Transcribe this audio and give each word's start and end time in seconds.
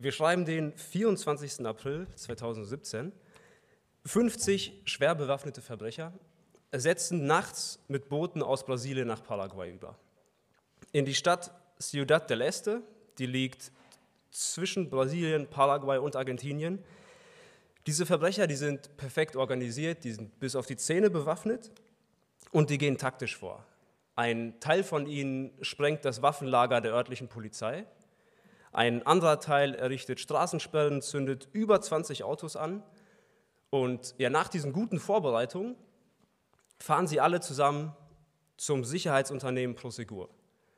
Wir 0.00 0.12
schreiben 0.12 0.44
den 0.44 0.76
24. 0.76 1.66
April 1.66 2.06
2017. 2.14 3.10
50 4.06 4.82
schwer 4.84 5.16
bewaffnete 5.16 5.60
Verbrecher 5.60 6.12
setzen 6.70 7.26
nachts 7.26 7.80
mit 7.88 8.08
Booten 8.08 8.40
aus 8.40 8.64
Brasilien 8.64 9.08
nach 9.08 9.24
Paraguay 9.24 9.72
über. 9.72 9.98
In 10.92 11.04
die 11.04 11.16
Stadt 11.16 11.50
Ciudad 11.80 12.30
del 12.30 12.42
Este, 12.42 12.80
die 13.18 13.26
liegt 13.26 13.72
zwischen 14.30 14.88
Brasilien, 14.88 15.50
Paraguay 15.50 15.98
und 15.98 16.14
Argentinien. 16.14 16.84
Diese 17.88 18.06
Verbrecher, 18.06 18.46
die 18.46 18.54
sind 18.54 18.96
perfekt 18.98 19.34
organisiert, 19.34 20.04
die 20.04 20.12
sind 20.12 20.38
bis 20.38 20.54
auf 20.54 20.66
die 20.66 20.76
Zähne 20.76 21.10
bewaffnet 21.10 21.72
und 22.52 22.70
die 22.70 22.78
gehen 22.78 22.98
taktisch 22.98 23.36
vor. 23.36 23.66
Ein 24.14 24.60
Teil 24.60 24.84
von 24.84 25.08
ihnen 25.08 25.52
sprengt 25.60 26.04
das 26.04 26.22
Waffenlager 26.22 26.80
der 26.80 26.92
örtlichen 26.92 27.26
Polizei 27.26 27.84
ein 28.72 29.06
anderer 29.06 29.40
Teil 29.40 29.74
errichtet 29.74 30.20
Straßensperren, 30.20 31.02
zündet 31.02 31.48
über 31.52 31.80
20 31.80 32.24
Autos 32.24 32.56
an. 32.56 32.82
Und 33.70 34.14
ja, 34.18 34.30
nach 34.30 34.48
diesen 34.48 34.72
guten 34.72 34.98
Vorbereitungen 34.98 35.76
fahren 36.78 37.06
sie 37.06 37.20
alle 37.20 37.40
zusammen 37.40 37.94
zum 38.56 38.84
Sicherheitsunternehmen 38.84 39.76
Prosegur. 39.76 40.28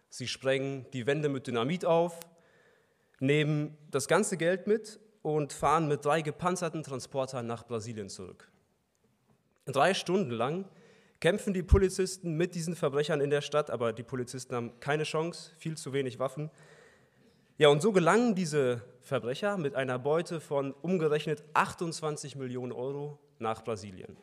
Sie 0.08 0.26
sprengen 0.26 0.86
die 0.92 1.06
Wände 1.06 1.28
mit 1.28 1.46
Dynamit 1.46 1.84
auf, 1.84 2.18
nehmen 3.20 3.76
das 3.90 4.08
ganze 4.08 4.36
Geld 4.36 4.66
mit 4.66 4.98
und 5.22 5.52
fahren 5.52 5.88
mit 5.88 6.04
drei 6.04 6.22
gepanzerten 6.22 6.82
Transportern 6.82 7.46
nach 7.46 7.66
Brasilien 7.66 8.08
zurück. 8.08 8.50
Drei 9.66 9.94
Stunden 9.94 10.30
lang 10.30 10.68
kämpfen 11.20 11.52
die 11.52 11.62
Polizisten 11.62 12.34
mit 12.34 12.54
diesen 12.54 12.74
Verbrechern 12.74 13.20
in 13.20 13.30
der 13.30 13.42
Stadt, 13.42 13.70
aber 13.70 13.92
die 13.92 14.02
Polizisten 14.02 14.54
haben 14.54 14.80
keine 14.80 15.04
Chance, 15.04 15.52
viel 15.58 15.76
zu 15.76 15.92
wenig 15.92 16.18
Waffen. 16.18 16.50
Ja, 17.60 17.68
und 17.68 17.82
so 17.82 17.92
gelangen 17.92 18.34
diese 18.34 18.80
Verbrecher 19.02 19.58
mit 19.58 19.74
einer 19.74 19.98
Beute 19.98 20.40
von 20.40 20.72
umgerechnet 20.72 21.44
28 21.52 22.36
Millionen 22.36 22.72
Euro 22.72 23.18
nach 23.38 23.62
Brasilien. 23.62 24.16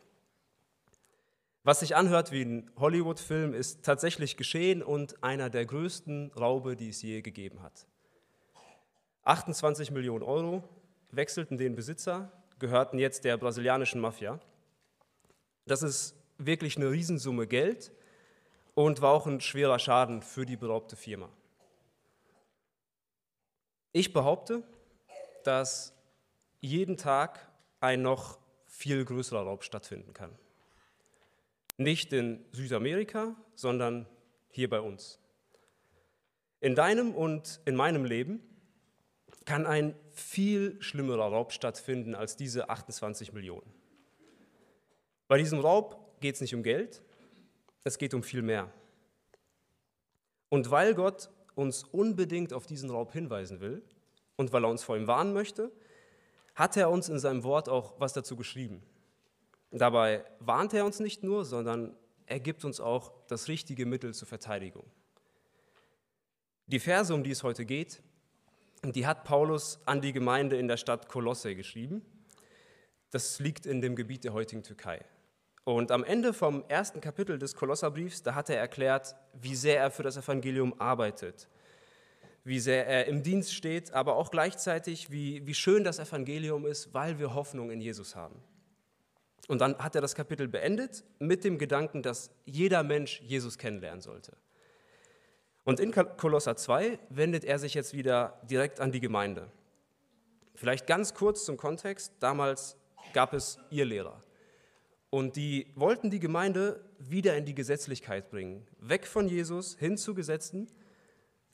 Was 1.62 1.82
sich 1.82 1.96
anhört 1.96 2.32
wie 2.32 2.42
ein 2.42 2.72
Hollywood-Film, 2.78 3.54
ist 3.54 3.86
tatsächlich 3.86 4.38
geschehen 4.38 4.82
und 4.82 5.24
einer 5.24 5.52
der 5.52 5.68
größten 5.68 6.32
Raube, 6.36 6.76
die 6.76 6.90
es 6.90 7.04
je 7.04 7.22
gegeben 7.22 7.62
hat. 7.62 7.86
28 9.26 9.92
Millionen 9.92 10.24
Euro 10.24 10.64
wechselten 11.12 11.60
den 11.60 11.76
Besitzer, 11.76 12.32
gehörten 12.58 12.98
jetzt 12.98 13.24
der 13.24 13.38
brasilianischen 13.38 14.02
Mafia. 14.02 14.40
Das 15.68 15.84
ist 15.84 16.16
wirklich 16.40 16.76
eine 16.76 16.90
Riesensumme 16.90 17.46
Geld 17.46 17.92
und 18.74 19.04
war 19.04 19.12
auch 19.12 19.28
ein 19.28 19.42
schwerer 19.42 19.78
Schaden 19.78 20.24
für 20.24 20.48
die 20.48 20.58
beraubte 20.58 20.96
Firma. 20.96 21.30
Ich 23.98 24.14
behaupte, 24.14 24.62
dass 25.44 25.92
jeden 26.60 26.98
Tag 26.98 27.40
ein 27.80 28.04
noch 28.04 28.38
viel 28.68 29.04
größerer 29.04 29.42
Raub 29.42 29.64
stattfinden 29.64 30.14
kann. 30.14 30.38
Nicht 31.78 32.14
in 32.14 32.46
Südamerika, 32.52 33.36
sondern 33.56 34.06
hier 34.52 34.70
bei 34.70 34.82
uns. 34.82 35.18
In 36.60 36.76
deinem 36.76 37.16
und 37.16 37.60
in 37.66 37.76
meinem 37.76 38.06
Leben 38.06 38.40
kann 39.46 39.66
ein 39.66 39.96
viel 40.12 40.80
schlimmerer 40.80 41.32
Raub 41.32 41.52
stattfinden 41.52 42.14
als 42.14 42.38
diese 42.38 42.70
28 42.70 43.34
Millionen. 43.34 43.74
Bei 45.28 45.40
diesem 45.40 45.58
Raub 45.60 46.22
geht 46.22 46.36
es 46.36 46.42
nicht 46.42 46.54
um 46.54 46.62
Geld, 46.62 47.02
es 47.84 47.98
geht 47.98 48.14
um 48.14 48.22
viel 48.22 48.44
mehr. 48.44 48.72
Und 50.50 50.70
weil 50.70 50.94
Gott 50.94 51.32
uns 51.58 51.84
unbedingt 51.84 52.54
auf 52.54 52.68
diesen 52.68 52.92
Raub 52.92 53.12
hinweisen 53.12 53.60
will 53.60 53.82
und 54.36 54.54
weil 54.54 54.64
er 54.64 54.70
uns 54.70 54.84
vor 54.84 54.96
ihm 54.96 55.08
warnen 55.08 55.34
möchte, 55.34 55.72
hat 56.54 56.78
er 56.78 56.90
uns 56.90 57.10
in 57.10 57.20
seinem 57.20 57.44
Wort 57.44 57.68
auch 57.68 58.00
was 58.00 58.14
dazu 58.14 58.36
geschrieben. 58.36 58.84
Dabei 59.72 60.24
warnt 60.40 60.74
er 60.74 60.86
uns 60.86 61.00
nicht 61.00 61.24
nur, 61.24 61.46
sondern 61.46 61.96
er 62.28 62.40
gibt 62.40 62.64
uns 62.64 62.80
auch 62.80 63.12
das 63.28 63.48
richtige 63.48 63.86
Mittel 63.86 64.14
zur 64.14 64.28
Verteidigung. 64.28 64.86
Die 66.68 66.80
Verse, 66.80 67.14
um 67.14 67.24
die 67.24 67.32
es 67.32 67.44
heute 67.44 67.66
geht, 67.66 68.02
die 68.84 69.08
hat 69.08 69.24
Paulus 69.24 69.80
an 69.86 70.02
die 70.02 70.14
Gemeinde 70.14 70.58
in 70.58 70.68
der 70.68 70.78
Stadt 70.78 71.10
Kolosse 71.10 71.56
geschrieben. 71.56 72.06
Das 73.10 73.40
liegt 73.40 73.66
in 73.66 73.82
dem 73.82 73.96
Gebiet 73.96 74.24
der 74.24 74.34
heutigen 74.34 74.64
Türkei. 74.64 75.04
Und 75.68 75.92
am 75.92 76.06
Ende 76.06 76.32
vom 76.32 76.64
ersten 76.70 77.02
Kapitel 77.02 77.38
des 77.38 77.54
Kolosserbriefs, 77.54 78.24
da 78.24 78.36
hat 78.36 78.50
er 78.50 78.58
erklärt, 78.58 79.18
wie 79.34 79.54
sehr 79.54 79.82
er 79.82 79.92
für 79.92 80.02
das 80.02 80.16
Evangelium 80.16 80.80
arbeitet, 80.80 81.50
wie 82.46 82.62
sehr 82.62 82.88
er 82.88 83.08
im 83.08 83.22
Dienst 83.22 83.54
steht, 83.54 83.92
aber 83.92 84.16
auch 84.16 84.32
gleichzeitig, 84.32 85.12
wie, 85.12 85.46
wie 85.46 85.54
schön 85.54 85.84
das 85.84 86.00
Evangelium 86.00 86.66
ist, 86.66 86.94
weil 86.94 87.20
wir 87.20 87.36
Hoffnung 87.36 87.70
in 87.70 87.82
Jesus 87.82 88.16
haben. 88.16 88.42
Und 89.50 89.60
dann 89.60 89.78
hat 89.78 89.94
er 89.94 90.00
das 90.00 90.16
Kapitel 90.16 90.48
beendet 90.48 91.04
mit 91.20 91.44
dem 91.44 91.58
Gedanken, 91.58 92.02
dass 92.02 92.30
jeder 92.46 92.82
Mensch 92.84 93.20
Jesus 93.20 93.58
kennenlernen 93.58 94.00
sollte. 94.00 94.38
Und 95.66 95.82
in 95.82 95.92
Kolosser 95.92 96.56
2 96.56 96.98
wendet 97.10 97.44
er 97.44 97.60
sich 97.60 97.74
jetzt 97.74 97.94
wieder 97.94 98.40
direkt 98.50 98.80
an 98.80 98.94
die 98.94 99.02
Gemeinde. 99.02 99.52
Vielleicht 100.56 100.88
ganz 100.88 101.14
kurz 101.14 101.44
zum 101.44 101.58
Kontext. 101.58 102.14
Damals 102.22 102.78
gab 103.12 103.34
es 103.34 103.60
ihr 103.70 103.84
Lehrer. 103.84 104.22
Und 105.10 105.36
die 105.36 105.68
wollten 105.76 106.10
die 106.10 106.20
Gemeinde 106.20 106.84
wieder 107.00 107.38
in 107.38 107.46
die 107.46 107.56
Gesetzlichkeit 107.56 108.30
bringen, 108.30 108.68
weg 108.80 109.08
von 109.08 109.30
Jesus 109.30 109.78
hin 109.78 109.98
zu 109.98 110.14
Gesetzen. 110.14 110.68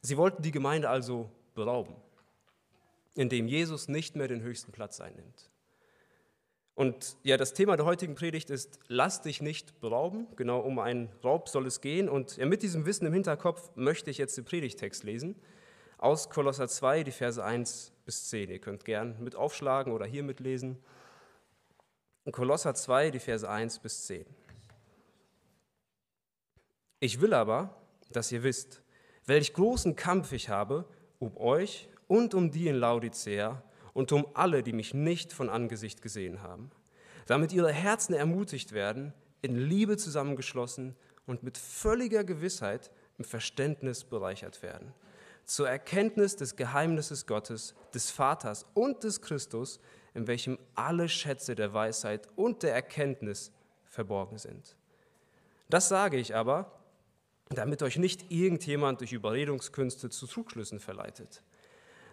Sie 0.02 0.18
wollten 0.18 0.42
die 0.42 0.52
Gemeinde 0.52 0.90
also 0.90 1.30
berauben, 1.54 1.96
indem 3.16 3.48
Jesus 3.48 3.88
nicht 3.88 4.16
mehr 4.16 4.28
den 4.28 4.42
höchsten 4.42 4.72
Platz 4.72 5.00
einnimmt. 5.00 5.50
Und 6.76 7.18
ja, 7.22 7.38
das 7.38 7.54
Thema 7.54 7.78
der 7.78 7.86
heutigen 7.86 8.16
Predigt 8.16 8.50
ist, 8.50 8.80
lass 8.88 9.22
dich 9.22 9.42
nicht 9.42 9.80
berauben. 9.80 10.26
Genau 10.36 10.60
um 10.60 10.80
einen 10.80 11.10
Raub 11.24 11.48
soll 11.48 11.68
es 11.68 11.82
gehen. 11.82 12.10
Und 12.10 12.38
ja, 12.38 12.48
mit 12.48 12.64
diesem 12.64 12.88
Wissen 12.88 13.06
im 13.06 13.14
Hinterkopf 13.14 13.70
möchte 13.76 14.10
ich 14.10 14.18
jetzt 14.18 14.36
den 14.38 14.46
Predigtext 14.46 15.04
lesen 15.04 15.36
aus 16.00 16.30
Kolosser 16.30 16.68
2, 16.68 17.04
die 17.04 17.12
Verse 17.12 17.42
1 17.42 17.94
bis 18.06 18.28
10. 18.30 18.50
Ihr 18.50 18.60
könnt 18.60 18.86
gern 18.86 19.16
mit 19.22 19.36
aufschlagen 19.36 19.94
oder 19.94 20.06
hier 20.06 20.24
mitlesen. 20.24 20.78
In 22.26 22.32
Kolosser 22.32 22.74
2, 22.74 23.12
die 23.12 23.20
Verse 23.20 23.48
1 23.50 23.80
bis 23.80 24.06
10. 24.06 24.26
Ich 27.02 27.20
will 27.20 27.34
aber, 27.34 27.76
dass 28.12 28.32
ihr 28.32 28.44
wisst, 28.44 28.82
welch 29.26 29.54
großen 29.54 29.96
Kampf 29.96 30.32
ich 30.32 30.48
habe 30.48 30.86
um 31.20 31.36
euch 31.36 31.90
und 32.08 32.34
um 32.34 32.50
die 32.50 32.68
in 32.68 32.76
Laodicea 32.76 33.62
und 33.94 34.12
um 34.14 34.26
alle, 34.34 34.64
die 34.64 34.72
mich 34.72 34.94
nicht 34.94 35.34
von 35.34 35.50
Angesicht 35.50 36.02
gesehen 36.02 36.42
haben, 36.42 36.72
damit 37.26 37.52
ihre 37.52 37.74
Herzen 37.74 38.14
ermutigt 38.14 38.72
werden, 38.72 39.14
in 39.42 39.58
Liebe 39.58 39.98
zusammengeschlossen 39.98 40.96
und 41.26 41.44
mit 41.44 41.58
völliger 41.58 42.24
Gewissheit 42.24 42.92
im 43.18 43.26
Verständnis 43.26 44.06
bereichert 44.06 44.64
werden, 44.64 44.94
zur 45.44 45.68
Erkenntnis 45.68 46.38
des 46.38 46.56
Geheimnisses 46.56 47.26
Gottes, 47.26 47.76
des 47.94 48.12
Vaters 48.12 48.66
und 48.74 49.04
des 49.04 49.22
Christus, 49.22 49.82
in 50.14 50.28
welchem 50.28 50.58
alle 50.76 51.10
Schätze 51.10 51.56
der 51.56 51.74
Weisheit 51.74 52.28
und 52.36 52.64
der 52.64 52.74
Erkenntnis 52.74 53.52
verborgen 53.86 54.38
sind. 54.38 54.76
Das 55.70 55.90
sage 55.90 56.18
ich 56.18 56.36
aber, 56.36 56.72
damit 57.50 57.84
euch 57.84 57.98
nicht 57.98 58.32
irgendjemand 58.32 59.02
durch 59.02 59.14
Überredungskünste 59.14 60.10
zu 60.10 60.28
Zugschlüssen 60.28 60.80
verleitet. 60.80 61.44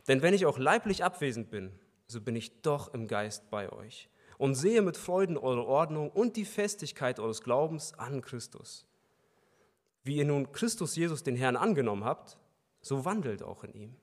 Denn 0.09 0.23
wenn 0.23 0.35
ich 0.35 0.47
auch 0.47 0.59
leiblich 0.59 1.05
abwesend 1.05 1.51
bin, 1.51 1.73
so 2.07 2.21
bin 2.21 2.37
ich 2.37 2.63
doch 2.63 2.93
im 2.95 3.07
Geist 3.07 3.51
bei 3.51 3.71
euch 3.71 4.09
und 4.39 4.55
sehe 4.55 4.83
mit 4.83 4.97
Freuden 4.97 5.37
eure 5.37 5.67
Ordnung 5.67 6.11
und 6.11 6.37
die 6.37 6.45
Festigkeit 6.45 7.21
eures 7.21 7.43
Glaubens 7.43 7.95
an 7.99 8.23
Christus. 8.23 8.87
Wie 10.03 10.17
ihr 10.17 10.25
nun 10.25 10.53
Christus 10.53 10.97
Jesus 10.97 11.23
den 11.23 11.37
Herrn 11.37 11.57
angenommen 11.57 12.05
habt, 12.05 12.39
so 12.81 13.05
wandelt 13.05 13.43
auch 13.43 13.65
in 13.65 13.75
ihm, 13.75 13.97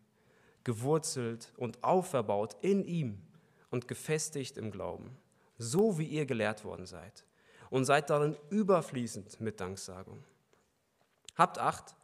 gewurzelt 0.63 1.51
und 1.57 1.83
auferbaut 1.83 2.55
in 2.61 2.85
ihm 2.85 3.26
und 3.69 3.87
gefestigt 3.87 4.57
im 4.57 4.71
Glauben, 4.71 5.17
so 5.57 5.97
wie 5.97 6.05
ihr 6.05 6.25
gelehrt 6.25 6.63
worden 6.63 6.85
seid, 6.85 7.25
und 7.69 7.85
seid 7.85 8.09
darin 8.09 8.37
überfließend 8.49 9.41
mit 9.41 9.59
Danksagung. 9.59 10.23
Habt 11.35 11.59
Acht, 11.59 11.95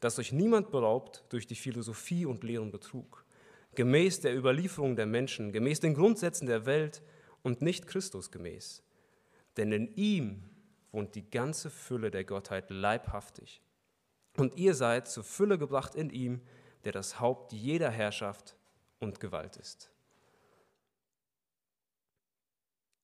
dass 0.00 0.18
euch 0.18 0.32
niemand 0.32 0.70
beraubt 0.70 1.24
durch 1.30 1.46
die 1.46 1.56
Philosophie 1.56 2.24
und 2.24 2.44
leeren 2.44 2.70
Betrug, 2.70 3.24
gemäß 3.74 4.20
der 4.20 4.36
Überlieferung 4.36 4.96
der 4.96 5.06
Menschen, 5.06 5.52
gemäß 5.52 5.80
den 5.80 5.94
Grundsätzen 5.94 6.46
der 6.46 6.66
Welt 6.66 7.02
und 7.42 7.62
nicht 7.62 7.86
Christus 7.86 8.30
gemäß. 8.30 8.82
Denn 9.56 9.72
in 9.72 9.94
ihm 9.96 10.44
wohnt 10.92 11.14
die 11.14 11.28
ganze 11.28 11.70
Fülle 11.70 12.10
der 12.10 12.24
Gottheit 12.24 12.70
leibhaftig. 12.70 13.60
Und 14.36 14.56
ihr 14.56 14.74
seid 14.74 15.08
zur 15.08 15.24
Fülle 15.24 15.58
gebracht 15.58 15.94
in 15.94 16.10
ihm, 16.10 16.40
der 16.84 16.92
das 16.92 17.20
Haupt 17.20 17.52
jeder 17.52 17.90
Herrschaft 17.90 18.56
und 19.00 19.20
Gewalt 19.20 19.56
ist. 19.56 19.90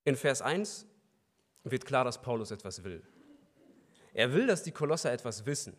In 0.04 0.16
Vers 0.16 0.42
1 0.42 0.86
wird 1.64 1.86
klar, 1.86 2.04
dass 2.04 2.20
Paulus 2.20 2.50
etwas 2.50 2.84
will. 2.84 3.02
Er 4.12 4.32
will, 4.32 4.46
dass 4.46 4.62
die 4.62 4.70
Kolosser 4.70 5.12
etwas 5.12 5.46
wissen. 5.46 5.74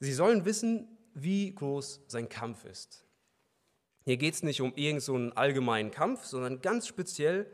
Sie 0.00 0.12
sollen 0.12 0.44
wissen, 0.44 0.88
wie 1.14 1.54
groß 1.54 2.02
sein 2.06 2.28
Kampf 2.28 2.64
ist. 2.64 3.04
Hier 4.04 4.16
geht 4.16 4.34
es 4.34 4.42
nicht 4.42 4.60
um 4.62 4.72
irgendeinen 4.74 5.30
so 5.30 5.36
allgemeinen 5.36 5.90
Kampf, 5.90 6.24
sondern 6.24 6.62
ganz 6.62 6.86
speziell 6.86 7.46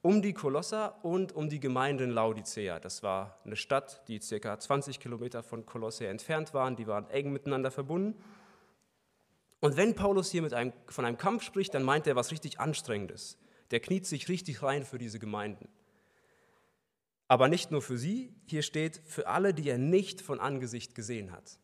um 0.00 0.22
die 0.22 0.32
Kolosser 0.32 1.04
und 1.04 1.32
um 1.32 1.48
die 1.48 1.60
Gemeinde 1.60 2.04
in 2.04 2.10
Laodicea. 2.10 2.80
Das 2.80 3.02
war 3.02 3.40
eine 3.44 3.56
Stadt, 3.56 4.02
die 4.08 4.18
ca. 4.18 4.58
20 4.58 5.00
Kilometer 5.00 5.42
von 5.42 5.66
Kolosse 5.66 6.06
entfernt 6.06 6.54
waren. 6.54 6.76
Die 6.76 6.86
waren 6.86 7.10
eng 7.10 7.32
miteinander 7.32 7.70
verbunden. 7.70 8.18
Und 9.60 9.76
wenn 9.76 9.94
Paulus 9.94 10.30
hier 10.30 10.42
mit 10.42 10.54
einem, 10.54 10.72
von 10.86 11.04
einem 11.04 11.18
Kampf 11.18 11.42
spricht, 11.42 11.74
dann 11.74 11.82
meint 11.82 12.06
er 12.06 12.16
was 12.16 12.30
richtig 12.30 12.60
Anstrengendes. 12.60 13.38
Der 13.70 13.80
kniet 13.80 14.06
sich 14.06 14.28
richtig 14.28 14.62
rein 14.62 14.84
für 14.84 14.98
diese 14.98 15.18
Gemeinden. 15.18 15.68
Aber 17.28 17.48
nicht 17.48 17.70
nur 17.70 17.82
für 17.82 17.98
sie, 17.98 18.32
hier 18.46 18.62
steht 18.62 19.00
für 19.04 19.26
alle, 19.26 19.52
die 19.52 19.68
er 19.68 19.78
nicht 19.78 20.20
von 20.20 20.38
Angesicht 20.38 20.94
gesehen 20.94 21.32
hat. 21.32 21.58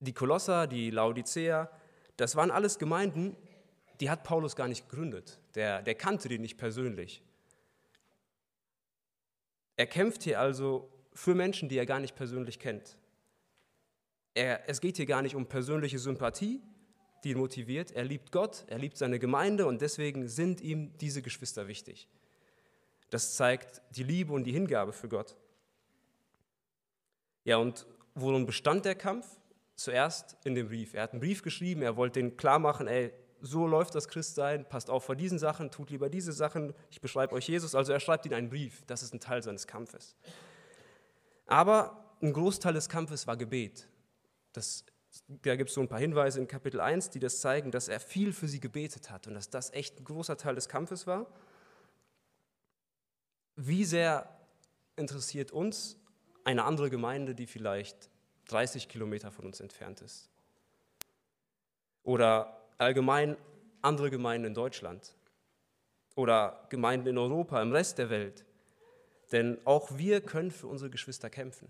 Die 0.00 0.12
Kolosser, 0.12 0.66
die 0.66 0.90
Laodicea, 0.90 1.70
das 2.16 2.36
waren 2.36 2.50
alles 2.50 2.78
Gemeinden, 2.78 3.36
die 4.00 4.10
hat 4.10 4.22
Paulus 4.22 4.54
gar 4.54 4.68
nicht 4.68 4.88
gegründet. 4.88 5.40
Der, 5.54 5.82
der 5.82 5.94
kannte 5.94 6.28
die 6.28 6.38
nicht 6.38 6.58
persönlich. 6.58 7.22
Er 9.76 9.86
kämpft 9.86 10.22
hier 10.22 10.38
also 10.38 10.88
für 11.12 11.34
Menschen, 11.34 11.68
die 11.68 11.76
er 11.76 11.86
gar 11.86 12.00
nicht 12.00 12.14
persönlich 12.14 12.58
kennt. 12.58 12.96
Er, 14.34 14.68
es 14.68 14.80
geht 14.80 14.96
hier 14.96 15.06
gar 15.06 15.22
nicht 15.22 15.34
um 15.34 15.46
persönliche 15.46 15.98
Sympathie, 15.98 16.60
die 17.24 17.30
ihn 17.30 17.38
motiviert. 17.38 17.90
Er 17.92 18.04
liebt 18.04 18.32
Gott, 18.32 18.64
er 18.66 18.78
liebt 18.78 18.96
seine 18.96 19.18
Gemeinde 19.18 19.66
und 19.66 19.80
deswegen 19.80 20.28
sind 20.28 20.60
ihm 20.60 20.96
diese 20.98 21.22
Geschwister 21.22 21.66
wichtig. 21.66 22.08
Das 23.10 23.36
zeigt 23.36 23.82
die 23.90 24.02
Liebe 24.02 24.32
und 24.32 24.44
die 24.44 24.52
Hingabe 24.52 24.92
für 24.92 25.08
Gott. 25.08 25.36
Ja, 27.44 27.58
und 27.58 27.86
worin 28.14 28.46
bestand 28.46 28.84
der 28.84 28.94
Kampf? 28.94 29.26
Zuerst 29.76 30.36
in 30.44 30.54
dem 30.54 30.68
Brief. 30.68 30.94
Er 30.94 31.02
hat 31.02 31.12
einen 31.12 31.20
Brief 31.20 31.42
geschrieben, 31.42 31.82
er 31.82 31.96
wollte 31.96 32.20
den 32.20 32.36
klar 32.36 32.60
machen, 32.60 32.86
ey, 32.86 33.12
so 33.40 33.66
läuft 33.66 33.94
das 33.94 34.08
Christsein, 34.08 34.68
passt 34.68 34.88
auf 34.88 35.04
vor 35.04 35.16
diesen 35.16 35.38
Sachen, 35.38 35.70
tut 35.70 35.90
lieber 35.90 36.08
diese 36.08 36.32
Sachen, 36.32 36.74
ich 36.90 37.00
beschreibe 37.00 37.34
euch 37.34 37.48
Jesus. 37.48 37.74
Also 37.74 37.92
er 37.92 38.00
schreibt 38.00 38.24
ihnen 38.24 38.34
einen 38.34 38.50
Brief, 38.50 38.82
das 38.86 39.02
ist 39.02 39.12
ein 39.12 39.20
Teil 39.20 39.42
seines 39.42 39.66
Kampfes. 39.66 40.16
Aber 41.46 42.16
ein 42.22 42.32
Großteil 42.32 42.72
des 42.72 42.88
Kampfes 42.88 43.26
war 43.26 43.36
Gebet. 43.36 43.86
Das, 44.52 44.84
da 45.28 45.56
gibt 45.56 45.70
es 45.70 45.74
so 45.74 45.80
ein 45.80 45.88
paar 45.88 45.98
Hinweise 45.98 46.40
in 46.40 46.48
Kapitel 46.48 46.80
1, 46.80 47.10
die 47.10 47.20
das 47.20 47.40
zeigen, 47.40 47.70
dass 47.70 47.88
er 47.88 48.00
viel 48.00 48.32
für 48.32 48.48
sie 48.48 48.60
gebetet 48.60 49.10
hat 49.10 49.26
und 49.26 49.34
dass 49.34 49.50
das 49.50 49.72
echt 49.72 50.00
ein 50.00 50.04
großer 50.04 50.36
Teil 50.36 50.54
des 50.54 50.68
Kampfes 50.68 51.06
war. 51.06 51.26
Wie 53.56 53.84
sehr 53.84 54.28
interessiert 54.96 55.52
uns 55.52 55.96
eine 56.44 56.64
andere 56.64 56.90
Gemeinde, 56.90 57.34
die 57.34 57.46
vielleicht 57.46 58.10
30 58.46 58.88
Kilometer 58.88 59.30
von 59.30 59.46
uns 59.46 59.60
entfernt 59.60 60.00
ist? 60.02 60.30
Oder 62.02 62.60
allgemein 62.78 63.36
andere 63.82 64.10
Gemeinden 64.10 64.48
in 64.48 64.54
Deutschland 64.54 65.14
oder 66.14 66.66
Gemeinden 66.70 67.08
in 67.08 67.18
Europa, 67.18 67.60
im 67.60 67.72
Rest 67.72 67.98
der 67.98 68.10
Welt. 68.10 68.44
Denn 69.32 69.58
auch 69.64 69.96
wir 69.96 70.20
können 70.20 70.50
für 70.50 70.66
unsere 70.66 70.90
Geschwister 70.90 71.30
kämpfen, 71.30 71.68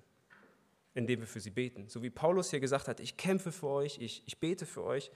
indem 0.94 1.20
wir 1.20 1.26
für 1.26 1.40
sie 1.40 1.50
beten. 1.50 1.88
So 1.88 2.02
wie 2.02 2.10
Paulus 2.10 2.50
hier 2.50 2.60
gesagt 2.60 2.88
hat, 2.88 3.00
ich 3.00 3.16
kämpfe 3.16 3.52
für 3.52 3.68
euch, 3.68 3.98
ich, 4.00 4.22
ich 4.26 4.38
bete 4.38 4.66
für 4.66 4.84
euch, 4.84 5.10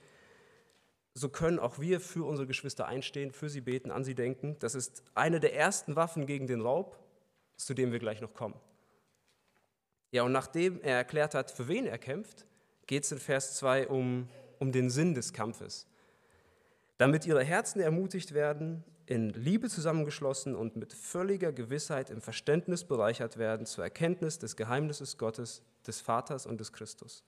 so 1.15 1.29
können 1.29 1.59
auch 1.59 1.79
wir 1.79 2.01
für 2.01 2.25
unsere 2.25 2.47
Geschwister 2.47 2.87
einstehen, 2.87 3.33
für 3.33 3.49
sie 3.49 3.61
beten, 3.61 3.91
an 3.91 4.05
sie 4.05 4.15
denken. 4.15 4.57
Das 4.61 4.75
ist 4.75 5.03
eine 5.15 5.41
der 5.41 5.55
ersten 5.55 5.97
Waffen 5.97 6.27
gegen 6.27 6.47
den 6.47 6.61
Raub, 6.61 6.99
zu 7.57 7.75
dem 7.75 7.93
wir 7.93 7.99
gleich 7.99 8.21
noch 8.21 8.35
kommen. 8.35 8.59
Ja, 10.11 10.23
und 10.23 10.33
nachdem 10.33 10.81
er 10.81 10.97
erklärt 10.97 11.35
hat, 11.35 11.51
für 11.51 11.69
wen 11.69 11.87
er 11.87 11.99
kämpft, 11.99 12.47
geht 12.87 13.05
es 13.05 13.13
in 13.13 13.19
Vers 13.19 13.57
2 13.57 13.89
um 13.89 14.29
um 14.59 14.73
den 14.73 14.91
Sinn 14.91 15.15
des 15.15 15.33
Kampfes, 15.33 15.87
damit 16.97 17.27
ihre 17.27 17.45
Herzen 17.45 17.81
ermutigt 17.81 18.35
werden, 18.35 18.85
in 19.09 19.31
Liebe 19.31 19.71
zusammengeschlossen 19.71 20.55
und 20.55 20.77
mit 20.77 20.93
völliger 20.93 21.51
Gewissheit 21.51 22.11
im 22.11 22.21
Verständnis 22.21 22.85
bereichert 22.85 23.39
werden 23.39 23.65
zur 23.65 23.83
Erkenntnis 23.83 24.39
des 24.39 24.55
Geheimnisses 24.55 25.17
Gottes, 25.17 25.63
des 25.87 26.03
Vaters 26.03 26.45
und 26.45 26.61
des 26.61 26.75
Christus. 26.75 27.25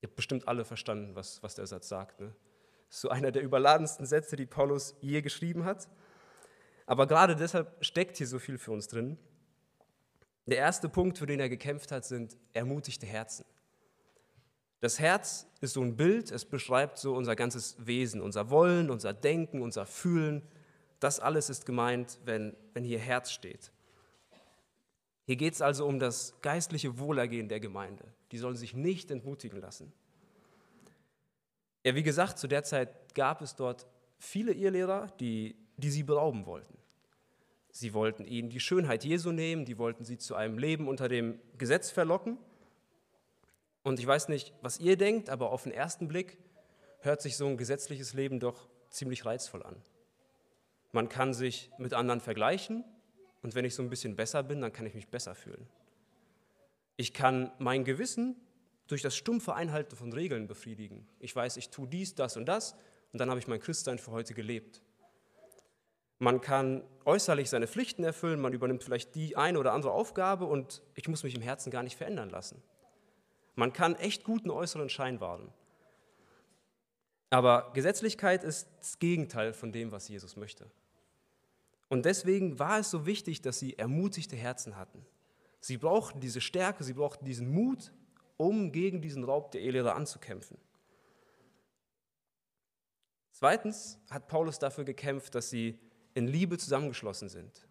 Ihr 0.00 0.08
habt 0.08 0.14
bestimmt 0.14 0.46
alle 0.46 0.64
verstanden, 0.64 1.16
was, 1.16 1.42
was 1.42 1.56
der 1.56 1.66
Satz 1.66 1.88
sagt. 1.88 2.20
Ne? 2.20 2.32
So 2.88 3.08
einer 3.08 3.32
der 3.32 3.42
überladensten 3.42 4.06
Sätze, 4.06 4.36
die 4.36 4.46
Paulus 4.46 4.94
je 5.00 5.22
geschrieben 5.22 5.64
hat. 5.64 5.88
Aber 6.86 7.08
gerade 7.08 7.34
deshalb 7.34 7.84
steckt 7.84 8.16
hier 8.16 8.28
so 8.28 8.38
viel 8.38 8.56
für 8.56 8.70
uns 8.70 8.86
drin. 8.86 9.18
Der 10.46 10.58
erste 10.58 10.88
Punkt, 10.88 11.18
für 11.18 11.26
den 11.26 11.40
er 11.40 11.48
gekämpft 11.48 11.90
hat, 11.90 12.04
sind 12.04 12.36
ermutigte 12.52 13.06
Herzen. 13.06 13.44
Das 14.80 14.98
Herz 14.98 15.46
ist 15.60 15.74
so 15.74 15.82
ein 15.82 15.96
Bild, 15.96 16.30
es 16.30 16.44
beschreibt 16.44 16.98
so 16.98 17.14
unser 17.14 17.36
ganzes 17.36 17.76
Wesen, 17.78 18.20
unser 18.20 18.50
Wollen, 18.50 18.90
unser 18.90 19.12
Denken, 19.12 19.62
unser 19.62 19.86
Fühlen. 19.86 20.42
Das 21.00 21.20
alles 21.20 21.48
ist 21.48 21.64
gemeint, 21.64 22.18
wenn, 22.24 22.54
wenn 22.74 22.84
hier 22.84 22.98
Herz 22.98 23.30
steht. 23.30 23.72
Hier 25.26 25.36
geht 25.36 25.54
es 25.54 25.62
also 25.62 25.86
um 25.86 25.98
das 25.98 26.34
geistliche 26.42 26.98
Wohlergehen 26.98 27.48
der 27.48 27.60
Gemeinde. 27.60 28.04
Die 28.30 28.38
sollen 28.38 28.56
sich 28.56 28.74
nicht 28.74 29.10
entmutigen 29.10 29.60
lassen. 29.60 29.92
Ja, 31.82 31.94
wie 31.94 32.02
gesagt, 32.02 32.38
zu 32.38 32.46
der 32.46 32.62
Zeit 32.62 33.14
gab 33.14 33.40
es 33.40 33.56
dort 33.56 33.86
viele 34.18 34.52
Irrlehrer, 34.52 35.08
die, 35.20 35.56
die 35.76 35.90
sie 35.90 36.02
berauben 36.02 36.46
wollten. 36.46 36.76
Sie 37.70 37.92
wollten 37.94 38.24
ihnen 38.24 38.50
die 38.50 38.60
Schönheit 38.60 39.04
Jesu 39.04 39.32
nehmen, 39.32 39.64
die 39.64 39.78
wollten 39.78 40.04
sie 40.04 40.18
zu 40.18 40.34
einem 40.34 40.58
Leben 40.58 40.88
unter 40.88 41.08
dem 41.08 41.40
Gesetz 41.58 41.90
verlocken 41.90 42.38
und 43.84 44.00
ich 44.00 44.06
weiß 44.06 44.28
nicht, 44.28 44.52
was 44.62 44.80
ihr 44.80 44.96
denkt, 44.96 45.30
aber 45.30 45.50
auf 45.50 45.62
den 45.62 45.72
ersten 45.72 46.08
Blick 46.08 46.38
hört 47.00 47.22
sich 47.22 47.36
so 47.36 47.46
ein 47.46 47.56
gesetzliches 47.56 48.14
Leben 48.14 48.40
doch 48.40 48.66
ziemlich 48.90 49.24
reizvoll 49.24 49.62
an. 49.62 49.76
Man 50.90 51.08
kann 51.08 51.34
sich 51.34 51.70
mit 51.78 51.92
anderen 51.92 52.20
vergleichen 52.20 52.82
und 53.42 53.54
wenn 53.54 53.64
ich 53.64 53.74
so 53.74 53.82
ein 53.82 53.90
bisschen 53.90 54.16
besser 54.16 54.42
bin, 54.42 54.62
dann 54.62 54.72
kann 54.72 54.86
ich 54.86 54.94
mich 54.94 55.08
besser 55.08 55.34
fühlen. 55.34 55.68
Ich 56.96 57.12
kann 57.12 57.52
mein 57.58 57.84
Gewissen 57.84 58.36
durch 58.86 59.02
das 59.02 59.16
stumpfe 59.16 59.54
Einhalten 59.54 59.96
von 59.96 60.12
Regeln 60.12 60.46
befriedigen. 60.46 61.06
Ich 61.20 61.36
weiß, 61.36 61.58
ich 61.58 61.68
tue 61.68 61.86
dies, 61.86 62.14
das 62.14 62.36
und 62.36 62.46
das 62.46 62.74
und 63.12 63.18
dann 63.18 63.28
habe 63.28 63.38
ich 63.38 63.48
mein 63.48 63.60
Christsein 63.60 63.98
für 63.98 64.12
heute 64.12 64.32
gelebt. 64.32 64.80
Man 66.18 66.40
kann 66.40 66.84
äußerlich 67.04 67.50
seine 67.50 67.66
Pflichten 67.66 68.02
erfüllen, 68.02 68.40
man 68.40 68.54
übernimmt 68.54 68.82
vielleicht 68.82 69.14
die 69.14 69.36
eine 69.36 69.58
oder 69.58 69.72
andere 69.72 69.92
Aufgabe 69.92 70.46
und 70.46 70.82
ich 70.94 71.06
muss 71.06 71.22
mich 71.22 71.34
im 71.34 71.42
Herzen 71.42 71.70
gar 71.70 71.82
nicht 71.82 71.96
verändern 71.96 72.30
lassen. 72.30 72.62
Man 73.54 73.72
kann 73.72 73.94
echt 73.96 74.24
guten 74.24 74.50
äußeren 74.50 74.88
Schein 74.88 75.20
wahren. 75.20 75.52
Aber 77.30 77.72
Gesetzlichkeit 77.74 78.44
ist 78.44 78.68
das 78.78 78.98
Gegenteil 78.98 79.52
von 79.52 79.72
dem, 79.72 79.92
was 79.92 80.08
Jesus 80.08 80.36
möchte. 80.36 80.70
Und 81.88 82.04
deswegen 82.04 82.58
war 82.58 82.78
es 82.78 82.90
so 82.90 83.06
wichtig, 83.06 83.42
dass 83.42 83.58
sie 83.58 83.78
ermutigte 83.78 84.36
Herzen 84.36 84.76
hatten. 84.76 85.04
Sie 85.60 85.76
brauchten 85.76 86.20
diese 86.20 86.40
Stärke, 86.40 86.84
sie 86.84 86.92
brauchten 86.94 87.24
diesen 87.24 87.52
Mut, 87.52 87.92
um 88.36 88.72
gegen 88.72 89.00
diesen 89.00 89.24
Raub 89.24 89.50
der 89.52 89.62
Ehelehrer 89.62 89.94
anzukämpfen. 89.94 90.58
Zweitens 93.32 93.98
hat 94.10 94.28
Paulus 94.28 94.58
dafür 94.58 94.84
gekämpft, 94.84 95.34
dass 95.34 95.50
sie 95.50 95.78
in 96.14 96.26
Liebe 96.26 96.58
zusammengeschlossen 96.58 97.28
sind. 97.28 97.66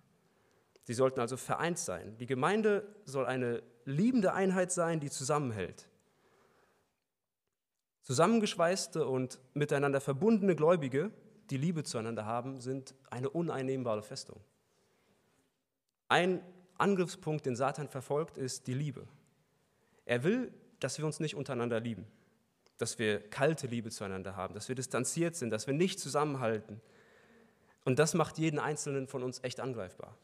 Sie 0.83 0.93
sollten 0.93 1.19
also 1.19 1.37
vereint 1.37 1.79
sein. 1.79 2.17
Die 2.17 2.25
Gemeinde 2.25 2.87
soll 3.05 3.25
eine 3.25 3.63
liebende 3.85 4.33
Einheit 4.33 4.71
sein, 4.71 4.99
die 4.99 5.09
zusammenhält. 5.09 5.87
Zusammengeschweißte 8.01 9.07
und 9.07 9.39
miteinander 9.53 10.01
verbundene 10.01 10.55
Gläubige, 10.55 11.11
die 11.49 11.57
Liebe 11.57 11.83
zueinander 11.83 12.25
haben, 12.25 12.59
sind 12.59 12.95
eine 13.09 13.29
uneinnehmbare 13.29 14.03
Festung. 14.03 14.41
Ein 16.09 16.43
Angriffspunkt, 16.77 17.45
den 17.45 17.55
Satan 17.55 17.87
verfolgt, 17.87 18.37
ist 18.37 18.67
die 18.67 18.73
Liebe. 18.73 19.07
Er 20.05 20.23
will, 20.23 20.53
dass 20.79 20.97
wir 20.97 21.05
uns 21.05 21.21
nicht 21.21 21.35
untereinander 21.35 21.79
lieben, 21.79 22.05
dass 22.77 22.99
wir 22.99 23.21
kalte 23.29 23.67
Liebe 23.67 23.89
zueinander 23.89 24.35
haben, 24.35 24.53
dass 24.53 24.67
wir 24.67 24.75
distanziert 24.75 25.35
sind, 25.37 25.49
dass 25.49 25.65
wir 25.65 25.73
nicht 25.73 25.99
zusammenhalten. 25.99 26.81
Und 27.85 27.99
das 27.99 28.13
macht 28.13 28.37
jeden 28.37 28.59
Einzelnen 28.59 29.07
von 29.07 29.23
uns 29.23 29.41
echt 29.43 29.61
angreifbar. 29.61 30.17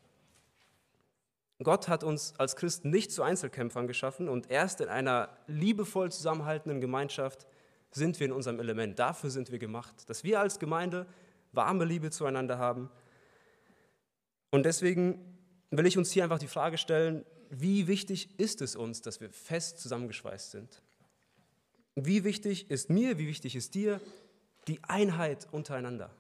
Gott 1.62 1.90
hat 1.90 2.04
uns 2.04 2.34
als 2.38 2.56
Christen 2.56 2.90
nicht 2.90 3.12
zu 3.12 3.22
Einzelkämpfern 3.22 3.88
geschaffen 3.88 4.30
und 4.30 4.50
erst 4.50 4.80
in 4.80 4.88
einer 4.88 5.30
liebevoll 5.48 6.12
zusammenhaltenden 6.12 6.80
Gemeinschaft 6.80 7.48
sind 7.92 8.20
wir 8.20 8.28
in 8.28 8.32
unserem 8.32 8.60
Element. 8.60 8.98
Dafür 8.98 9.30
sind 9.30 9.52
wir 9.52 9.60
gemacht, 9.60 10.10
dass 10.10 10.24
wir 10.24 10.40
als 10.40 10.60
Gemeinde 10.60 11.06
warme 11.52 11.84
Liebe 11.84 12.12
zueinander 12.12 12.60
haben. 12.60 12.90
Und 14.52 14.66
deswegen 14.66 15.38
will 15.70 15.86
ich 15.86 15.98
uns 15.98 16.12
hier 16.12 16.24
einfach 16.24 16.40
die 16.40 16.48
Frage 16.48 16.78
stellen, 16.78 17.26
wie 17.50 17.88
wichtig 17.88 18.40
ist 18.40 18.62
es 18.62 18.76
uns, 18.76 19.02
dass 19.02 19.20
wir 19.20 19.30
fest 19.30 19.80
zusammengeschweißt 19.80 20.52
sind? 20.52 20.82
Wie 21.96 22.24
wichtig 22.24 22.70
ist 22.72 22.90
mir, 22.90 23.18
wie 23.18 23.28
wichtig 23.28 23.56
ist 23.56 23.76
dir 23.76 24.00
die 24.68 24.82
Einheit 24.84 25.48
untereinander? 25.52 26.12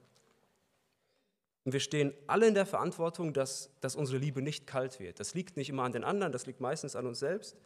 Und 1.65 1.73
wir 1.73 1.79
stehen 1.79 2.13
alle 2.27 2.47
in 2.47 2.53
der 2.53 2.65
Verantwortung, 2.65 3.33
dass, 3.33 3.69
dass 3.81 3.95
unsere 3.95 4.17
Liebe 4.17 4.41
nicht 4.41 4.65
kalt 4.65 4.99
wird. 4.99 5.19
Das 5.19 5.33
liegt 5.33 5.57
nicht 5.57 5.69
immer 5.69 5.83
an 5.83 5.91
den 5.91 6.03
anderen, 6.03 6.31
das 6.31 6.45
liegt 6.45 6.61
meistens 6.61 6.95
an 6.95 7.05
uns 7.05 7.19
selbst. 7.19 7.57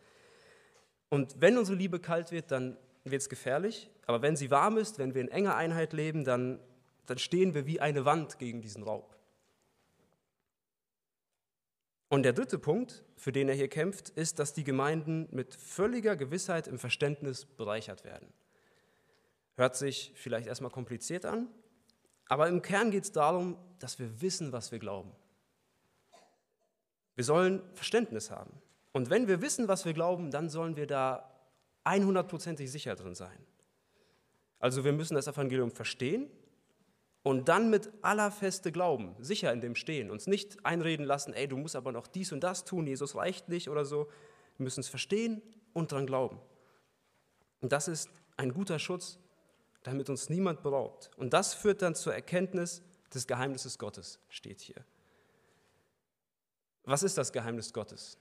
Und 1.09 1.35
wenn 1.39 1.57
unsere 1.57 1.77
Liebe 1.77 1.99
kalt 1.99 2.31
wird, 2.31 2.51
dann 2.51 2.77
wird 3.03 3.21
es 3.21 3.29
gefährlich, 3.29 3.89
aber 4.05 4.21
wenn 4.21 4.35
sie 4.35 4.49
warm 4.49 4.77
ist, 4.77 4.97
wenn 4.97 5.13
wir 5.13 5.21
in 5.21 5.27
enger 5.27 5.55
Einheit 5.55 5.93
leben, 5.93 6.23
dann, 6.23 6.59
dann 7.05 7.17
stehen 7.17 7.53
wir 7.53 7.65
wie 7.65 7.79
eine 7.79 8.05
Wand 8.05 8.39
gegen 8.39 8.61
diesen 8.61 8.83
Raub. 8.83 9.15
Und 12.09 12.23
der 12.23 12.33
dritte 12.33 12.59
Punkt, 12.59 13.03
für 13.17 13.31
den 13.31 13.49
er 13.49 13.55
hier 13.55 13.67
kämpft, 13.67 14.09
ist, 14.09 14.39
dass 14.39 14.53
die 14.53 14.63
Gemeinden 14.63 15.27
mit 15.31 15.55
völliger 15.55 16.15
Gewissheit 16.15 16.67
im 16.67 16.77
Verständnis 16.77 17.45
bereichert 17.45 18.05
werden. 18.05 18.31
Hört 19.55 19.75
sich 19.75 20.13
vielleicht 20.15 20.47
erstmal 20.47 20.71
kompliziert 20.71 21.25
an, 21.25 21.47
aber 22.27 22.47
im 22.47 22.61
Kern 22.61 22.91
geht 22.91 23.03
es 23.03 23.11
darum, 23.11 23.57
dass 23.83 23.99
wir 23.99 24.21
wissen, 24.21 24.53
was 24.53 24.71
wir 24.71 24.79
glauben. 24.79 25.11
Wir 27.15 27.25
sollen 27.25 27.61
Verständnis 27.73 28.31
haben. 28.31 28.53
Und 28.93 29.09
wenn 29.09 29.27
wir 29.27 29.41
wissen, 29.41 29.67
was 29.67 29.83
wir 29.83 29.93
glauben, 29.93 30.31
dann 30.31 30.49
sollen 30.49 30.77
wir 30.77 30.87
da 30.87 31.29
100%ig 31.83 32.71
sicher 32.71 32.95
drin 32.95 33.13
sein. 33.13 33.37
Also 34.59 34.85
wir 34.85 34.93
müssen 34.93 35.15
das 35.15 35.27
Evangelium 35.27 35.69
verstehen 35.69 36.29
und 37.23 37.49
dann 37.49 37.69
mit 37.69 37.91
aller 38.01 38.31
Feste 38.31 38.71
glauben, 38.71 39.15
sicher 39.19 39.51
in 39.51 39.59
dem 39.59 39.75
stehen, 39.75 40.09
uns 40.09 40.27
nicht 40.27 40.65
einreden 40.65 41.05
lassen, 41.05 41.33
ey, 41.33 41.49
du 41.49 41.57
musst 41.57 41.75
aber 41.75 41.91
noch 41.91 42.07
dies 42.07 42.31
und 42.31 42.41
das 42.41 42.63
tun, 42.63 42.87
Jesus 42.87 43.15
reicht 43.15 43.49
nicht 43.49 43.69
oder 43.69 43.83
so. 43.83 44.07
Wir 44.57 44.63
müssen 44.63 44.79
es 44.79 44.87
verstehen 44.87 45.41
und 45.73 45.91
dran 45.91 46.07
glauben. 46.07 46.39
Und 47.59 47.73
das 47.73 47.89
ist 47.89 48.09
ein 48.37 48.53
guter 48.53 48.79
Schutz, 48.79 49.19
damit 49.83 50.09
uns 50.09 50.29
niemand 50.29 50.63
beraubt. 50.63 51.11
Und 51.17 51.33
das 51.33 51.53
führt 51.53 51.81
dann 51.81 51.95
zur 51.95 52.13
Erkenntnis 52.13 52.81
des 53.15 53.27
Geheimnisses 53.27 53.77
Gottes, 53.77 54.19
steht 54.29 54.61
hier. 54.61 54.83
Was 56.83 57.03
ist 57.03 57.17
das 57.17 57.31
Geheimnis 57.31 57.73
Gottes? 57.73 58.17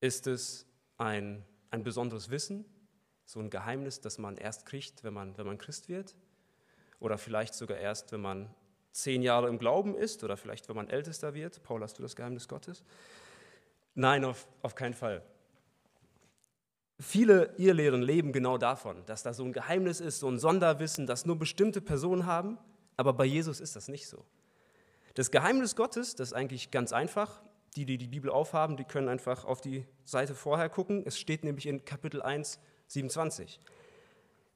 Ist 0.00 0.26
es 0.26 0.66
ein, 0.98 1.44
ein 1.70 1.82
besonderes 1.82 2.30
Wissen, 2.30 2.64
so 3.24 3.40
ein 3.40 3.50
Geheimnis, 3.50 4.00
das 4.00 4.18
man 4.18 4.36
erst 4.36 4.66
kriegt, 4.66 5.02
wenn 5.02 5.14
man, 5.14 5.36
wenn 5.38 5.46
man 5.46 5.58
Christ 5.58 5.88
wird? 5.88 6.14
Oder 7.00 7.18
vielleicht 7.18 7.54
sogar 7.54 7.78
erst, 7.78 8.12
wenn 8.12 8.20
man 8.20 8.54
zehn 8.92 9.22
Jahre 9.22 9.48
im 9.48 9.58
Glauben 9.58 9.94
ist 9.94 10.24
oder 10.24 10.36
vielleicht, 10.36 10.68
wenn 10.68 10.76
man 10.76 10.88
ältester 10.88 11.34
wird? 11.34 11.62
Paul, 11.62 11.82
hast 11.82 11.98
du 11.98 12.02
das 12.02 12.16
Geheimnis 12.16 12.48
Gottes? 12.48 12.84
Nein, 13.94 14.24
auf, 14.24 14.46
auf 14.62 14.74
keinen 14.74 14.94
Fall. 14.94 15.22
Viele 16.98 17.54
Irrlehren 17.58 18.02
leben 18.02 18.32
genau 18.32 18.56
davon, 18.56 19.04
dass 19.06 19.22
da 19.22 19.34
so 19.34 19.44
ein 19.44 19.52
Geheimnis 19.52 20.00
ist, 20.00 20.20
so 20.20 20.28
ein 20.28 20.38
Sonderwissen, 20.38 21.06
das 21.06 21.26
nur 21.26 21.38
bestimmte 21.38 21.82
Personen 21.82 22.24
haben, 22.24 22.58
aber 22.96 23.12
bei 23.12 23.24
Jesus 23.24 23.60
ist 23.60 23.76
das 23.76 23.88
nicht 23.88 24.08
so. 24.08 24.24
Das 25.14 25.30
Geheimnis 25.30 25.76
Gottes, 25.76 26.14
das 26.14 26.28
ist 26.28 26.34
eigentlich 26.34 26.70
ganz 26.70 26.92
einfach. 26.92 27.42
Die, 27.74 27.84
die 27.84 27.98
die 27.98 28.06
Bibel 28.06 28.30
aufhaben, 28.30 28.76
die 28.76 28.84
können 28.84 29.08
einfach 29.08 29.44
auf 29.44 29.60
die 29.60 29.86
Seite 30.04 30.34
vorher 30.34 30.70
gucken. 30.70 31.02
Es 31.04 31.18
steht 31.18 31.44
nämlich 31.44 31.66
in 31.66 31.84
Kapitel 31.84 32.22
1, 32.22 32.58
27. 32.86 33.60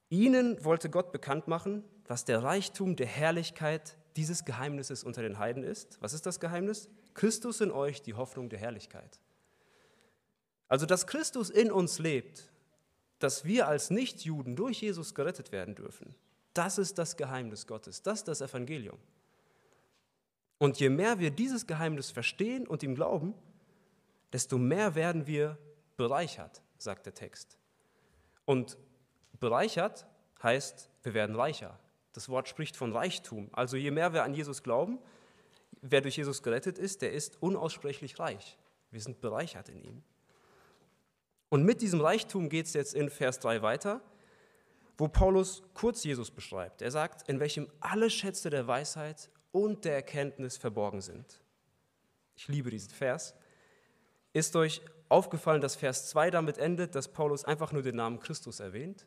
Ihnen 0.09 0.63
wollte 0.65 0.89
Gott 0.89 1.13
bekannt 1.13 1.47
machen, 1.47 1.85
was 2.07 2.25
der 2.25 2.43
Reichtum 2.43 2.97
der 2.97 3.07
Herrlichkeit 3.07 3.97
dieses 4.17 4.45
Geheimnisses 4.45 5.05
unter 5.05 5.23
den 5.23 5.39
Heiden 5.39 5.63
ist. 5.63 6.01
Was 6.01 6.15
ist 6.15 6.27
das 6.27 6.41
Geheimnis? 6.41 6.89
Christus 7.15 7.61
in 7.61 7.71
euch, 7.71 8.03
die 8.03 8.15
Hoffnung 8.15 8.49
der 8.49 8.59
Herrlichkeit. 8.59 9.21
Also, 10.69 10.87
dass 10.87 11.07
Christus 11.07 11.51
in 11.51 11.71
uns 11.71 11.99
lebt, 11.99 12.51
dass 13.19 13.45
wir 13.45 13.69
als 13.69 13.91
Nichtjuden 13.91 14.57
durch 14.57 14.81
Jesus 14.81 15.15
gerettet 15.15 15.53
werden 15.53 15.75
dürfen, 15.75 16.15
das 16.55 16.79
ist 16.79 16.99
das 16.99 17.17
Geheimnis 17.17 17.67
Gottes, 17.67 18.03
das 18.03 18.21
ist 18.21 18.29
das 18.29 18.41
Evangelium. 18.41 18.99
Und 20.59 20.79
je 20.79 20.91
mehr 20.91 21.19
wir 21.19 21.31
dieses 21.31 21.67
Geheimnis 21.67 22.11
verstehen 22.11 22.67
und 22.67 22.83
ihm 22.83 22.95
glauben, 22.95 23.35
desto 24.33 24.59
mehr 24.59 24.95
werden 24.95 25.27
wir 25.27 25.57
bereichert, 25.97 26.63
sagt 26.79 27.07
der 27.07 27.15
Text. 27.15 27.57
Und 28.45 28.77
bereichert 29.39 30.07
heißt, 30.43 30.91
wir 31.03 31.15
werden 31.15 31.35
reicher. 31.37 31.79
Das 32.13 32.29
Wort 32.29 32.49
spricht 32.49 32.77
von 32.77 32.93
Reichtum. 32.93 33.49
Also 33.53 33.77
je 33.77 33.91
mehr 33.91 34.13
wir 34.13 34.25
an 34.25 34.35
Jesus 34.35 34.63
glauben, 34.63 34.99
wer 35.81 36.01
durch 36.01 36.17
Jesus 36.17 36.43
gerettet 36.43 36.79
ist, 36.79 37.03
der 37.03 37.13
ist 37.13 37.41
unaussprechlich 37.43 38.19
reich. 38.19 38.59
Wir 38.91 39.01
sind 39.01 39.21
bereichert 39.21 39.69
in 39.69 39.81
ihm. 39.83 40.03
Und 41.49 41.65
mit 41.65 41.81
diesem 41.81 42.01
Reichtum 42.01 42.49
geht 42.49 42.67
es 42.67 42.75
jetzt 42.75 42.95
in 42.95 43.11
Vers 43.11 43.39
3 43.41 43.63
weiter, 43.63 44.01
wo 45.01 45.09
Paulus 45.09 45.63
kurz 45.73 46.05
Jesus 46.05 46.31
beschreibt. 46.31 46.83
Er 46.83 46.91
sagt, 46.91 47.27
in 47.27 47.41
welchem 47.41 47.69
alle 47.81 48.11
Schätze 48.11 48.51
der 48.51 48.67
Weisheit 48.67 49.31
und 49.51 49.87
der 49.87 49.95
Erkenntnis 49.95 50.59
verborgen 50.59 51.01
sind. 51.01 51.41
Ich 52.37 52.49
liebe 52.49 52.71
diesen 52.71 52.91
Vers. 52.91 53.35
Ist 54.35 54.55
euch 54.57 54.83
aufgefallen, 55.09 55.63
dass 55.63 55.75
Vers 55.75 56.11
2 56.11 56.31
damit 56.31 56.59
endet, 56.59 56.95
dass 56.95 57.09
Paulus 57.09 57.45
einfach 57.45 57.73
nur 57.73 57.83
den 57.83 57.97
Namen 57.97 58.21
Christus 58.21 58.61
erwähnt? 58.61 59.07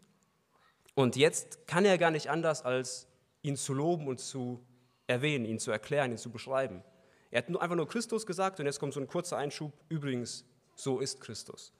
Und 0.96 1.16
jetzt 1.16 1.68
kann 1.68 1.86
er 1.86 2.00
gar 2.00 2.12
nicht 2.12 2.30
anders, 2.30 2.64
als 2.64 3.08
ihn 3.44 3.56
zu 3.56 3.74
loben 3.74 4.08
und 4.08 4.20
zu 4.20 4.66
erwähnen, 5.06 5.46
ihn 5.46 5.60
zu 5.60 5.72
erklären, 5.72 6.12
ihn 6.12 6.18
zu 6.18 6.32
beschreiben. 6.32 6.84
Er 7.30 7.40
hat 7.40 7.50
nur 7.50 7.62
einfach 7.62 7.76
nur 7.76 7.88
Christus 7.88 8.26
gesagt 8.26 8.60
und 8.60 8.66
jetzt 8.66 8.80
kommt 8.80 8.94
so 8.94 9.00
ein 9.00 9.08
kurzer 9.08 9.38
Einschub. 9.38 9.72
Übrigens, 9.90 10.44
so 10.76 11.00
ist 11.00 11.22
Christus. 11.22 11.72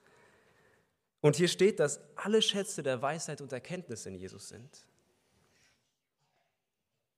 Und 1.24 1.36
hier 1.36 1.48
steht, 1.48 1.80
dass 1.80 2.00
alle 2.16 2.42
Schätze 2.42 2.82
der 2.82 3.00
Weisheit 3.00 3.40
und 3.40 3.50
Erkenntnis 3.50 4.04
in 4.04 4.14
Jesus 4.14 4.50
sind. 4.50 4.86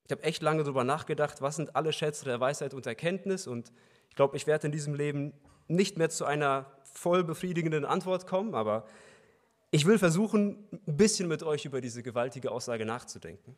Ich 0.05 0.13
habe 0.13 0.23
echt 0.23 0.43
lange 0.43 0.63
darüber 0.63 0.85
nachgedacht, 0.85 1.43
was 1.43 1.57
sind 1.57 1.75
alle 1.75 1.93
Schätze 1.93 2.25
der 2.25 2.39
Weisheit 2.39 2.73
und 2.73 2.87
Erkenntnis. 2.87 3.49
Und 3.49 3.73
ich 4.09 4.15
glaube, 4.15 4.37
ich 4.37 4.47
werde 4.47 4.69
in 4.69 4.73
diesem 4.73 4.95
Leben 4.95 5.33
nicht 5.67 5.99
mehr 5.99 6.09
zu 6.09 6.25
einer 6.25 6.71
voll 6.85 7.25
befriedigenden 7.25 7.85
Antwort 7.85 8.29
kommen, 8.29 8.55
aber 8.55 8.87
ich 9.73 9.87
will 9.87 9.99
versuchen, 9.99 10.69
ein 10.87 10.97
bisschen 10.97 11.27
mit 11.27 11.43
euch 11.43 11.65
über 11.65 11.81
diese 11.81 12.05
gewaltige 12.05 12.53
Aussage 12.53 12.87
nachzudenken. 12.87 13.57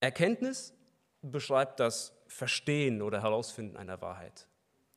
Erkenntnis 0.00 0.72
beschreibt 1.20 1.80
das 1.80 2.14
Verstehen 2.28 3.02
oder 3.02 3.20
Herausfinden 3.20 3.76
einer 3.76 4.00
Wahrheit. 4.00 4.48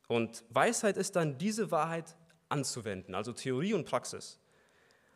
Und 0.08 0.46
Weisheit 0.52 0.96
ist 0.96 1.18
dann 1.18 1.38
diese 1.38 1.70
Wahrheit 1.70 2.16
anzuwenden, 2.52 3.16
also 3.16 3.34
Theorie 3.34 3.74
und 3.74 3.86
Praxis. 3.86 4.40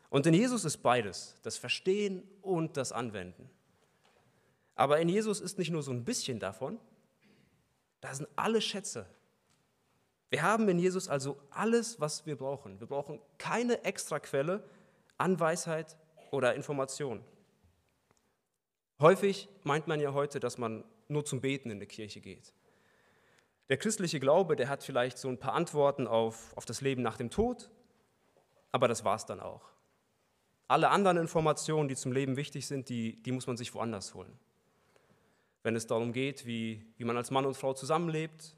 Und 0.08 0.26
in 0.26 0.34
Jesus 0.34 0.64
ist 0.64 0.78
beides, 0.78 1.36
das 1.42 1.56
Verstehen 1.56 2.22
und 2.42 2.76
das 2.76 2.92
Anwenden. 2.92 3.50
Aber 4.74 5.00
in 5.00 5.08
Jesus 5.08 5.40
ist 5.40 5.58
nicht 5.58 5.70
nur 5.70 5.82
so 5.82 5.90
ein 5.90 6.04
bisschen 6.04 6.38
davon, 6.38 6.78
da 8.00 8.14
sind 8.14 8.28
alle 8.36 8.60
Schätze. 8.60 9.06
Wir 10.30 10.42
haben 10.42 10.68
in 10.68 10.78
Jesus 10.78 11.08
also 11.08 11.38
alles, 11.50 12.00
was 12.00 12.26
wir 12.26 12.36
brauchen. 12.36 12.78
Wir 12.80 12.86
brauchen 12.86 13.20
keine 13.38 13.84
extra 13.84 14.18
Quelle 14.20 14.64
an 15.18 15.40
Weisheit 15.40 15.96
oder 16.30 16.54
Information. 16.54 17.24
Häufig 19.00 19.48
meint 19.62 19.86
man 19.86 20.00
ja 20.00 20.12
heute, 20.12 20.40
dass 20.40 20.58
man 20.58 20.84
nur 21.08 21.24
zum 21.24 21.40
Beten 21.40 21.70
in 21.70 21.80
die 21.80 21.86
Kirche 21.86 22.20
geht. 22.20 22.52
Der 23.68 23.76
christliche 23.76 24.20
Glaube, 24.20 24.54
der 24.54 24.68
hat 24.68 24.84
vielleicht 24.84 25.18
so 25.18 25.28
ein 25.28 25.38
paar 25.38 25.54
Antworten 25.54 26.06
auf, 26.06 26.56
auf 26.56 26.64
das 26.64 26.80
Leben 26.80 27.02
nach 27.02 27.16
dem 27.16 27.30
Tod, 27.30 27.70
aber 28.70 28.86
das 28.86 29.04
war 29.04 29.16
es 29.16 29.26
dann 29.26 29.40
auch. 29.40 29.62
Alle 30.68 30.90
anderen 30.90 31.16
Informationen, 31.16 31.88
die 31.88 31.96
zum 31.96 32.12
Leben 32.12 32.36
wichtig 32.36 32.66
sind, 32.66 32.88
die, 32.88 33.22
die 33.22 33.32
muss 33.32 33.46
man 33.46 33.56
sich 33.56 33.74
woanders 33.74 34.14
holen. 34.14 34.38
Wenn 35.62 35.74
es 35.74 35.86
darum 35.86 36.12
geht, 36.12 36.46
wie, 36.46 36.84
wie 36.96 37.04
man 37.04 37.16
als 37.16 37.30
Mann 37.30 37.46
und 37.46 37.56
Frau 37.56 37.72
zusammenlebt, 37.72 38.54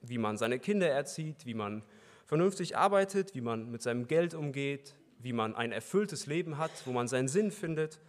wie 0.00 0.18
man 0.18 0.36
seine 0.36 0.58
Kinder 0.58 0.88
erzieht, 0.88 1.46
wie 1.46 1.54
man 1.54 1.84
vernünftig 2.26 2.76
arbeitet, 2.76 3.34
wie 3.34 3.40
man 3.40 3.70
mit 3.70 3.82
seinem 3.82 4.08
Geld 4.08 4.34
umgeht, 4.34 4.94
wie 5.18 5.32
man 5.32 5.54
ein 5.54 5.70
erfülltes 5.70 6.26
Leben 6.26 6.58
hat, 6.58 6.70
wo 6.84 6.92
man 6.92 7.06
seinen 7.06 7.28
Sinn 7.28 7.52
findet. 7.52 8.00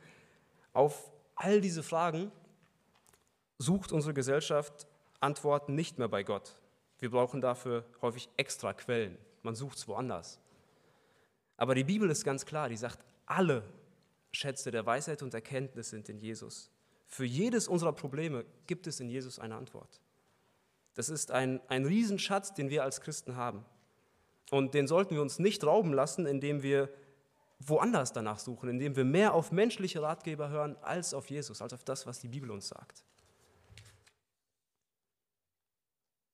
Auf 0.73 1.11
all 1.35 1.61
diese 1.61 1.83
Fragen 1.83 2.31
sucht 3.59 3.91
unsere 3.91 4.15
Gesellschaft 4.15 4.87
Antworten 5.23 5.73
nicht 5.75 5.97
mehr 5.97 6.07
bei 6.09 6.23
Gott. 6.23 6.59
Wir 6.99 7.09
brauchen 7.09 7.41
dafür 7.41 7.85
häufig 8.01 8.29
extra 8.37 8.73
Quellen. 8.73 9.17
Man 9.41 9.55
sucht 9.55 9.77
es 9.77 9.87
woanders. 9.87 10.39
Aber 11.57 11.75
die 11.75 11.83
Bibel 11.83 12.09
ist 12.09 12.23
ganz 12.23 12.45
klar, 12.45 12.69
die 12.69 12.77
sagt, 12.77 12.99
alle 13.25 13.63
Schätze 14.31 14.71
der 14.71 14.85
Weisheit 14.85 15.21
und 15.21 15.33
Erkenntnis 15.33 15.89
sind 15.89 16.09
in 16.09 16.19
Jesus. 16.19 16.69
Für 17.07 17.25
jedes 17.25 17.67
unserer 17.67 17.93
Probleme 17.93 18.45
gibt 18.67 18.87
es 18.87 18.99
in 18.99 19.09
Jesus 19.09 19.39
eine 19.39 19.55
Antwort. 19.55 20.01
Das 20.95 21.09
ist 21.09 21.31
ein, 21.31 21.61
ein 21.67 21.85
Riesenschatz, 21.85 22.53
den 22.53 22.69
wir 22.69 22.83
als 22.83 23.01
Christen 23.01 23.35
haben. 23.35 23.65
Und 24.51 24.73
den 24.73 24.87
sollten 24.87 25.15
wir 25.15 25.21
uns 25.21 25.39
nicht 25.39 25.63
rauben 25.63 25.93
lassen, 25.93 26.25
indem 26.25 26.63
wir 26.63 26.89
woanders 27.59 28.13
danach 28.13 28.39
suchen, 28.39 28.69
indem 28.69 28.95
wir 28.95 29.05
mehr 29.05 29.33
auf 29.33 29.51
menschliche 29.51 30.01
Ratgeber 30.01 30.49
hören 30.49 30.75
als 30.81 31.13
auf 31.13 31.29
Jesus, 31.29 31.61
als 31.61 31.73
auf 31.73 31.83
das, 31.83 32.05
was 32.05 32.19
die 32.19 32.27
Bibel 32.27 32.51
uns 32.51 32.67
sagt. 32.67 33.03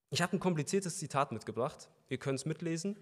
Ich 0.09 0.21
habe 0.21 0.35
ein 0.35 0.39
kompliziertes 0.39 0.97
Zitat 0.97 1.31
mitgebracht. 1.31 1.89
Ihr 2.09 2.17
könnt 2.17 2.39
es 2.39 2.45
mitlesen. 2.45 2.97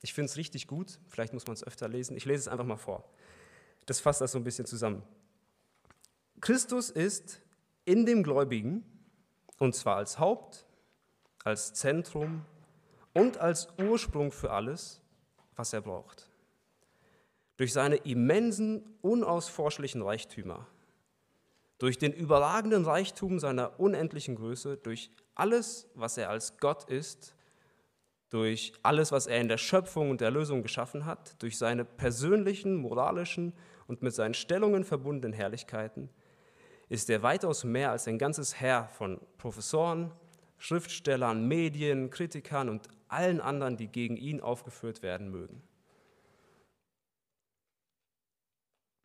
Ich 0.00 0.14
finde 0.14 0.30
es 0.30 0.36
richtig 0.36 0.66
gut. 0.66 0.98
Vielleicht 1.08 1.34
muss 1.34 1.46
man 1.46 1.54
es 1.54 1.64
öfter 1.64 1.88
lesen. 1.88 2.16
Ich 2.16 2.24
lese 2.24 2.40
es 2.40 2.48
einfach 2.48 2.64
mal 2.64 2.76
vor. 2.76 3.04
Das 3.86 4.00
fasst 4.00 4.20
das 4.20 4.32
so 4.32 4.38
ein 4.38 4.44
bisschen 4.44 4.66
zusammen. 4.66 5.02
Christus 6.40 6.90
ist 6.90 7.40
in 7.84 8.06
dem 8.06 8.22
Gläubigen, 8.22 8.84
und 9.58 9.74
zwar 9.74 9.96
als 9.96 10.18
Haupt, 10.18 10.66
als 11.42 11.74
Zentrum 11.74 12.44
und 13.12 13.38
als 13.38 13.68
Ursprung 13.78 14.30
für 14.30 14.52
alles, 14.52 15.00
was 15.56 15.72
er 15.72 15.80
braucht. 15.80 16.30
durch 17.58 17.72
seine 17.72 17.96
immensen, 17.96 18.84
unausforschlichen 19.02 20.00
Reichtümer, 20.00 20.66
durch 21.78 21.98
den 21.98 22.12
überragenden 22.12 22.84
Reichtum 22.84 23.38
seiner 23.38 23.78
unendlichen 23.78 24.36
Größe, 24.36 24.76
durch 24.76 25.10
alles, 25.38 25.88
was 25.94 26.18
er 26.18 26.30
als 26.30 26.58
Gott 26.58 26.84
ist, 26.84 27.34
durch 28.30 28.72
alles, 28.82 29.10
was 29.12 29.26
er 29.26 29.40
in 29.40 29.48
der 29.48 29.56
Schöpfung 29.56 30.10
und 30.10 30.20
Erlösung 30.20 30.62
geschaffen 30.62 31.06
hat, 31.06 31.42
durch 31.42 31.56
seine 31.56 31.84
persönlichen, 31.84 32.76
moralischen 32.76 33.54
und 33.86 34.02
mit 34.02 34.14
seinen 34.14 34.34
Stellungen 34.34 34.84
verbundenen 34.84 35.32
Herrlichkeiten, 35.32 36.10
ist 36.88 37.08
er 37.08 37.22
weitaus 37.22 37.64
mehr 37.64 37.90
als 37.90 38.06
ein 38.06 38.18
ganzes 38.18 38.60
Heer 38.60 38.88
von 38.96 39.20
Professoren, 39.38 40.10
Schriftstellern, 40.58 41.46
Medien, 41.46 42.10
Kritikern 42.10 42.68
und 42.68 42.88
allen 43.08 43.40
anderen, 43.40 43.76
die 43.76 43.88
gegen 43.88 44.16
ihn 44.16 44.40
aufgeführt 44.40 45.02
werden 45.02 45.30
mögen. 45.30 45.62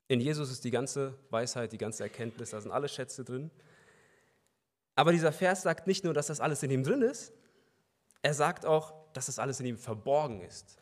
In 0.09 0.19
Jesus 0.19 0.51
ist 0.51 0.63
die 0.65 0.71
ganze 0.71 1.17
Weisheit, 1.29 1.71
die 1.71 1.77
ganze 1.77 2.03
Erkenntnis, 2.03 2.49
da 2.49 2.59
sind 2.59 2.71
alle 2.71 2.89
Schätze 2.89 3.23
drin. 3.23 3.51
Aber 4.95 5.11
dieser 5.11 5.31
Vers 5.31 5.63
sagt 5.63 5.87
nicht 5.87 6.03
nur, 6.03 6.13
dass 6.13 6.27
das 6.27 6.39
alles 6.39 6.63
in 6.63 6.71
ihm 6.71 6.83
drin 6.83 7.01
ist, 7.01 7.33
er 8.21 8.33
sagt 8.33 8.65
auch, 8.65 8.93
dass 9.13 9.25
das 9.25 9.39
alles 9.39 9.59
in 9.59 9.65
ihm 9.65 9.77
verborgen 9.77 10.41
ist. 10.41 10.77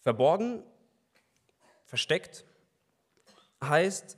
Verborgen, 0.00 0.62
versteckt, 1.84 2.44
heißt, 3.62 4.16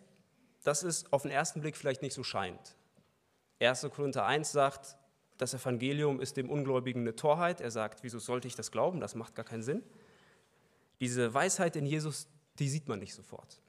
dass 0.63 0.83
es 0.83 1.11
auf 1.13 1.23
den 1.23 1.31
ersten 1.31 1.61
Blick 1.61 1.77
vielleicht 1.77 2.03
nicht 2.03 2.15
so 2.15 2.23
scheint. 2.23 2.77
1. 3.61 3.89
Korinther 3.95 4.27
1 4.27 4.53
sagt, 4.53 4.97
das 5.39 5.55
Evangelium 5.55 6.21
ist 6.21 6.37
dem 6.37 6.51
Ungläubigen 6.51 7.03
eine 7.03 7.17
Torheit. 7.17 7.63
Er 7.63 7.71
sagt, 7.71 8.03
wieso 8.03 8.19
sollte 8.19 8.47
ich 8.47 8.57
das 8.57 8.71
glauben? 8.71 9.01
Das 9.01 9.15
macht 9.15 9.35
gar 9.35 9.45
keinen 9.45 9.63
Sinn. 9.63 9.83
Diese 11.01 11.33
Weisheit 11.33 11.77
in 11.77 11.87
Jesus, 11.87 12.29
die 12.59 12.69
sieht 12.69 12.89
man 12.89 12.99
nicht 12.99 13.15
sofort. 13.15 13.63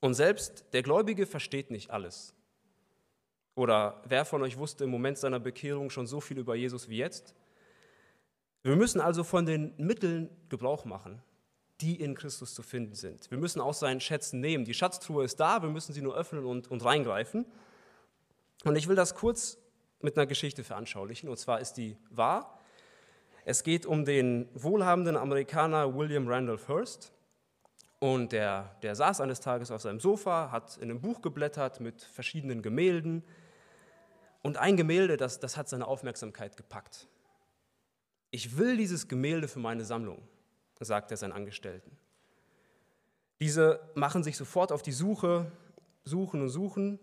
Und 0.00 0.14
selbst 0.14 0.64
der 0.72 0.82
Gläubige 0.82 1.26
versteht 1.26 1.70
nicht 1.70 1.90
alles. 1.90 2.34
Oder 3.54 4.00
wer 4.06 4.24
von 4.24 4.42
euch 4.42 4.56
wusste 4.56 4.84
im 4.84 4.90
Moment 4.90 5.18
seiner 5.18 5.40
Bekehrung 5.40 5.90
schon 5.90 6.06
so 6.06 6.20
viel 6.20 6.38
über 6.38 6.54
Jesus 6.54 6.88
wie 6.88 6.96
jetzt? 6.96 7.34
Wir 8.62 8.76
müssen 8.76 9.00
also 9.00 9.24
von 9.24 9.44
den 9.44 9.74
Mitteln 9.76 10.30
Gebrauch 10.48 10.84
machen, 10.84 11.20
die 11.80 12.00
in 12.00 12.14
Christus 12.14 12.54
zu 12.54 12.62
finden 12.62 12.94
sind. 12.94 13.30
Wir 13.30 13.38
müssen 13.38 13.60
aus 13.60 13.80
seinen 13.80 14.00
Schätzen 14.00 14.40
nehmen. 14.40 14.64
Die 14.64 14.74
Schatztruhe 14.74 15.24
ist 15.24 15.40
da, 15.40 15.62
wir 15.62 15.68
müssen 15.68 15.92
sie 15.92 16.00
nur 16.00 16.16
öffnen 16.16 16.44
und, 16.44 16.70
und 16.70 16.84
reingreifen. 16.84 17.44
Und 18.64 18.76
ich 18.76 18.88
will 18.88 18.96
das 18.96 19.14
kurz 19.14 19.58
mit 20.00 20.16
einer 20.16 20.26
Geschichte 20.26 20.64
veranschaulichen, 20.64 21.28
und 21.28 21.36
zwar 21.36 21.60
ist 21.60 21.74
die 21.74 21.96
wahr. 22.10 22.58
Es 23.44 23.64
geht 23.64 23.86
um 23.86 24.04
den 24.04 24.48
wohlhabenden 24.54 25.16
Amerikaner 25.16 25.96
William 25.96 26.28
Randolph 26.28 26.68
Hearst. 26.68 27.12
Und 27.98 28.32
der, 28.32 28.76
der 28.82 28.94
saß 28.94 29.20
eines 29.20 29.40
Tages 29.40 29.70
auf 29.70 29.80
seinem 29.80 30.00
Sofa, 30.00 30.50
hat 30.50 30.76
in 30.76 30.84
einem 30.84 31.00
Buch 31.00 31.22
geblättert 31.22 31.80
mit 31.80 32.02
verschiedenen 32.02 32.62
Gemälden. 32.62 33.24
Und 34.42 34.56
ein 34.56 34.76
Gemälde, 34.76 35.16
das, 35.16 35.40
das 35.40 35.56
hat 35.56 35.68
seine 35.68 35.86
Aufmerksamkeit 35.86 36.56
gepackt. 36.56 37.08
Ich 38.30 38.56
will 38.56 38.76
dieses 38.76 39.08
Gemälde 39.08 39.46
für 39.48 39.60
meine 39.60 39.84
Sammlung, 39.84 40.26
sagt 40.80 41.10
er 41.12 41.16
seinen 41.16 41.32
Angestellten. 41.32 41.96
Diese 43.40 43.80
machen 43.94 44.24
sich 44.24 44.36
sofort 44.36 44.72
auf 44.72 44.82
die 44.82 44.92
Suche, 44.92 45.50
suchen 46.04 46.42
und 46.42 46.48
suchen, 46.48 46.98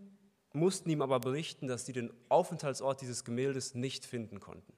mussten 0.53 0.89
ihm 0.89 1.01
aber 1.01 1.19
berichten, 1.19 1.67
dass 1.67 1.86
sie 1.86 1.93
den 1.93 2.12
Aufenthaltsort 2.27 3.01
dieses 3.01 3.24
Gemäldes 3.24 3.75
nicht 3.75 4.05
finden 4.05 4.39
konnten. 4.39 4.74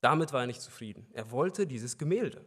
Damit 0.00 0.32
war 0.32 0.42
er 0.42 0.46
nicht 0.46 0.60
zufrieden. 0.60 1.06
Er 1.12 1.30
wollte 1.30 1.66
dieses 1.66 1.98
Gemälde. 1.98 2.44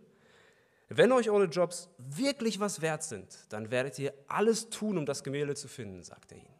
Wenn 0.89 1.11
euch 1.11 1.29
eure 1.29 1.45
Jobs 1.45 1.89
wirklich 1.97 2.59
was 2.59 2.81
wert 2.81 3.03
sind, 3.03 3.37
dann 3.49 3.69
werdet 3.71 3.97
ihr 3.99 4.13
alles 4.27 4.69
tun, 4.69 4.97
um 4.97 5.05
das 5.05 5.23
Gemälde 5.23 5.55
zu 5.55 5.67
finden, 5.67 6.03
sagt 6.03 6.31
er 6.31 6.39
ihnen. 6.39 6.58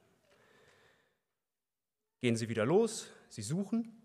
Gehen 2.22 2.36
sie 2.36 2.50
wieder 2.50 2.66
los, 2.66 3.08
sie 3.30 3.42
suchen. 3.42 3.96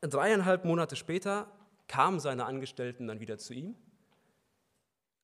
Dreieinhalb 0.00 0.64
Monate 0.64 0.96
später 0.96 1.50
kamen 1.86 2.20
seine 2.20 2.46
Angestellten 2.46 3.06
dann 3.06 3.20
wieder 3.20 3.38
zu 3.38 3.54
ihm. 3.54 3.76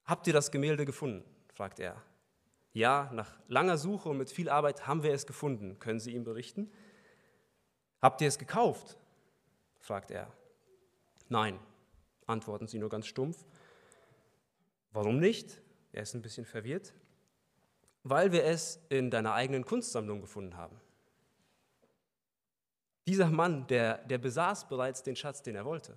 Habt 0.05 0.27
ihr 0.27 0.33
das 0.33 0.51
Gemälde 0.51 0.85
gefunden? 0.85 1.25
fragt 1.55 1.81
er. 1.81 2.03
Ja, 2.73 3.11
nach 3.13 3.39
langer 3.49 3.79
Suche 3.79 4.09
und 4.09 4.19
mit 4.19 4.31
viel 4.31 4.49
Arbeit 4.49 4.87
haben 4.87 5.03
wir 5.03 5.13
es 5.13 5.27
gefunden, 5.27 5.79
können 5.79 5.99
sie 5.99 6.15
ihm 6.15 6.25
berichten. 6.25 6.71
Habt 8.01 8.21
ihr 8.21 8.29
es 8.29 8.39
gekauft? 8.39 8.97
fragt 9.79 10.11
er. 10.11 10.33
Nein, 11.29 11.59
antworten 12.27 12.69
sie 12.69 12.79
nur 12.79 12.89
ganz 12.89 13.07
stumpf. 13.07 13.45
Warum 14.93 15.19
nicht? 15.19 15.61
Er 15.93 16.03
ist 16.03 16.15
ein 16.15 16.23
bisschen 16.23 16.45
verwirrt. 16.45 16.95
Weil 18.05 18.33
wir 18.33 18.45
es 18.45 18.81
in 18.89 19.11
deiner 19.11 19.35
eigenen 19.35 19.65
Kunstsammlung 19.65 20.21
gefunden 20.21 20.57
haben. 20.57 20.81
Dieser 23.09 23.31
Mann, 23.31 23.67
der, 23.69 24.05
der 24.05 24.19
besaß 24.19 24.69
bereits 24.69 25.03
den 25.03 25.17
Schatz, 25.17 25.43
den 25.43 25.55
er 25.55 25.65
wollte. 25.65 25.97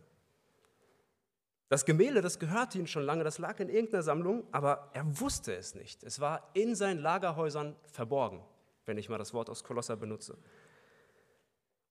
Das 1.67 1.83
Gemälde, 1.83 2.21
das 2.21 2.39
gehörte 2.39 2.79
ihm 2.79 2.87
schon 2.87 3.03
lange, 3.03 3.25
das 3.25 3.37
lag 3.37 3.59
in 3.59 3.67
irgendeiner 3.67 4.01
Sammlung, 4.01 4.45
aber 4.53 4.89
er 4.93 5.19
wusste 5.19 5.53
es 5.53 5.75
nicht. 5.75 6.05
Es 6.05 6.21
war 6.21 6.49
in 6.53 6.73
seinen 6.73 7.01
Lagerhäusern 7.01 7.75
verborgen, 7.83 8.41
wenn 8.85 8.97
ich 8.97 9.09
mal 9.09 9.17
das 9.17 9.33
Wort 9.33 9.49
aus 9.49 9.65
Kolosser 9.65 9.97
benutze. 9.97 10.37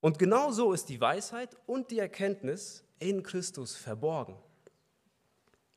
Und 0.01 0.19
genau 0.19 0.53
so 0.53 0.73
ist 0.73 0.89
die 0.89 1.03
Weisheit 1.03 1.55
und 1.67 1.91
die 1.91 1.99
Erkenntnis 1.99 2.83
in 2.99 3.23
Christus 3.23 3.77
verborgen. 3.77 4.39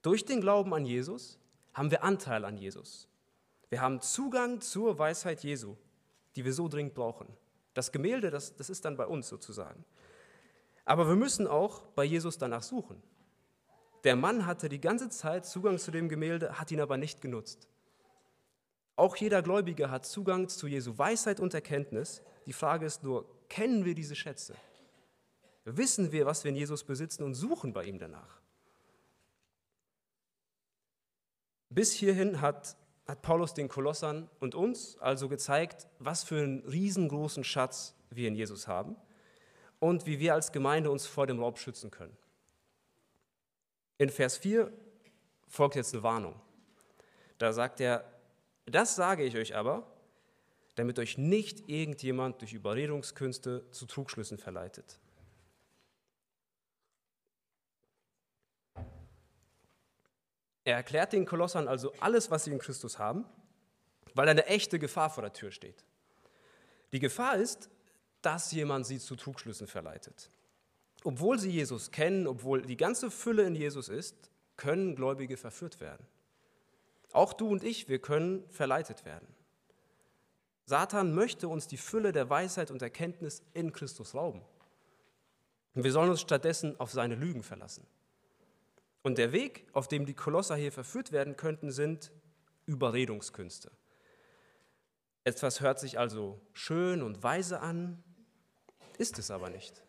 Durch 0.04 0.24
den 0.24 0.40
Glauben 0.40 0.74
an 0.74 0.86
Jesus 0.86 1.38
haben 1.74 1.92
wir 1.92 2.02
Anteil 2.02 2.46
an 2.46 2.56
Jesus. 2.56 3.10
Wir 3.68 3.82
haben 3.82 4.00
Zugang 4.00 4.62
zur 4.62 4.98
Weisheit 4.98 5.44
Jesu, 5.44 5.76
die 6.38 6.46
wir 6.46 6.54
so 6.54 6.70
dringend 6.70 6.94
brauchen. 6.94 7.28
Das 7.74 7.92
Gemälde, 7.92 8.30
das, 8.30 8.56
das 8.56 8.70
ist 8.70 8.86
dann 8.86 8.98
bei 8.98 9.06
uns 9.06 9.28
sozusagen. 9.28 9.84
Aber 10.86 11.08
wir 11.08 11.16
müssen 11.16 11.48
auch 11.48 11.82
bei 11.96 12.04
Jesus 12.04 12.38
danach 12.38 12.64
suchen. 12.64 13.02
Der 14.04 14.16
Mann 14.16 14.46
hatte 14.46 14.68
die 14.68 14.82
ganze 14.82 15.10
Zeit 15.10 15.46
Zugang 15.46 15.78
zu 15.78 15.92
dem 15.92 16.10
Gemälde, 16.10 16.60
hat 16.60 16.72
ihn 16.72 16.82
aber 16.82 16.98
nicht 16.98 17.22
genutzt. 17.22 17.68
Auch 18.96 19.16
jeder 19.16 19.42
Gläubige 19.42 19.90
hat 19.90 20.06
Zugang 20.06 20.50
zu 20.50 20.68
Jesu 20.68 20.98
Weisheit 20.98 21.40
und 21.40 21.54
Erkenntnis. 21.54 22.22
Die 22.46 22.54
Frage 22.54 22.86
ist 22.86 23.04
nur, 23.04 23.26
kennen 23.50 23.86
wir 23.86 23.96
diese 23.96 24.16
Schätze? 24.16 24.56
Wissen 25.66 26.12
wir, 26.12 26.26
was 26.26 26.44
wir 26.44 26.50
in 26.50 26.58
Jesus 26.58 26.84
besitzen 26.84 27.24
und 27.24 27.34
suchen 27.34 27.74
bei 27.74 27.86
ihm 27.86 27.98
danach? 27.98 28.42
Bis 31.70 31.94
hierhin 31.94 32.42
hat, 32.42 32.76
hat 33.06 33.22
Paulus 33.22 33.54
den 33.54 33.68
Kolossern 33.68 34.30
und 34.39 34.56
uns 34.56 34.98
also 35.00 35.28
gezeigt, 35.28 35.88
was 36.00 36.24
für 36.24 36.42
einen 36.42 36.60
riesengroßen 36.66 37.44
Schatz 37.44 37.96
wir 38.10 38.28
in 38.28 38.36
Jesus 38.36 38.68
haben 38.68 38.96
und 39.80 40.06
wie 40.06 40.20
wir 40.20 40.34
als 40.34 40.52
Gemeinde 40.52 40.89
uns 40.89 41.06
vor 41.06 41.28
dem 41.28 41.39
Raub 41.39 41.60
schützen 41.60 41.92
können. 41.92 42.16
In 43.98 44.10
Vers 44.10 44.38
4 44.38 44.72
folgt 45.48 45.76
jetzt 45.76 45.94
eine 45.94 46.04
Warnung. 46.04 46.39
Da 47.38 47.52
sagt 47.52 47.82
er, 47.82 48.06
das 48.66 48.96
sage 48.96 49.24
ich 49.24 49.36
euch 49.36 49.56
aber, 49.56 49.86
damit 50.76 50.98
euch 51.00 51.18
nicht 51.18 51.70
irgendjemand 51.70 52.42
durch 52.42 52.54
Überredungskünste 52.54 53.70
zu 53.72 53.86
Trugschlüssen 53.86 54.38
verleitet. 54.38 55.00
Er 60.65 60.76
erklärt 60.76 61.13
den 61.13 61.26
Kolossern 61.26 61.67
also 61.67 61.93
alles, 61.99 62.32
was 62.32 62.45
sie 62.45 62.52
in 62.52 62.60
Christus 62.60 62.99
haben, 62.99 63.26
weil 64.13 64.30
eine 64.30 64.45
echte 64.45 64.80
Gefahr 64.80 65.10
vor 65.10 65.23
der 65.23 65.34
Tür 65.34 65.52
steht. 65.52 65.84
Die 66.93 66.99
Gefahr 66.99 67.38
ist, 67.38 67.69
dass 68.21 68.52
jemand 68.52 68.86
sie 68.86 68.99
zu 68.99 69.15
Trugschlüssen 69.15 69.67
verleitet. 69.67 70.30
Obwohl 71.04 71.38
sie 71.38 71.49
Jesus 71.49 71.91
kennen, 71.91 72.28
obwohl 72.28 72.62
die 72.62 72.78
ganze 72.78 73.12
Fülle 73.12 73.43
in 73.43 73.56
Jesus 73.56 73.89
ist, 73.89 74.15
können 74.56 74.95
Gläubige 74.95 75.36
verführt 75.36 75.82
werden. 75.82 76.06
Auch 77.12 77.34
du 77.34 77.47
und 77.49 77.63
ich, 77.63 77.89
wir 77.89 77.99
können 77.99 78.47
verleitet 78.49 79.04
werden. 79.06 79.28
Satan 80.65 81.13
möchte 81.13 81.49
uns 81.49 81.67
die 81.67 81.78
Fülle 81.78 82.13
der 82.13 82.30
Weisheit 82.30 82.71
und 82.71 82.82
Erkenntnis 82.82 83.43
in 83.54 83.73
Christus 83.73 84.15
rauben. 84.15 84.41
Und 85.76 85.84
wir 85.84 85.91
sollen 85.91 86.10
uns 86.10 86.21
stattdessen 86.21 86.80
auf 86.80 86.91
seine 86.91 87.15
Lügen 87.15 87.43
verlassen. 87.43 87.86
Und 89.04 89.18
der 89.18 89.34
Weg, 89.34 89.68
auf 89.74 89.88
dem 89.88 90.06
die 90.06 90.13
Kolosser 90.13 90.56
hier 90.56 90.72
verführt 90.72 91.12
werden 91.12 91.36
könnten, 91.36 91.72
sind 91.72 92.12
Überredungskünste. 92.66 93.72
Etwas 95.26 95.62
hört 95.62 95.80
sich 95.80 96.00
also 96.00 96.39
schön 96.54 97.02
und 97.02 97.22
weise 97.22 97.60
an, 97.60 98.02
ist 98.98 99.20
es 99.20 99.30
aber 99.30 99.50
nicht. 99.50 99.84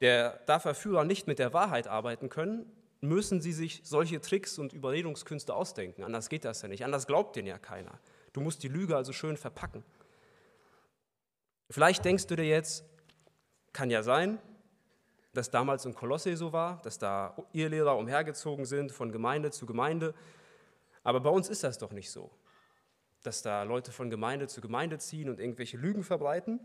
Der, 0.00 0.40
da 0.46 0.60
Verführer 0.60 1.04
nicht 1.04 1.26
mit 1.26 1.38
der 1.38 1.52
Wahrheit 1.52 1.88
arbeiten 1.88 2.28
können, 2.28 2.70
müssen 3.00 3.40
sie 3.40 3.52
sich 3.52 3.80
solche 3.84 4.20
Tricks 4.20 4.58
und 4.58 4.72
Überredungskünste 4.72 5.54
ausdenken. 5.54 6.04
Anders 6.04 6.28
geht 6.28 6.44
das 6.44 6.62
ja 6.62 6.68
nicht. 6.68 6.84
Anders 6.84 7.06
glaubt 7.06 7.36
denen 7.36 7.48
ja 7.48 7.58
keiner. 7.58 7.98
Du 8.32 8.40
musst 8.40 8.62
die 8.62 8.68
Lüge 8.68 8.96
also 8.96 9.12
schön 9.12 9.36
verpacken. 9.36 9.84
Vielleicht 11.70 12.04
denkst 12.04 12.26
du 12.26 12.36
dir 12.36 12.46
jetzt, 12.46 12.84
kann 13.72 13.90
ja 13.90 14.02
sein, 14.02 14.38
das 15.36 15.50
damals 15.50 15.84
in 15.84 15.94
Kolosse 15.94 16.36
so 16.36 16.52
war, 16.52 16.80
dass 16.82 16.98
da 16.98 17.36
Irrlehrer 17.52 17.96
umhergezogen 17.96 18.64
sind 18.64 18.92
von 18.92 19.12
Gemeinde 19.12 19.50
zu 19.50 19.66
Gemeinde. 19.66 20.14
Aber 21.02 21.20
bei 21.20 21.30
uns 21.30 21.48
ist 21.48 21.62
das 21.62 21.78
doch 21.78 21.92
nicht 21.92 22.10
so, 22.10 22.30
dass 23.22 23.42
da 23.42 23.62
Leute 23.62 23.92
von 23.92 24.10
Gemeinde 24.10 24.48
zu 24.48 24.60
Gemeinde 24.60 24.98
ziehen 24.98 25.28
und 25.28 25.38
irgendwelche 25.38 25.76
Lügen 25.76 26.02
verbreiten. 26.02 26.60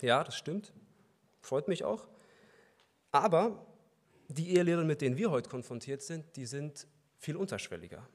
Ja, 0.00 0.24
das 0.24 0.36
stimmt. 0.36 0.72
Freut 1.40 1.68
mich 1.68 1.84
auch. 1.84 2.08
Aber 3.12 3.66
die 4.28 4.54
Ehelehrer, 4.54 4.84
mit 4.84 5.00
denen 5.00 5.16
wir 5.16 5.30
heute 5.30 5.50
konfrontiert 5.50 6.02
sind, 6.02 6.36
die 6.36 6.46
sind 6.46 6.86
viel 7.18 7.36
unterschwelliger. 7.36 8.06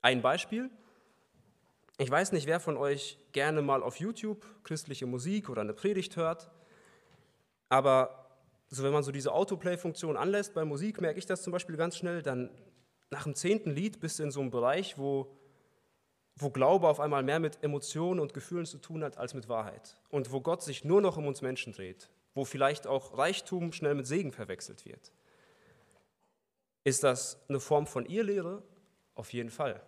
Ein 0.00 0.22
Beispiel. 0.22 0.70
Ich 1.98 2.10
weiß 2.10 2.32
nicht, 2.32 2.46
wer 2.46 2.60
von 2.60 2.76
euch 2.76 3.18
gerne 3.32 3.62
mal 3.62 3.82
auf 3.82 3.96
YouTube 3.96 4.44
christliche 4.64 5.06
Musik 5.06 5.48
oder 5.48 5.60
eine 5.60 5.74
Predigt 5.74 6.16
hört, 6.16 6.50
aber 7.72 8.28
so 8.68 8.82
wenn 8.82 8.92
man 8.92 9.02
so 9.02 9.12
diese 9.12 9.32
Autoplay-Funktion 9.32 10.18
anlässt 10.18 10.52
bei 10.52 10.62
Musik, 10.62 11.00
merke 11.00 11.18
ich 11.18 11.24
das 11.24 11.42
zum 11.42 11.54
Beispiel 11.54 11.78
ganz 11.78 11.96
schnell, 11.96 12.20
dann 12.20 12.50
nach 13.08 13.22
dem 13.22 13.34
zehnten 13.34 13.70
Lied 13.70 13.98
bist 13.98 14.18
du 14.18 14.24
in 14.24 14.30
so 14.30 14.40
einem 14.40 14.50
Bereich, 14.50 14.98
wo, 14.98 15.34
wo 16.36 16.50
Glaube 16.50 16.86
auf 16.86 17.00
einmal 17.00 17.22
mehr 17.22 17.40
mit 17.40 17.64
Emotionen 17.64 18.20
und 18.20 18.34
Gefühlen 18.34 18.66
zu 18.66 18.76
tun 18.76 19.02
hat 19.02 19.16
als 19.16 19.32
mit 19.32 19.48
Wahrheit 19.48 19.96
und 20.10 20.32
wo 20.32 20.42
Gott 20.42 20.62
sich 20.62 20.84
nur 20.84 21.00
noch 21.00 21.16
um 21.16 21.26
uns 21.26 21.40
Menschen 21.40 21.72
dreht, 21.72 22.10
wo 22.34 22.44
vielleicht 22.44 22.86
auch 22.86 23.16
Reichtum 23.16 23.72
schnell 23.72 23.94
mit 23.94 24.06
Segen 24.06 24.32
verwechselt 24.32 24.84
wird. 24.84 25.10
Ist 26.84 27.02
das 27.04 27.38
eine 27.48 27.58
Form 27.58 27.86
von 27.86 28.04
Irrlehre? 28.04 28.62
Auf 29.14 29.32
jeden 29.32 29.50
Fall. 29.50 29.80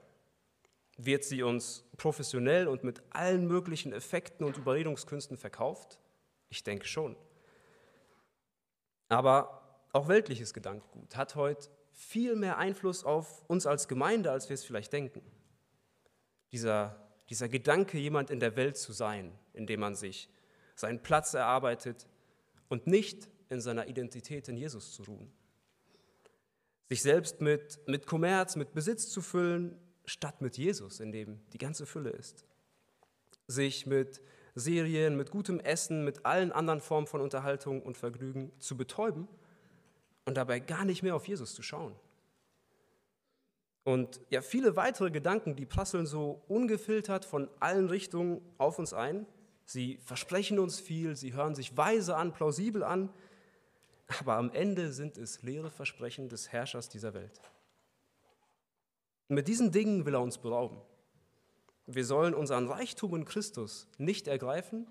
Wird 0.97 1.25
sie 1.25 1.43
uns 1.43 1.85
professionell 1.99 2.67
und 2.67 2.83
mit 2.83 3.03
allen 3.11 3.47
möglichen 3.47 3.93
Effekten 3.93 4.47
und 4.47 4.57
Überredungskünsten 4.57 5.37
verkauft? 5.37 5.99
Ich 6.49 6.65
denke 6.65 6.87
schon. 6.87 7.15
Aber 9.09 9.87
auch 9.93 10.09
weltliches 10.09 10.55
Gedankengut 10.55 11.17
hat 11.17 11.37
heute 11.37 11.69
viel 11.93 12.35
mehr 12.35 12.59
Einfluss 12.59 13.05
auf 13.05 13.45
uns 13.49 13.67
als 13.67 13.89
Gemeinde, 13.89 14.31
als 14.31 14.49
wir 14.49 14.55
es 14.55 14.65
vielleicht 14.65 14.93
denken. 14.93 15.23
Dieser, 16.53 16.97
dieser 17.31 17.49
Gedanke, 17.49 17.99
jemand 17.99 18.31
in 18.31 18.41
der 18.41 18.57
Welt 18.57 18.77
zu 18.77 18.93
sein, 18.93 19.39
indem 19.53 19.81
man 19.81 19.95
sich 19.95 20.29
seinen 20.75 21.03
Platz 21.03 21.35
erarbeitet 21.35 22.07
und 22.69 22.87
nicht 22.87 23.29
in 23.49 23.61
seiner 23.61 23.87
Identität 23.87 24.49
in 24.49 24.57
Jesus 24.57 24.93
zu 24.93 25.05
ruhen. 25.05 25.33
Sich 26.89 27.03
selbst 27.03 27.41
mit, 27.41 27.81
mit 27.87 28.07
Kommerz, 28.07 28.57
mit 28.57 28.73
Besitz 28.73 29.09
zu 29.09 29.23
füllen, 29.23 29.79
statt 30.05 30.41
mit 30.41 30.59
Jesus, 30.59 31.01
in 31.01 31.13
dem 31.13 31.41
die 31.53 31.59
ganze 31.59 31.87
Fülle 31.87 32.11
ist. 32.11 32.45
Sich 33.47 33.87
mit 33.87 34.21
Serien, 34.55 35.17
mit 35.17 35.31
gutem 35.31 35.59
Essen, 35.61 36.05
mit 36.05 36.25
allen 36.25 36.53
anderen 36.53 36.81
Formen 36.81 37.07
von 37.07 37.21
Unterhaltung 37.21 37.83
und 37.83 37.97
Vergnügen 37.97 38.53
zu 38.59 38.77
betäuben 38.77 39.29
und 40.25 40.37
dabei 40.37 40.61
gar 40.61 40.85
nicht 40.85 41.03
mehr 41.03 41.17
auf 41.17 41.27
Jesus 41.27 41.55
zu 41.55 41.63
schauen. 41.63 41.95
Und 43.85 44.21
ja, 44.31 44.41
viele 44.41 44.77
weitere 44.77 45.11
Gedanken, 45.11 45.57
die 45.57 45.67
prasseln 45.67 46.07
so 46.07 46.43
ungefiltert 46.49 47.25
von 47.25 47.51
allen 47.61 47.89
Richtungen 47.89 48.41
auf 48.57 48.79
uns 48.79 48.95
ein. 48.95 49.27
Sie 49.67 49.99
versprechen 50.03 50.59
uns 50.59 50.81
viel, 50.81 51.17
sie 51.17 51.35
hören 51.35 51.55
sich 51.55 51.77
weise 51.77 52.17
an, 52.17 52.33
plausibel 52.33 52.83
an, 52.83 53.11
aber 54.21 54.35
am 54.35 54.51
Ende 54.53 54.93
sind 54.93 55.19
es 55.19 55.43
leere 55.43 55.71
Versprechen 55.71 56.29
des 56.29 56.53
Herrschers 56.53 56.89
dieser 56.89 57.15
Welt. 57.15 57.41
Mit 59.29 59.49
diesen 59.49 59.73
Dingen 59.73 60.05
will 60.05 60.15
er 60.15 60.23
uns 60.23 60.39
berauben. 60.39 60.81
Wir 61.87 62.05
sollen 62.05 62.35
unseren 62.35 62.69
Reichtum 62.69 63.15
in 63.15 63.25
Christus 63.25 63.87
nicht 63.99 64.27
ergreifen. 64.27 64.87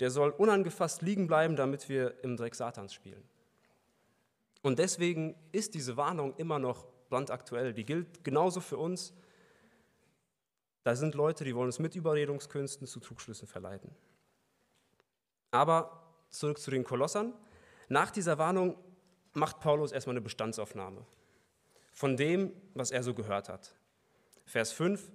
Der 0.00 0.10
soll 0.10 0.30
unangefasst 0.30 1.02
liegen 1.02 1.26
bleiben, 1.26 1.56
damit 1.56 1.88
wir 1.88 2.22
im 2.22 2.36
Dreck 2.36 2.54
Satans 2.54 2.92
spielen. 2.92 3.22
Und 4.62 4.78
deswegen 4.78 5.34
ist 5.52 5.74
diese 5.74 5.96
Warnung 5.96 6.34
immer 6.36 6.58
noch 6.58 6.86
brandaktuell. 7.08 7.72
Die 7.72 7.84
gilt 7.84 8.22
genauso 8.22 8.60
für 8.60 8.76
uns. 8.76 9.14
Da 10.84 10.94
sind 10.94 11.14
Leute, 11.14 11.44
die 11.44 11.54
wollen 11.54 11.66
uns 11.66 11.78
mit 11.78 11.96
Überredungskünsten 11.96 12.86
zu 12.86 13.00
Trugschlüssen 13.00 13.48
verleiten. 13.48 13.90
Aber 15.50 16.14
zurück 16.30 16.58
zu 16.58 16.70
den 16.70 16.84
Kolossern. 16.84 17.34
Nach 17.88 18.10
dieser 18.10 18.38
Warnung 18.38 18.76
macht 19.32 19.60
Paulus 19.60 19.92
erstmal 19.92 20.14
eine 20.14 20.20
Bestandsaufnahme 20.20 21.04
von 21.92 22.16
dem, 22.16 22.52
was 22.74 22.90
er 22.90 23.02
so 23.02 23.14
gehört 23.14 23.48
hat. 23.48 23.74
Vers 24.44 24.72
5. 24.72 25.10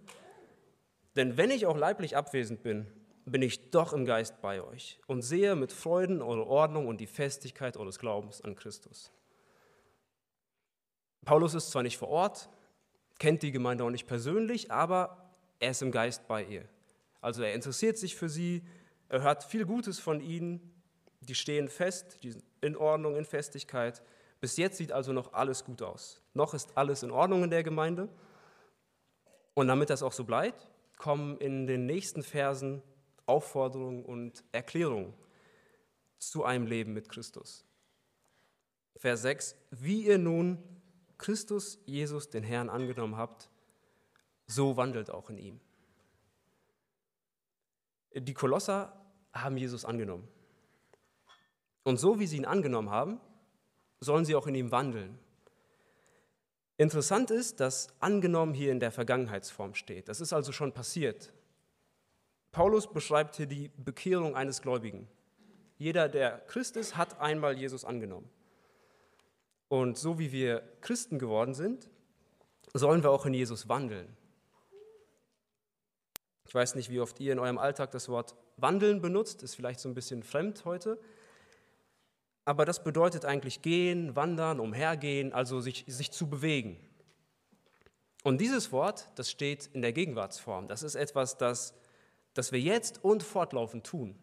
Denn 1.15 1.37
wenn 1.37 1.51
ich 1.51 1.65
auch 1.65 1.77
leiblich 1.77 2.17
abwesend 2.17 2.63
bin, 2.63 2.87
bin 3.25 3.41
ich 3.41 3.71
doch 3.71 3.93
im 3.93 4.05
Geist 4.05 4.41
bei 4.41 4.61
euch 4.61 4.99
und 5.07 5.21
sehe 5.21 5.55
mit 5.55 5.71
Freuden 5.71 6.21
eure 6.21 6.45
Ordnung 6.45 6.87
und 6.87 6.99
die 6.99 7.07
Festigkeit 7.07 7.77
eures 7.77 7.99
Glaubens 7.99 8.41
an 8.41 8.55
Christus. 8.55 9.11
Paulus 11.23 11.53
ist 11.53 11.71
zwar 11.71 11.83
nicht 11.83 11.97
vor 11.97 12.09
Ort, 12.09 12.49
kennt 13.19 13.43
die 13.43 13.51
Gemeinde 13.51 13.83
auch 13.83 13.89
nicht 13.89 14.07
persönlich, 14.07 14.71
aber 14.71 15.31
er 15.59 15.71
ist 15.71 15.81
im 15.81 15.91
Geist 15.91 16.27
bei 16.27 16.43
ihr. 16.43 16.65
Also 17.21 17.43
er 17.43 17.53
interessiert 17.53 17.97
sich 17.97 18.15
für 18.15 18.27
sie, 18.27 18.63
er 19.07 19.21
hört 19.21 19.43
viel 19.43 19.65
Gutes 19.65 19.99
von 19.99 20.19
ihnen, 20.19 20.73
die 21.21 21.35
stehen 21.35 21.69
fest, 21.69 22.19
die 22.23 22.31
sind 22.31 22.43
in 22.59 22.75
Ordnung, 22.75 23.15
in 23.15 23.23
Festigkeit. 23.23 24.01
Bis 24.41 24.57
jetzt 24.57 24.77
sieht 24.77 24.91
also 24.91 25.13
noch 25.13 25.31
alles 25.33 25.63
gut 25.63 25.81
aus. 25.81 26.21
Noch 26.33 26.53
ist 26.53 26.75
alles 26.75 27.03
in 27.03 27.11
Ordnung 27.11 27.43
in 27.43 27.49
der 27.49 27.63
Gemeinde. 27.63 28.09
Und 29.53 29.67
damit 29.67 29.89
das 29.89 30.03
auch 30.03 30.11
so 30.11 30.25
bleibt, 30.25 30.67
kommen 31.03 31.37
in 31.39 31.67
den 31.67 31.85
nächsten 31.85 32.23
Versen 32.23 32.81
Aufforderungen 33.25 34.05
und 34.05 34.41
Erklärungen 34.53 35.13
zu 36.17 36.45
einem 36.45 36.65
Leben 36.65 36.93
mit 36.93 37.09
Christus. 37.09 37.65
Vers 38.95 39.23
6, 39.23 39.57
wie 39.71 40.05
ihr 40.05 40.17
nun 40.17 40.63
Christus 41.17 41.77
Jesus, 41.85 42.29
den 42.29 42.43
Herrn, 42.45 42.69
angenommen 42.69 43.17
habt, 43.17 43.49
so 44.47 44.77
wandelt 44.77 45.09
auch 45.09 45.29
in 45.29 45.37
ihm. 45.37 45.59
Die 48.15 48.33
Kolosser 48.33 48.97
haben 49.33 49.57
Jesus 49.57 49.83
angenommen. 49.83 50.25
Und 51.83 51.99
so 51.99 52.21
wie 52.21 52.27
sie 52.27 52.37
ihn 52.37 52.45
angenommen 52.45 52.91
haben, 52.91 53.19
sollen 53.99 54.23
sie 54.23 54.35
auch 54.35 54.47
in 54.47 54.55
ihm 54.55 54.71
wandeln. 54.71 55.19
Interessant 56.77 57.29
ist, 57.31 57.59
dass 57.59 57.87
angenommen 57.99 58.53
hier 58.53 58.71
in 58.71 58.79
der 58.79 58.91
Vergangenheitsform 58.91 59.75
steht. 59.75 60.09
Das 60.09 60.21
ist 60.21 60.33
also 60.33 60.51
schon 60.51 60.73
passiert. 60.73 61.31
Paulus 62.51 62.91
beschreibt 62.91 63.35
hier 63.35 63.45
die 63.45 63.71
Bekehrung 63.77 64.35
eines 64.35 64.61
Gläubigen. 64.61 65.07
Jeder, 65.77 66.09
der 66.09 66.39
Christ 66.47 66.77
ist, 66.77 66.97
hat 66.97 67.19
einmal 67.19 67.57
Jesus 67.57 67.85
angenommen. 67.85 68.29
Und 69.67 69.97
so 69.97 70.19
wie 70.19 70.31
wir 70.31 70.61
Christen 70.81 71.19
geworden 71.19 71.53
sind, 71.53 71.89
sollen 72.73 73.03
wir 73.03 73.11
auch 73.11 73.25
in 73.25 73.33
Jesus 73.33 73.69
wandeln. 73.69 74.07
Ich 76.45 76.53
weiß 76.53 76.75
nicht, 76.75 76.89
wie 76.89 76.99
oft 76.99 77.19
ihr 77.19 77.33
in 77.33 77.39
eurem 77.39 77.57
Alltag 77.57 77.91
das 77.91 78.09
Wort 78.09 78.35
wandeln 78.57 79.01
benutzt, 79.01 79.41
ist 79.41 79.55
vielleicht 79.55 79.79
so 79.79 79.89
ein 79.89 79.95
bisschen 79.95 80.21
fremd 80.21 80.65
heute. 80.65 80.99
Aber 82.45 82.65
das 82.65 82.83
bedeutet 82.83 83.25
eigentlich 83.25 83.61
gehen, 83.61 84.15
wandern, 84.15 84.59
umhergehen, 84.59 85.31
also 85.33 85.61
sich, 85.61 85.85
sich 85.87 86.11
zu 86.11 86.29
bewegen. 86.29 86.77
Und 88.23 88.39
dieses 88.39 88.71
Wort, 88.71 89.09
das 89.15 89.29
steht 89.29 89.69
in 89.73 89.81
der 89.81 89.93
Gegenwartsform. 89.93 90.67
Das 90.67 90.83
ist 90.83 90.95
etwas, 90.95 91.37
das, 91.37 91.73
das 92.33 92.51
wir 92.51 92.59
jetzt 92.59 93.03
und 93.03 93.23
fortlaufend 93.23 93.85
tun. 93.85 94.15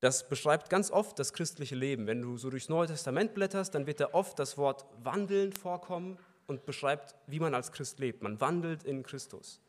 Das 0.00 0.28
beschreibt 0.28 0.68
ganz 0.68 0.90
oft 0.90 1.18
das 1.18 1.32
christliche 1.32 1.74
Leben. 1.74 2.06
Wenn 2.06 2.20
du 2.20 2.36
so 2.36 2.50
durchs 2.50 2.68
Neue 2.68 2.86
Testament 2.86 3.34
blätterst, 3.34 3.74
dann 3.74 3.86
wird 3.86 4.00
da 4.00 4.10
oft 4.12 4.38
das 4.38 4.58
Wort 4.58 4.84
wandeln 5.02 5.52
vorkommen 5.52 6.18
und 6.46 6.66
beschreibt, 6.66 7.14
wie 7.26 7.40
man 7.40 7.54
als 7.54 7.72
Christ 7.72 7.98
lebt. 7.98 8.22
Man 8.22 8.40
wandelt 8.40 8.84
in 8.84 9.02
Christus. 9.02 9.60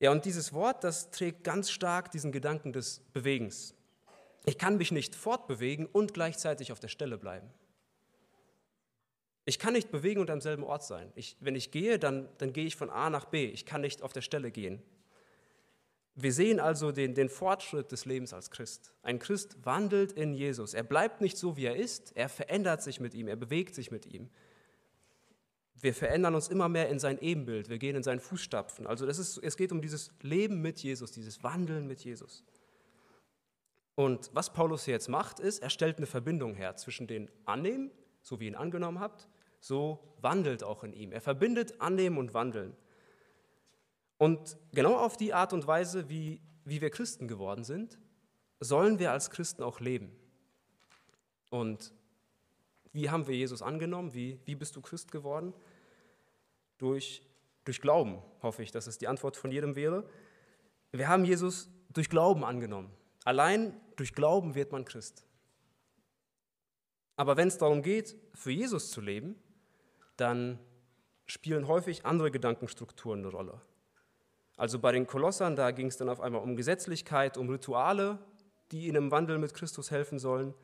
Ja, 0.00 0.12
und 0.12 0.24
dieses 0.24 0.52
Wort, 0.52 0.84
das 0.84 1.10
trägt 1.10 1.42
ganz 1.42 1.70
stark 1.70 2.12
diesen 2.12 2.30
Gedanken 2.30 2.72
des 2.72 3.00
Bewegens. 3.12 3.74
Ich 4.48 4.56
kann 4.56 4.78
mich 4.78 4.92
nicht 4.92 5.14
fortbewegen 5.14 5.84
und 5.86 6.14
gleichzeitig 6.14 6.72
auf 6.72 6.80
der 6.80 6.88
Stelle 6.88 7.18
bleiben. 7.18 7.50
Ich 9.44 9.58
kann 9.58 9.74
nicht 9.74 9.90
bewegen 9.90 10.20
und 10.20 10.30
am 10.30 10.40
selben 10.40 10.64
Ort 10.64 10.84
sein. 10.84 11.12
Ich, 11.14 11.36
wenn 11.40 11.54
ich 11.54 11.70
gehe, 11.70 11.98
dann, 11.98 12.28
dann 12.38 12.52
gehe 12.52 12.64
ich 12.64 12.76
von 12.76 12.88
A 12.88 13.10
nach 13.10 13.26
B. 13.26 13.46
Ich 13.46 13.66
kann 13.66 13.82
nicht 13.82 14.02
auf 14.02 14.12
der 14.12 14.22
Stelle 14.22 14.50
gehen. 14.50 14.82
Wir 16.14 16.32
sehen 16.32 16.60
also 16.60 16.92
den, 16.92 17.14
den 17.14 17.28
Fortschritt 17.28 17.92
des 17.92 18.06
Lebens 18.06 18.32
als 18.32 18.50
Christ. 18.50 18.92
Ein 19.02 19.18
Christ 19.18 19.56
wandelt 19.64 20.12
in 20.12 20.34
Jesus. 20.34 20.74
Er 20.74 20.82
bleibt 20.82 21.20
nicht 21.20 21.36
so, 21.36 21.56
wie 21.56 21.66
er 21.66 21.76
ist. 21.76 22.16
Er 22.16 22.28
verändert 22.28 22.82
sich 22.82 23.00
mit 23.00 23.14
ihm. 23.14 23.28
Er 23.28 23.36
bewegt 23.36 23.74
sich 23.74 23.90
mit 23.90 24.06
ihm. 24.06 24.30
Wir 25.80 25.94
verändern 25.94 26.34
uns 26.34 26.48
immer 26.48 26.68
mehr 26.68 26.88
in 26.88 26.98
sein 26.98 27.18
Ebenbild. 27.20 27.68
Wir 27.68 27.78
gehen 27.78 27.96
in 27.96 28.02
seinen 28.02 28.20
Fußstapfen. 28.20 28.86
Also 28.86 29.06
ist, 29.06 29.38
es 29.38 29.56
geht 29.56 29.72
um 29.72 29.82
dieses 29.82 30.10
Leben 30.22 30.60
mit 30.60 30.80
Jesus, 30.80 31.12
dieses 31.12 31.42
Wandeln 31.44 31.86
mit 31.86 32.00
Jesus. 32.00 32.44
Und 33.98 34.30
was 34.32 34.52
Paulus 34.52 34.84
hier 34.84 34.94
jetzt 34.94 35.08
macht, 35.08 35.40
ist, 35.40 35.60
er 35.60 35.70
stellt 35.70 35.96
eine 35.96 36.06
Verbindung 36.06 36.54
her 36.54 36.76
zwischen 36.76 37.08
den 37.08 37.28
Annehmen, 37.46 37.90
so 38.22 38.38
wie 38.38 38.44
ihr 38.44 38.52
ihn 38.52 38.54
angenommen 38.54 39.00
habt, 39.00 39.28
so 39.58 40.14
wandelt 40.20 40.62
auch 40.62 40.84
in 40.84 40.92
ihm. 40.92 41.10
Er 41.10 41.20
verbindet 41.20 41.80
Annehmen 41.80 42.16
und 42.16 42.32
Wandeln. 42.32 42.76
Und 44.16 44.56
genau 44.72 44.94
auf 44.94 45.16
die 45.16 45.34
Art 45.34 45.52
und 45.52 45.66
Weise, 45.66 46.08
wie, 46.08 46.40
wie 46.64 46.80
wir 46.80 46.90
Christen 46.90 47.26
geworden 47.26 47.64
sind, 47.64 47.98
sollen 48.60 49.00
wir 49.00 49.10
als 49.10 49.30
Christen 49.30 49.64
auch 49.64 49.80
leben. 49.80 50.12
Und 51.50 51.92
wie 52.92 53.10
haben 53.10 53.26
wir 53.26 53.34
Jesus 53.34 53.62
angenommen? 53.62 54.14
Wie, 54.14 54.38
wie 54.44 54.54
bist 54.54 54.76
du 54.76 54.80
Christ 54.80 55.10
geworden? 55.10 55.52
Durch, 56.78 57.20
durch 57.64 57.80
Glauben, 57.80 58.22
hoffe 58.42 58.62
ich, 58.62 58.70
dass 58.70 58.86
es 58.86 58.98
die 58.98 59.08
Antwort 59.08 59.36
von 59.36 59.50
jedem 59.50 59.74
wäre. 59.74 60.08
Wir 60.92 61.08
haben 61.08 61.24
Jesus 61.24 61.68
durch 61.92 62.08
Glauben 62.08 62.44
angenommen. 62.44 62.92
Allein 63.28 63.78
durch 63.96 64.14
Glauben 64.14 64.54
wird 64.54 64.72
man 64.72 64.86
Christ. 64.86 65.26
Aber 67.14 67.36
wenn 67.36 67.48
es 67.48 67.58
darum 67.58 67.82
geht, 67.82 68.16
für 68.32 68.50
Jesus 68.50 68.90
zu 68.90 69.02
leben, 69.02 69.36
dann 70.16 70.58
spielen 71.26 71.68
häufig 71.68 72.06
andere 72.06 72.30
Gedankenstrukturen 72.30 73.18
eine 73.18 73.28
Rolle. 73.28 73.60
Also 74.56 74.78
bei 74.78 74.92
den 74.92 75.06
Kolossern, 75.06 75.56
da 75.56 75.72
ging 75.72 75.88
es 75.88 75.98
dann 75.98 76.08
auf 76.08 76.22
einmal 76.22 76.40
um 76.40 76.56
Gesetzlichkeit, 76.56 77.36
um 77.36 77.50
Rituale, 77.50 78.18
die 78.72 78.86
ihnen 78.86 78.96
im 78.96 79.10
Wandel 79.10 79.36
mit 79.36 79.52
Christus 79.52 79.90
helfen 79.90 80.18
sollen. 80.18 80.54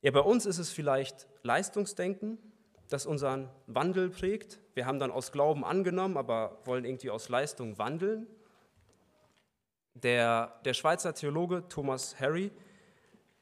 Ja, 0.00 0.10
bei 0.10 0.20
uns 0.20 0.46
ist 0.46 0.56
es 0.56 0.70
vielleicht 0.70 1.28
Leistungsdenken, 1.42 2.38
das 2.88 3.04
unseren 3.04 3.50
Wandel 3.66 4.08
prägt. 4.08 4.58
Wir 4.72 4.86
haben 4.86 4.98
dann 4.98 5.10
aus 5.10 5.32
Glauben 5.32 5.66
angenommen, 5.66 6.16
aber 6.16 6.62
wollen 6.64 6.86
irgendwie 6.86 7.10
aus 7.10 7.28
Leistung 7.28 7.76
wandeln. 7.76 8.26
Der, 9.94 10.60
der 10.64 10.74
Schweizer 10.74 11.14
Theologe 11.14 11.68
Thomas 11.68 12.18
Harry, 12.18 12.50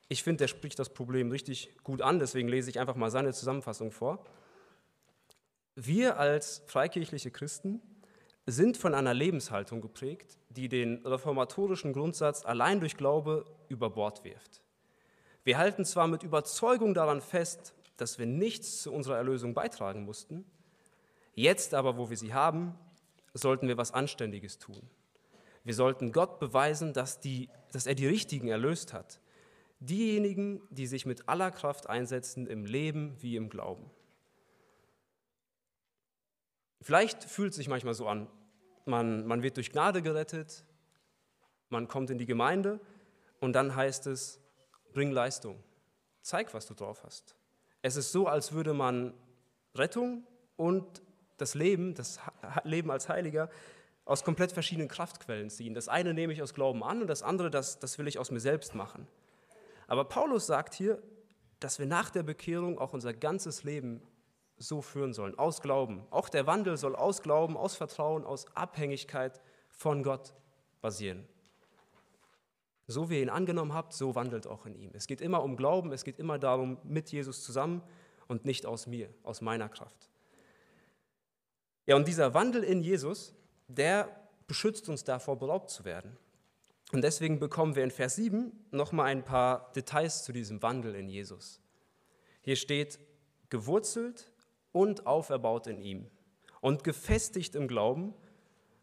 ich 0.08 0.22
finde, 0.22 0.38
der 0.38 0.48
spricht 0.48 0.78
das 0.78 0.90
Problem 0.90 1.30
richtig 1.30 1.70
gut 1.84 2.02
an, 2.02 2.18
deswegen 2.18 2.48
lese 2.48 2.70
ich 2.70 2.80
einfach 2.80 2.96
mal 2.96 3.10
seine 3.10 3.32
Zusammenfassung 3.32 3.92
vor. 3.92 4.24
Wir 5.76 6.18
als 6.18 6.62
freikirchliche 6.66 7.30
Christen 7.30 7.80
sind 8.46 8.76
von 8.76 8.94
einer 8.94 9.14
Lebenshaltung 9.14 9.80
geprägt, 9.80 10.38
die 10.48 10.68
den 10.68 11.06
reformatorischen 11.06 11.92
Grundsatz 11.92 12.44
allein 12.44 12.80
durch 12.80 12.96
Glaube 12.96 13.44
über 13.68 13.90
Bord 13.90 14.24
wirft. 14.24 14.62
Wir 15.44 15.58
halten 15.58 15.84
zwar 15.84 16.08
mit 16.08 16.22
Überzeugung 16.22 16.92
daran 16.92 17.20
fest, 17.20 17.74
dass 17.96 18.18
wir 18.18 18.26
nichts 18.26 18.82
zu 18.82 18.92
unserer 18.92 19.16
Erlösung 19.16 19.54
beitragen 19.54 20.04
mussten, 20.04 20.44
jetzt 21.34 21.74
aber, 21.74 21.96
wo 21.96 22.10
wir 22.10 22.16
sie 22.16 22.34
haben, 22.34 22.74
sollten 23.32 23.68
wir 23.68 23.76
was 23.76 23.92
Anständiges 23.92 24.58
tun. 24.58 24.82
Wir 25.64 25.74
sollten 25.74 26.12
Gott 26.12 26.38
beweisen, 26.38 26.92
dass, 26.92 27.20
die, 27.20 27.48
dass 27.72 27.86
er 27.86 27.94
die 27.94 28.06
Richtigen 28.06 28.48
erlöst 28.48 28.92
hat. 28.92 29.20
Diejenigen, 29.78 30.60
die 30.70 30.86
sich 30.86 31.06
mit 31.06 31.28
aller 31.28 31.50
Kraft 31.50 31.88
einsetzen 31.88 32.46
im 32.46 32.64
Leben 32.64 33.16
wie 33.20 33.36
im 33.36 33.48
Glauben. 33.48 33.90
Vielleicht 36.82 37.24
fühlt 37.24 37.50
es 37.50 37.56
sich 37.56 37.68
manchmal 37.68 37.94
so 37.94 38.08
an, 38.08 38.28
man, 38.86 39.26
man 39.26 39.42
wird 39.42 39.56
durch 39.56 39.70
Gnade 39.70 40.02
gerettet, 40.02 40.64
man 41.68 41.88
kommt 41.88 42.10
in 42.10 42.18
die 42.18 42.26
Gemeinde 42.26 42.80
und 43.38 43.52
dann 43.52 43.76
heißt 43.76 44.06
es, 44.06 44.40
bring 44.92 45.10
Leistung, 45.10 45.62
zeig, 46.22 46.52
was 46.54 46.66
du 46.66 46.74
drauf 46.74 47.04
hast. 47.04 47.36
Es 47.82 47.96
ist 47.96 48.12
so, 48.12 48.26
als 48.26 48.52
würde 48.52 48.74
man 48.74 49.14
Rettung 49.74 50.26
und 50.56 51.02
das 51.36 51.54
Leben, 51.54 51.94
das 51.94 52.18
Leben 52.64 52.90
als 52.90 53.08
Heiliger, 53.08 53.50
aus 54.10 54.24
komplett 54.24 54.50
verschiedenen 54.50 54.88
Kraftquellen 54.88 55.50
ziehen. 55.50 55.72
Das 55.72 55.86
eine 55.86 56.12
nehme 56.14 56.32
ich 56.32 56.42
aus 56.42 56.52
Glauben 56.52 56.82
an 56.82 57.00
und 57.00 57.06
das 57.06 57.22
andere, 57.22 57.48
das, 57.48 57.78
das 57.78 57.96
will 57.96 58.08
ich 58.08 58.18
aus 58.18 58.32
mir 58.32 58.40
selbst 58.40 58.74
machen. 58.74 59.06
Aber 59.86 60.04
Paulus 60.04 60.46
sagt 60.46 60.74
hier, 60.74 61.00
dass 61.60 61.78
wir 61.78 61.86
nach 61.86 62.10
der 62.10 62.24
Bekehrung 62.24 62.80
auch 62.80 62.92
unser 62.92 63.14
ganzes 63.14 63.62
Leben 63.62 64.02
so 64.56 64.82
führen 64.82 65.12
sollen, 65.12 65.38
aus 65.38 65.62
Glauben. 65.62 66.04
Auch 66.10 66.28
der 66.28 66.48
Wandel 66.48 66.76
soll 66.76 66.96
aus 66.96 67.22
Glauben, 67.22 67.56
aus 67.56 67.76
Vertrauen, 67.76 68.24
aus 68.24 68.46
Abhängigkeit 68.56 69.40
von 69.68 70.02
Gott 70.02 70.34
basieren. 70.80 71.24
So 72.88 73.10
wie 73.10 73.18
ihr 73.18 73.22
ihn 73.22 73.30
angenommen 73.30 73.74
habt, 73.74 73.92
so 73.92 74.16
wandelt 74.16 74.48
auch 74.48 74.66
in 74.66 74.74
ihm. 74.74 74.90
Es 74.92 75.06
geht 75.06 75.20
immer 75.20 75.44
um 75.44 75.56
Glauben, 75.56 75.92
es 75.92 76.02
geht 76.02 76.18
immer 76.18 76.40
darum, 76.40 76.78
mit 76.82 77.12
Jesus 77.12 77.44
zusammen 77.44 77.80
und 78.26 78.44
nicht 78.44 78.66
aus 78.66 78.88
mir, 78.88 79.08
aus 79.22 79.40
meiner 79.40 79.68
Kraft. 79.68 80.10
Ja, 81.86 81.94
und 81.94 82.08
dieser 82.08 82.34
Wandel 82.34 82.64
in 82.64 82.82
Jesus, 82.82 83.36
der 83.76 84.08
beschützt 84.46 84.88
uns 84.88 85.04
davor, 85.04 85.38
beraubt 85.38 85.70
zu 85.70 85.84
werden. 85.84 86.16
Und 86.92 87.02
deswegen 87.02 87.38
bekommen 87.38 87.76
wir 87.76 87.84
in 87.84 87.90
Vers 87.90 88.16
7 88.16 88.52
nochmal 88.72 89.06
ein 89.06 89.24
paar 89.24 89.72
Details 89.72 90.24
zu 90.24 90.32
diesem 90.32 90.60
Wandel 90.62 90.94
in 90.96 91.08
Jesus. 91.08 91.60
Hier 92.42 92.56
steht, 92.56 92.98
gewurzelt 93.48 94.32
und 94.72 95.06
auferbaut 95.06 95.66
in 95.66 95.80
ihm 95.80 96.10
und 96.60 96.84
gefestigt 96.84 97.54
im 97.54 97.68
Glauben, 97.68 98.14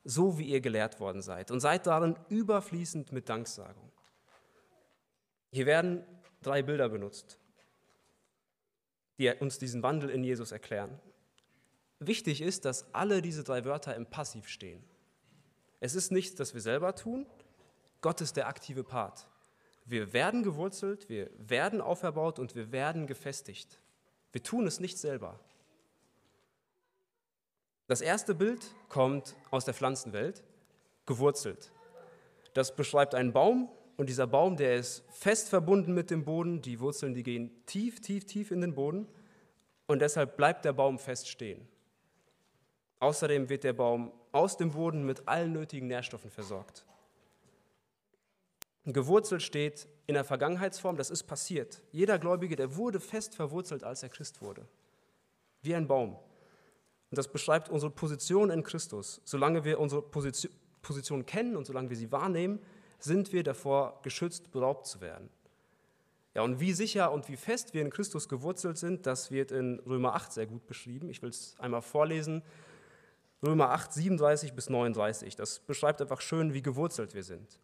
so 0.04 0.38
wie 0.38 0.46
ihr 0.46 0.62
gelehrt 0.62 1.00
worden 1.00 1.22
seid 1.22 1.52
und 1.52 1.60
seid 1.60 1.86
darin 1.86 2.18
überfließend 2.30 3.12
mit 3.12 3.28
Danksagung. 3.28 3.92
Hier 5.52 5.66
werden 5.66 6.06
drei 6.42 6.62
Bilder 6.62 6.88
benutzt, 6.88 7.40
die 9.18 9.30
uns 9.32 9.58
diesen 9.58 9.84
Wandel 9.84 10.10
in 10.10 10.24
Jesus 10.24 10.52
erklären. 10.52 11.00
Wichtig 12.00 12.42
ist, 12.42 12.66
dass 12.66 12.94
alle 12.94 13.22
diese 13.22 13.44
drei 13.44 13.66
Wörter 13.66 13.96
im 13.96 14.06
Passiv 14.06 14.48
stehen. 14.48 14.84
Es 15.80 15.96
ist 15.96 16.12
nichts, 16.12 16.36
das 16.36 16.54
wir 16.54 16.62
selber 16.62 16.96
tun, 16.96 17.26
Gott 18.02 18.22
ist 18.22 18.38
der 18.38 18.48
aktive 18.48 18.84
Part. 18.84 19.28
Wir 19.86 20.14
werden 20.14 20.44
gewurzelt, 20.44 21.10
wir 21.10 21.30
werden 21.38 21.82
auferbaut 21.82 22.40
und 22.40 22.56
wir 22.56 22.72
werden 22.72 23.08
gefestigt. 23.08 23.80
Wir 24.32 24.44
tun 24.44 24.68
es 24.68 24.80
nicht 24.80 24.98
selber. 24.98 25.40
Das 27.88 28.02
erste 28.02 28.36
Bild 28.36 28.76
kommt 28.90 29.36
aus 29.50 29.66
der 29.66 29.74
Pflanzenwelt, 29.74 30.44
gewurzelt. 31.06 31.72
Das 32.54 32.76
beschreibt 32.76 33.16
einen 33.16 33.32
Baum 33.32 33.70
und 33.96 34.10
dieser 34.10 34.28
Baum, 34.28 34.58
der 34.58 34.76
ist 34.76 35.04
fest 35.10 35.50
verbunden 35.50 35.94
mit 35.94 36.12
dem 36.12 36.26
Boden. 36.26 36.62
Die 36.62 36.80
Wurzeln, 36.80 37.14
die 37.14 37.24
gehen 37.24 37.66
tief, 37.66 38.02
tief, 38.02 38.26
tief 38.26 38.52
in 38.52 38.62
den 38.62 38.76
Boden 38.76 39.08
und 39.88 40.00
deshalb 40.02 40.36
bleibt 40.36 40.66
der 40.66 40.74
Baum 40.74 41.00
fest 41.00 41.30
stehen. 41.30 41.68
Außerdem 43.00 43.50
wird 43.50 43.64
der 43.64 43.74
Baum 43.74 44.12
aus 44.32 44.58
dem 44.58 44.72
Boden 44.72 45.06
mit 45.06 45.28
allen 45.28 45.54
nötigen 45.54 45.88
Nährstoffen 45.88 46.32
versorgt. 46.32 46.86
Gewurzelt 48.86 49.44
steht 49.44 49.88
in 50.08 50.14
der 50.14 50.24
Vergangenheitsform, 50.24 50.96
das 50.96 51.10
ist 51.10 51.24
passiert. 51.24 51.82
Jeder 51.92 52.18
Gläubige, 52.18 52.56
der 52.56 52.78
wurde 52.78 53.00
fest 53.00 53.36
verwurzelt, 53.36 53.84
als 53.84 54.02
er 54.02 54.10
Christ 54.10 54.42
wurde. 54.42 54.66
Wie 55.62 55.76
ein 55.76 55.88
Baum. 55.88 56.14
Und 57.10 57.18
das 57.18 57.28
beschreibt 57.28 57.70
unsere 57.70 57.92
Position 57.92 58.50
in 58.50 58.64
Christus. 58.64 59.22
Solange 59.26 59.66
wir 59.66 59.80
unsere 59.80 60.02
Position 60.02 61.26
kennen 61.26 61.58
und 61.58 61.66
solange 61.66 61.90
wir 61.90 61.98
sie 61.98 62.12
wahrnehmen, 62.12 62.60
sind 63.00 63.34
wir 63.34 63.44
davor 63.44 64.00
geschützt, 64.04 64.52
beraubt 64.52 64.88
zu 64.88 65.02
werden. 65.02 65.30
Ja, 66.34 66.44
und 66.44 66.60
wie 66.60 66.72
sicher 66.74 67.12
und 67.12 67.30
wie 67.30 67.36
fest 67.36 67.74
wir 67.74 67.82
in 67.82 67.90
Christus 67.90 68.30
gewurzelt 68.30 68.78
sind, 68.78 69.06
das 69.06 69.32
wird 69.32 69.52
in 69.52 69.80
Römer 69.80 70.16
8 70.16 70.32
sehr 70.32 70.46
gut 70.46 70.66
beschrieben. 70.68 71.10
Ich 71.10 71.22
will 71.22 71.30
es 71.30 71.56
einmal 71.60 71.82
vorlesen. 71.82 72.44
Römer 73.46 73.70
8, 73.70 73.94
37 73.94 74.54
bis 74.54 74.70
39. 74.70 75.36
Das 75.36 75.60
beschreibt 75.60 76.02
einfach 76.02 76.22
schön, 76.22 76.54
wie 76.54 76.62
gewurzelt 76.62 77.14
wir 77.14 77.24
sind. 77.24 77.60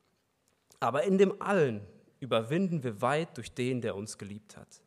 Aber 0.79 1.03
in 1.03 1.17
dem 1.17 1.41
Allen 1.41 1.81
überwinden 2.19 2.83
wir 2.83 3.01
weit 3.01 3.37
durch 3.37 3.53
den, 3.53 3.81
der 3.81 3.95
uns 3.95 4.17
geliebt 4.17 4.57
hat. 4.57 4.81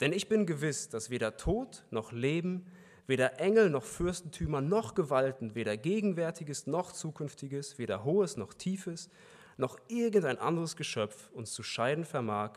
Denn 0.00 0.12
ich 0.12 0.28
bin 0.28 0.46
gewiss, 0.46 0.88
dass 0.88 1.10
weder 1.10 1.36
Tod 1.36 1.84
noch 1.90 2.12
Leben, 2.12 2.66
Weder 3.10 3.40
Engel 3.40 3.70
noch 3.70 3.82
Fürstentümer 3.82 4.60
noch 4.60 4.94
Gewalten, 4.94 5.56
weder 5.56 5.76
Gegenwärtiges 5.76 6.68
noch 6.68 6.92
Zukünftiges, 6.92 7.76
weder 7.76 8.04
Hohes 8.04 8.36
noch 8.36 8.54
Tiefes, 8.54 9.10
noch 9.56 9.80
irgendein 9.88 10.38
anderes 10.38 10.76
Geschöpf 10.76 11.28
uns 11.32 11.50
zu 11.50 11.64
scheiden 11.64 12.04
vermag 12.04 12.52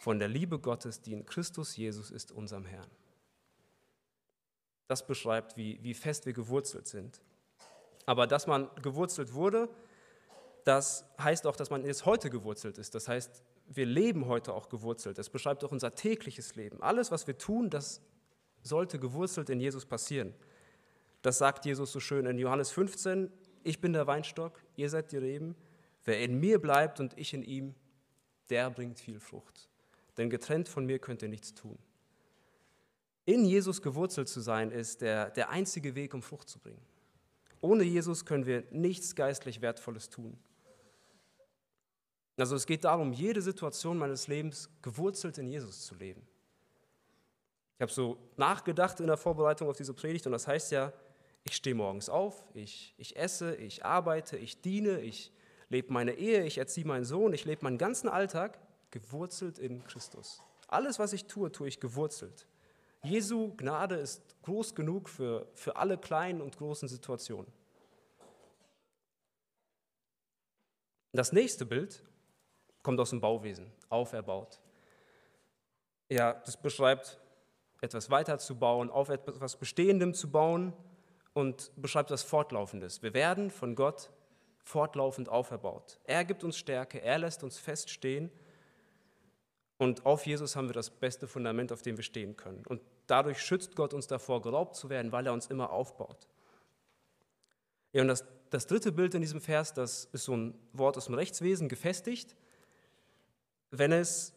von 0.00 0.18
der 0.18 0.26
Liebe 0.26 0.58
Gottes, 0.58 1.00
die 1.00 1.12
in 1.12 1.24
Christus 1.26 1.76
Jesus 1.76 2.10
ist, 2.10 2.32
unserem 2.32 2.64
Herrn. 2.64 2.90
Das 4.86 5.06
beschreibt, 5.06 5.56
wie, 5.56 5.82
wie 5.82 5.94
fest 5.94 6.26
wir 6.26 6.32
gewurzelt 6.32 6.86
sind. 6.86 7.20
Aber 8.06 8.26
dass 8.26 8.46
man 8.46 8.68
gewurzelt 8.82 9.32
wurde, 9.32 9.68
das 10.64 11.04
heißt 11.18 11.46
auch, 11.46 11.56
dass 11.56 11.70
man 11.70 11.84
jetzt 11.84 12.06
heute 12.06 12.30
gewurzelt 12.30 12.78
ist. 12.78 12.94
Das 12.94 13.08
heißt, 13.08 13.42
wir 13.66 13.86
leben 13.86 14.26
heute 14.26 14.52
auch 14.52 14.68
gewurzelt. 14.68 15.18
Das 15.18 15.30
beschreibt 15.30 15.64
auch 15.64 15.72
unser 15.72 15.94
tägliches 15.94 16.54
Leben. 16.54 16.82
Alles, 16.82 17.10
was 17.10 17.26
wir 17.26 17.38
tun, 17.38 17.70
das 17.70 18.02
sollte 18.62 18.98
gewurzelt 18.98 19.50
in 19.50 19.60
Jesus 19.60 19.86
passieren. 19.86 20.34
Das 21.22 21.38
sagt 21.38 21.64
Jesus 21.64 21.92
so 21.92 22.00
schön 22.00 22.26
in 22.26 22.38
Johannes 22.38 22.70
15, 22.70 23.30
ich 23.62 23.80
bin 23.80 23.94
der 23.94 24.06
Weinstock, 24.06 24.62
ihr 24.76 24.90
seid 24.90 25.10
die 25.10 25.16
Reben, 25.16 25.56
wer 26.04 26.20
in 26.20 26.38
mir 26.38 26.60
bleibt 26.60 27.00
und 27.00 27.16
ich 27.18 27.32
in 27.32 27.42
ihm, 27.42 27.74
der 28.50 28.70
bringt 28.70 29.00
viel 29.00 29.20
Frucht. 29.20 29.70
Denn 30.18 30.28
getrennt 30.28 30.68
von 30.68 30.84
mir 30.84 30.98
könnt 30.98 31.22
ihr 31.22 31.28
nichts 31.28 31.54
tun. 31.54 31.78
In 33.26 33.44
Jesus 33.44 33.80
gewurzelt 33.80 34.28
zu 34.28 34.40
sein, 34.40 34.70
ist 34.70 35.00
der, 35.00 35.30
der 35.30 35.50
einzige 35.50 35.94
Weg, 35.94 36.12
um 36.14 36.22
Frucht 36.22 36.48
zu 36.48 36.58
bringen. 36.58 36.84
Ohne 37.60 37.84
Jesus 37.84 38.26
können 38.26 38.44
wir 38.44 38.64
nichts 38.70 39.14
geistlich 39.14 39.62
Wertvolles 39.62 40.10
tun. 40.10 40.38
Also 42.36 42.56
es 42.56 42.66
geht 42.66 42.84
darum, 42.84 43.12
jede 43.12 43.40
Situation 43.40 43.96
meines 43.96 44.28
Lebens 44.28 44.68
gewurzelt 44.82 45.38
in 45.38 45.48
Jesus 45.48 45.86
zu 45.86 45.94
leben. 45.94 46.26
Ich 47.76 47.82
habe 47.82 47.92
so 47.92 48.18
nachgedacht 48.36 49.00
in 49.00 49.06
der 49.06 49.16
Vorbereitung 49.16 49.68
auf 49.68 49.76
diese 49.76 49.94
Predigt 49.94 50.26
und 50.26 50.32
das 50.32 50.46
heißt 50.46 50.72
ja, 50.72 50.92
ich 51.44 51.56
stehe 51.56 51.74
morgens 51.74 52.08
auf, 52.08 52.44
ich, 52.54 52.94
ich 52.96 53.16
esse, 53.16 53.54
ich 53.56 53.84
arbeite, 53.84 54.36
ich 54.36 54.60
diene, 54.60 55.00
ich 55.00 55.32
lebe 55.68 55.92
meine 55.92 56.12
Ehe, 56.12 56.44
ich 56.44 56.58
erziehe 56.58 56.86
meinen 56.86 57.04
Sohn, 57.04 57.32
ich 57.32 57.44
lebe 57.44 57.64
meinen 57.64 57.78
ganzen 57.78 58.08
Alltag 58.08 58.58
gewurzelt 58.90 59.58
in 59.58 59.84
Christus. 59.84 60.42
Alles, 60.68 60.98
was 60.98 61.12
ich 61.12 61.26
tue, 61.26 61.52
tue 61.52 61.68
ich 61.68 61.80
gewurzelt. 61.80 62.46
Jesu 63.04 63.54
Gnade 63.56 63.96
ist 63.96 64.22
groß 64.42 64.74
genug 64.74 65.08
für, 65.08 65.46
für 65.54 65.76
alle 65.76 65.98
kleinen 65.98 66.40
und 66.40 66.56
großen 66.56 66.88
Situationen. 66.88 67.52
Das 71.12 71.32
nächste 71.32 71.66
Bild 71.66 72.02
kommt 72.82 72.98
aus 72.98 73.10
dem 73.10 73.20
Bauwesen, 73.20 73.70
auferbaut. 73.88 74.58
Ja, 76.08 76.32
das 76.32 76.56
beschreibt 76.56 77.20
etwas 77.82 78.10
weiter 78.10 78.38
zu 78.38 78.58
bauen, 78.58 78.90
auf 78.90 79.10
etwas 79.10 79.56
Bestehendem 79.56 80.14
zu 80.14 80.30
bauen 80.30 80.72
und 81.34 81.70
beschreibt 81.76 82.10
was 82.10 82.22
Fortlaufendes. 82.22 83.02
Wir 83.02 83.12
werden 83.12 83.50
von 83.50 83.74
Gott 83.74 84.10
fortlaufend 84.62 85.28
auferbaut. 85.28 86.00
Er 86.04 86.24
gibt 86.24 86.42
uns 86.42 86.56
Stärke, 86.56 87.02
er 87.02 87.18
lässt 87.18 87.44
uns 87.44 87.58
feststehen 87.58 88.30
und 89.76 90.06
auf 90.06 90.26
Jesus 90.26 90.54
haben 90.54 90.68
wir 90.68 90.74
das 90.74 90.90
beste 90.90 91.26
Fundament, 91.26 91.72
auf 91.72 91.82
dem 91.82 91.96
wir 91.96 92.04
stehen 92.04 92.36
können. 92.36 92.62
Und 92.66 92.80
dadurch 93.06 93.40
schützt 93.42 93.74
Gott 93.74 93.92
uns 93.92 94.06
davor, 94.06 94.40
geraubt 94.40 94.76
zu 94.76 94.88
werden, 94.88 95.10
weil 95.12 95.26
er 95.26 95.32
uns 95.32 95.46
immer 95.46 95.70
aufbaut. 95.70 96.28
Ja, 97.92 98.02
und 98.02 98.08
das, 98.08 98.24
das 98.50 98.66
dritte 98.66 98.92
Bild 98.92 99.14
in 99.14 99.20
diesem 99.20 99.40
Vers, 99.40 99.74
das 99.74 100.06
ist 100.12 100.24
so 100.24 100.36
ein 100.36 100.54
Wort 100.72 100.96
aus 100.96 101.06
dem 101.06 101.14
Rechtswesen, 101.14 101.68
gefestigt. 101.68 102.36
Wenn 103.70 103.92
es 103.92 104.32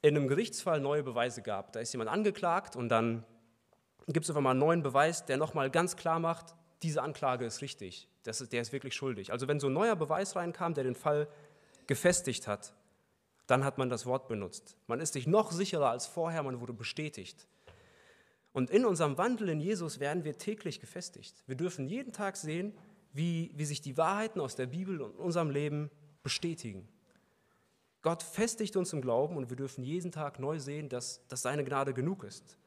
in 0.00 0.16
einem 0.16 0.28
Gerichtsfall 0.28 0.80
neue 0.80 1.02
Beweise 1.02 1.42
gab, 1.42 1.72
da 1.72 1.80
ist 1.80 1.92
jemand 1.92 2.10
angeklagt 2.10 2.76
und 2.76 2.88
dann 2.88 3.24
gibt 4.06 4.24
es 4.24 4.30
auf 4.30 4.36
einmal 4.36 4.52
einen 4.52 4.60
neuen 4.60 4.82
Beweis, 4.82 5.24
der 5.24 5.36
nochmal 5.36 5.70
ganz 5.70 5.96
klar 5.96 6.18
macht, 6.18 6.54
diese 6.82 7.02
Anklage 7.02 7.46
ist 7.46 7.62
richtig, 7.62 8.08
das 8.22 8.40
ist, 8.42 8.52
der 8.52 8.60
ist 8.60 8.72
wirklich 8.72 8.94
schuldig. 8.94 9.32
Also 9.32 9.48
wenn 9.48 9.60
so 9.60 9.68
ein 9.68 9.72
neuer 9.72 9.96
Beweis 9.96 10.36
reinkam, 10.36 10.74
der 10.74 10.84
den 10.84 10.94
Fall 10.94 11.28
gefestigt 11.86 12.46
hat, 12.46 12.74
dann 13.46 13.64
hat 13.64 13.78
man 13.78 13.90
das 13.90 14.06
Wort 14.06 14.28
benutzt. 14.28 14.76
Man 14.86 15.00
ist 15.00 15.12
sich 15.12 15.26
noch 15.26 15.52
sicherer 15.52 15.90
als 15.90 16.06
vorher, 16.06 16.42
man 16.42 16.60
wurde 16.60 16.72
bestätigt. 16.72 17.46
Und 18.52 18.70
in 18.70 18.84
unserem 18.84 19.18
Wandel 19.18 19.48
in 19.48 19.60
Jesus 19.60 20.00
werden 20.00 20.24
wir 20.24 20.38
täglich 20.38 20.80
gefestigt. 20.80 21.42
Wir 21.46 21.56
dürfen 21.56 21.86
jeden 21.86 22.12
Tag 22.12 22.36
sehen, 22.36 22.72
wie, 23.12 23.52
wie 23.54 23.64
sich 23.64 23.80
die 23.80 23.96
Wahrheiten 23.96 24.40
aus 24.40 24.54
der 24.54 24.66
Bibel 24.66 25.00
und 25.00 25.16
unserem 25.16 25.50
Leben 25.50 25.90
bestätigen. 26.22 26.88
Gott 28.02 28.22
festigt 28.22 28.76
uns 28.76 28.92
im 28.92 29.00
Glauben 29.00 29.36
und 29.36 29.50
wir 29.50 29.56
dürfen 29.56 29.82
jeden 29.82 30.12
Tag 30.12 30.38
neu 30.38 30.58
sehen, 30.58 30.88
dass, 30.88 31.26
dass 31.28 31.42
seine 31.42 31.64
Gnade 31.64 31.94
genug 31.94 32.22
ist. 32.22 32.58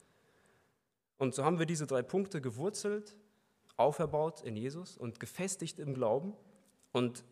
Und 1.17 1.35
so 1.35 1.43
haben 1.43 1.59
wir 1.59 1.65
diese 1.65 1.87
drei 1.87 2.01
Punkte 2.01 2.41
gewurzelt, 2.41 3.15
auferbaut 3.75 4.41
in 4.41 4.55
Jesus 4.55 4.97
und 4.97 5.19
gefestigt 5.19 5.79
im 5.79 5.93
Glauben 5.93 6.33
und 6.91 7.23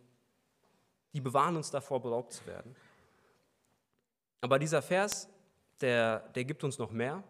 die 1.14 1.22
bewahren 1.22 1.56
uns 1.56 1.72
davor, 1.72 2.02
beraubt 2.02 2.34
zu 2.34 2.46
werden. 2.46 2.76
Aber 4.46 4.60
dieser 4.60 4.84
Vers, 4.84 5.28
der, 5.82 6.20
der 6.36 6.46
gibt 6.46 6.64
uns 6.64 6.78
noch 6.78 6.92
mehr. 6.92 7.24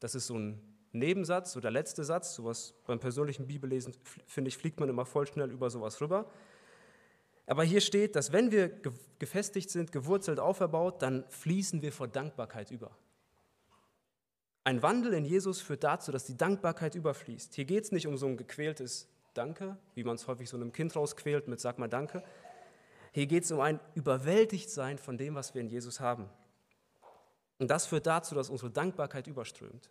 Das 0.00 0.14
ist 0.14 0.26
so 0.26 0.38
ein 0.38 0.60
Nebensatz, 0.92 1.52
so 1.52 1.60
der 1.60 1.70
letzte 1.70 2.04
Satz, 2.04 2.34
sowas 2.34 2.74
beim 2.86 3.00
persönlichen 3.00 3.46
Bibellesen, 3.46 3.94
finde 4.26 4.48
ich, 4.48 4.58
fliegt 4.58 4.78
man 4.78 4.90
immer 4.90 5.06
voll 5.06 5.26
schnell 5.26 5.50
über 5.50 5.70
sowas 5.70 5.98
rüber. 6.02 6.30
Aber 7.46 7.64
hier 7.64 7.80
steht, 7.80 8.16
dass 8.16 8.32
wenn 8.32 8.52
wir 8.52 8.68
gefestigt 9.18 9.70
sind, 9.70 9.92
gewurzelt, 9.92 10.40
auferbaut, 10.40 11.00
dann 11.00 11.24
fließen 11.30 11.80
wir 11.80 11.90
vor 11.90 12.06
Dankbarkeit 12.06 12.70
über. 12.70 12.90
Ein 14.64 14.82
Wandel 14.82 15.14
in 15.14 15.24
Jesus 15.24 15.62
führt 15.62 15.84
dazu, 15.84 16.12
dass 16.12 16.26
die 16.26 16.36
Dankbarkeit 16.36 16.94
überfließt. 16.94 17.54
Hier 17.54 17.64
geht 17.64 17.84
es 17.84 17.92
nicht 17.92 18.06
um 18.06 18.18
so 18.18 18.26
ein 18.26 18.36
gequältes 18.36 19.08
Danke, 19.32 19.78
wie 19.94 20.04
man 20.04 20.16
es 20.16 20.26
häufig 20.26 20.50
so 20.50 20.58
einem 20.58 20.72
Kind 20.72 20.94
rausquält 20.94 21.48
mit 21.48 21.60
Sag 21.60 21.78
mal 21.78 21.88
Danke. 21.88 22.22
Hier 23.12 23.26
geht 23.26 23.44
es 23.44 23.50
um 23.52 23.60
ein 23.60 23.80
Überwältigtsein 23.94 24.98
von 24.98 25.16
dem, 25.16 25.34
was 25.34 25.54
wir 25.54 25.62
in 25.62 25.68
Jesus 25.68 26.00
haben. 26.00 26.28
Und 27.58 27.70
das 27.70 27.86
führt 27.86 28.06
dazu, 28.06 28.34
dass 28.34 28.50
unsere 28.50 28.70
Dankbarkeit 28.70 29.26
überströmt. 29.26 29.90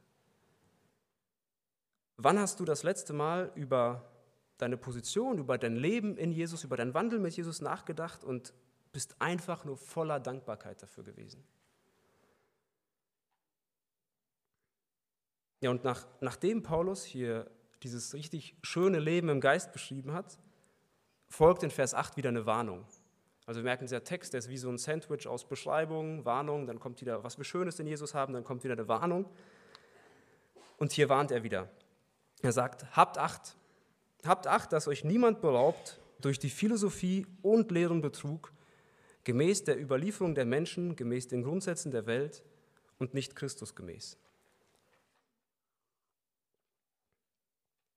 Wann 2.17 2.39
hast 2.39 2.59
du 2.59 2.65
das 2.65 2.83
letzte 2.83 3.13
Mal 3.13 3.51
über 3.55 4.09
deine 4.57 4.77
Position, 4.77 5.37
über 5.37 5.57
dein 5.57 5.75
Leben 5.75 6.17
in 6.17 6.31
Jesus, 6.31 6.63
über 6.63 6.77
deinen 6.77 6.93
Wandel 6.93 7.19
mit 7.19 7.35
Jesus 7.35 7.61
nachgedacht 7.61 8.23
und 8.23 8.53
bist 8.91 9.15
einfach 9.19 9.65
nur 9.65 9.77
voller 9.77 10.19
Dankbarkeit 10.19 10.81
dafür 10.81 11.03
gewesen? 11.03 11.43
Ja, 15.59 15.69
und 15.71 15.83
nach, 15.83 16.07
nachdem 16.21 16.63
Paulus 16.63 17.03
hier 17.03 17.49
dieses 17.83 18.13
richtig 18.13 18.55
schöne 18.63 18.99
Leben 18.99 19.29
im 19.29 19.41
Geist 19.41 19.71
beschrieben 19.71 20.13
hat, 20.13 20.39
folgt 21.29 21.63
in 21.63 21.71
Vers 21.71 21.93
8 21.93 22.17
wieder 22.17 22.29
eine 22.29 22.45
Warnung. 22.45 22.85
Also 23.47 23.61
wir 23.61 23.63
merken, 23.63 23.85
dieser 23.85 24.03
Text, 24.03 24.33
der 24.33 24.39
ist 24.39 24.49
wie 24.49 24.57
so 24.57 24.69
ein 24.69 24.77
Sandwich 24.77 25.25
aus 25.25 25.47
Beschreibung, 25.47 26.25
Warnung, 26.25 26.67
dann 26.67 26.81
kommt 26.81 26.99
wieder, 26.99 27.23
was 27.23 27.37
wir 27.37 27.45
Schönes 27.45 27.79
in 27.79 27.87
Jesus 27.87 28.13
haben, 28.13 28.33
dann 28.33 28.43
kommt 28.43 28.65
wieder 28.65 28.73
eine 28.73 28.89
Warnung. 28.89 29.25
Und 30.77 30.91
hier 30.91 31.07
warnt 31.07 31.31
er 31.31 31.43
wieder. 31.43 31.69
Er 32.41 32.51
sagt, 32.51 32.97
habt 32.97 33.17
Acht, 33.17 33.55
habt 34.25 34.47
Acht, 34.47 34.73
dass 34.73 34.89
euch 34.89 35.05
niemand 35.05 35.39
beraubt 35.39 36.01
durch 36.19 36.39
die 36.39 36.49
Philosophie 36.49 37.25
und 37.41 37.71
leeren 37.71 38.01
Betrug, 38.01 38.51
gemäß 39.23 39.63
der 39.63 39.79
Überlieferung 39.81 40.35
der 40.35 40.45
Menschen, 40.45 40.97
gemäß 40.97 41.29
den 41.29 41.43
Grundsätzen 41.43 41.91
der 41.91 42.05
Welt 42.05 42.43
und 42.99 43.13
nicht 43.13 43.33
Christus 43.37 43.75
gemäß. 43.75 44.17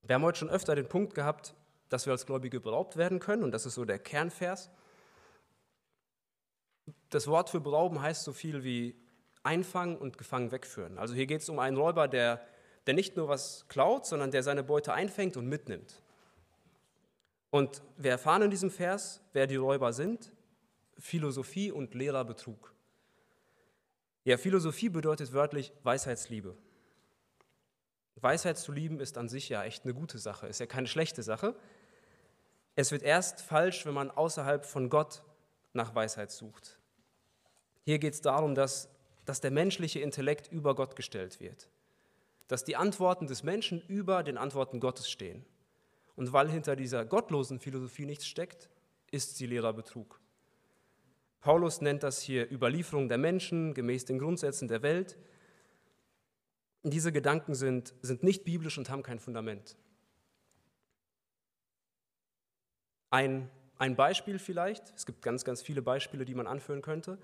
Wir 0.02 0.14
haben 0.14 0.22
heute 0.22 0.38
schon 0.38 0.50
öfter 0.50 0.76
den 0.76 0.88
Punkt 0.88 1.16
gehabt, 1.16 1.56
dass 1.88 2.06
wir 2.06 2.12
als 2.12 2.24
Gläubige 2.24 2.60
beraubt 2.60 2.96
werden 2.96 3.18
können, 3.18 3.42
und 3.42 3.50
das 3.50 3.66
ist 3.66 3.74
so 3.74 3.84
der 3.84 3.98
Kernvers. 3.98 4.70
Das 7.10 7.26
Wort 7.26 7.50
für 7.50 7.60
berauben 7.60 8.00
heißt 8.00 8.24
so 8.24 8.32
viel 8.32 8.64
wie 8.64 8.96
einfangen 9.42 9.96
und 9.96 10.18
gefangen 10.18 10.52
wegführen. 10.52 10.98
Also 10.98 11.14
hier 11.14 11.26
geht 11.26 11.42
es 11.42 11.48
um 11.48 11.58
einen 11.58 11.76
Räuber, 11.76 12.08
der 12.08 12.40
der 12.86 12.94
nicht 12.94 13.16
nur 13.16 13.28
was 13.28 13.66
klaut, 13.68 14.06
sondern 14.06 14.30
der 14.30 14.42
seine 14.42 14.64
Beute 14.64 14.92
einfängt 14.92 15.36
und 15.36 15.46
mitnimmt. 15.46 16.02
Und 17.50 17.82
wir 17.96 18.12
erfahren 18.12 18.42
in 18.42 18.50
diesem 18.50 18.70
Vers, 18.70 19.20
wer 19.32 19.46
die 19.46 19.56
Räuber 19.56 19.92
sind, 19.92 20.32
Philosophie 20.98 21.70
und 21.70 21.94
leerer 21.94 22.24
Betrug. 22.24 22.74
Ja, 24.24 24.36
Philosophie 24.36 24.88
bedeutet 24.88 25.32
wörtlich 25.32 25.72
Weisheitsliebe. 25.82 26.56
Weisheit 28.16 28.58
zu 28.58 28.72
lieben 28.72 29.00
ist 29.00 29.16
an 29.16 29.28
sich 29.28 29.48
ja 29.48 29.62
echt 29.64 29.84
eine 29.84 29.94
gute 29.94 30.18
Sache, 30.18 30.46
ist 30.46 30.58
ja 30.60 30.66
keine 30.66 30.88
schlechte 30.88 31.22
Sache. 31.22 31.54
Es 32.76 32.92
wird 32.92 33.02
erst 33.02 33.40
falsch, 33.40 33.86
wenn 33.86 33.94
man 33.94 34.10
außerhalb 34.10 34.66
von 34.66 34.90
Gott 34.90 35.22
nach 35.72 35.94
Weisheit 35.94 36.30
sucht. 36.30 36.79
Hier 37.84 37.98
geht 37.98 38.14
es 38.14 38.20
darum, 38.20 38.54
dass, 38.54 38.88
dass 39.24 39.40
der 39.40 39.50
menschliche 39.50 40.00
Intellekt 40.00 40.50
über 40.52 40.74
Gott 40.74 40.96
gestellt 40.96 41.40
wird 41.40 41.68
dass 42.50 42.64
die 42.64 42.74
Antworten 42.74 43.28
des 43.28 43.44
Menschen 43.44 43.80
über 43.86 44.24
den 44.24 44.36
Antworten 44.36 44.80
Gottes 44.80 45.08
stehen. 45.08 45.44
Und 46.16 46.32
weil 46.32 46.50
hinter 46.50 46.74
dieser 46.74 47.04
gottlosen 47.04 47.60
Philosophie 47.60 48.06
nichts 48.06 48.26
steckt, 48.26 48.68
ist 49.12 49.36
sie 49.36 49.46
leerer 49.46 49.72
Betrug. 49.72 50.20
Paulus 51.40 51.80
nennt 51.80 52.02
das 52.02 52.20
hier 52.20 52.50
Überlieferung 52.50 53.08
der 53.08 53.18
Menschen 53.18 53.72
gemäß 53.72 54.04
den 54.04 54.18
Grundsätzen 54.18 54.66
der 54.66 54.82
Welt. 54.82 55.16
Diese 56.82 57.12
Gedanken 57.12 57.54
sind, 57.54 57.94
sind 58.02 58.24
nicht 58.24 58.44
biblisch 58.44 58.78
und 58.78 58.90
haben 58.90 59.04
kein 59.04 59.20
Fundament. 59.20 59.76
Ein, 63.10 63.48
ein 63.78 63.94
Beispiel 63.94 64.40
vielleicht, 64.40 64.92
es 64.96 65.06
gibt 65.06 65.22
ganz, 65.22 65.44
ganz 65.44 65.62
viele 65.62 65.82
Beispiele, 65.82 66.24
die 66.24 66.34
man 66.34 66.48
anführen 66.48 66.82
könnte, 66.82 67.16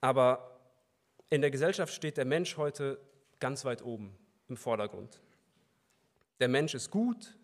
aber 0.00 0.60
in 1.30 1.40
der 1.40 1.50
Gesellschaft 1.50 1.94
steht 1.94 2.16
der 2.16 2.24
Mensch 2.24 2.56
heute 2.56 3.00
ganz 3.38 3.64
weit 3.64 3.82
oben 3.82 4.16
im 4.48 4.56
Vordergrund. 4.56 5.20
Der 6.40 6.48
Mensch 6.48 6.74
ist 6.74 6.90
gut 6.90 7.38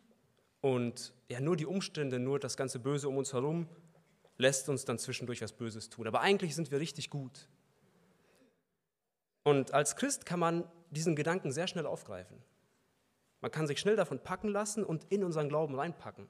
und 0.61 1.14
ja, 1.29 1.40
nur 1.40 1.57
die 1.57 1.66
Umstände, 1.66 2.19
nur 2.19 2.38
das 2.38 2.57
ganze 2.57 2.79
Böse 2.79 3.09
um 3.09 3.16
uns 3.16 3.33
herum 3.33 3.69
lässt 4.38 4.69
uns 4.69 4.85
dann 4.85 4.99
zwischendurch 4.99 5.40
was 5.42 5.53
Böses 5.53 5.88
tun. 5.88 6.07
Aber 6.07 6.21
eigentlich 6.21 6.55
sind 6.55 6.71
wir 6.71 6.81
richtig 6.81 7.11
gut. 7.11 7.48
Und 9.44 9.73
als 9.73 9.96
Christ 9.96 10.27
kann 10.27 10.40
man 10.40 10.65
diesen 10.90 11.17
Gedanken 11.17 11.52
sehr 11.52 11.69
schnell 11.69 11.87
aufgreifen. 11.87 12.42
Man 13.40 13.50
kann 13.50 13.67
sich 13.67 13.79
schnell 13.79 13.96
davon 13.96 14.19
packen 14.19 14.48
lassen 14.48 14.85
und 14.85 15.04
in 15.04 15.23
unseren 15.25 15.48
Glauben 15.48 15.75
reinpacken. 15.75 16.29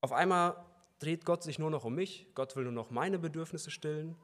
Auf 0.00 0.12
einmal 0.12 0.64
dreht 0.98 1.24
Gott 1.24 1.42
sich 1.42 1.58
nur 1.58 1.70
noch 1.70 1.84
um 1.84 1.94
mich, 1.94 2.26
Gott 2.34 2.56
will 2.56 2.64
nur 2.64 2.72
noch 2.72 2.90
meine 2.90 3.18
Bedürfnisse 3.18 3.70
stillen 3.70 4.16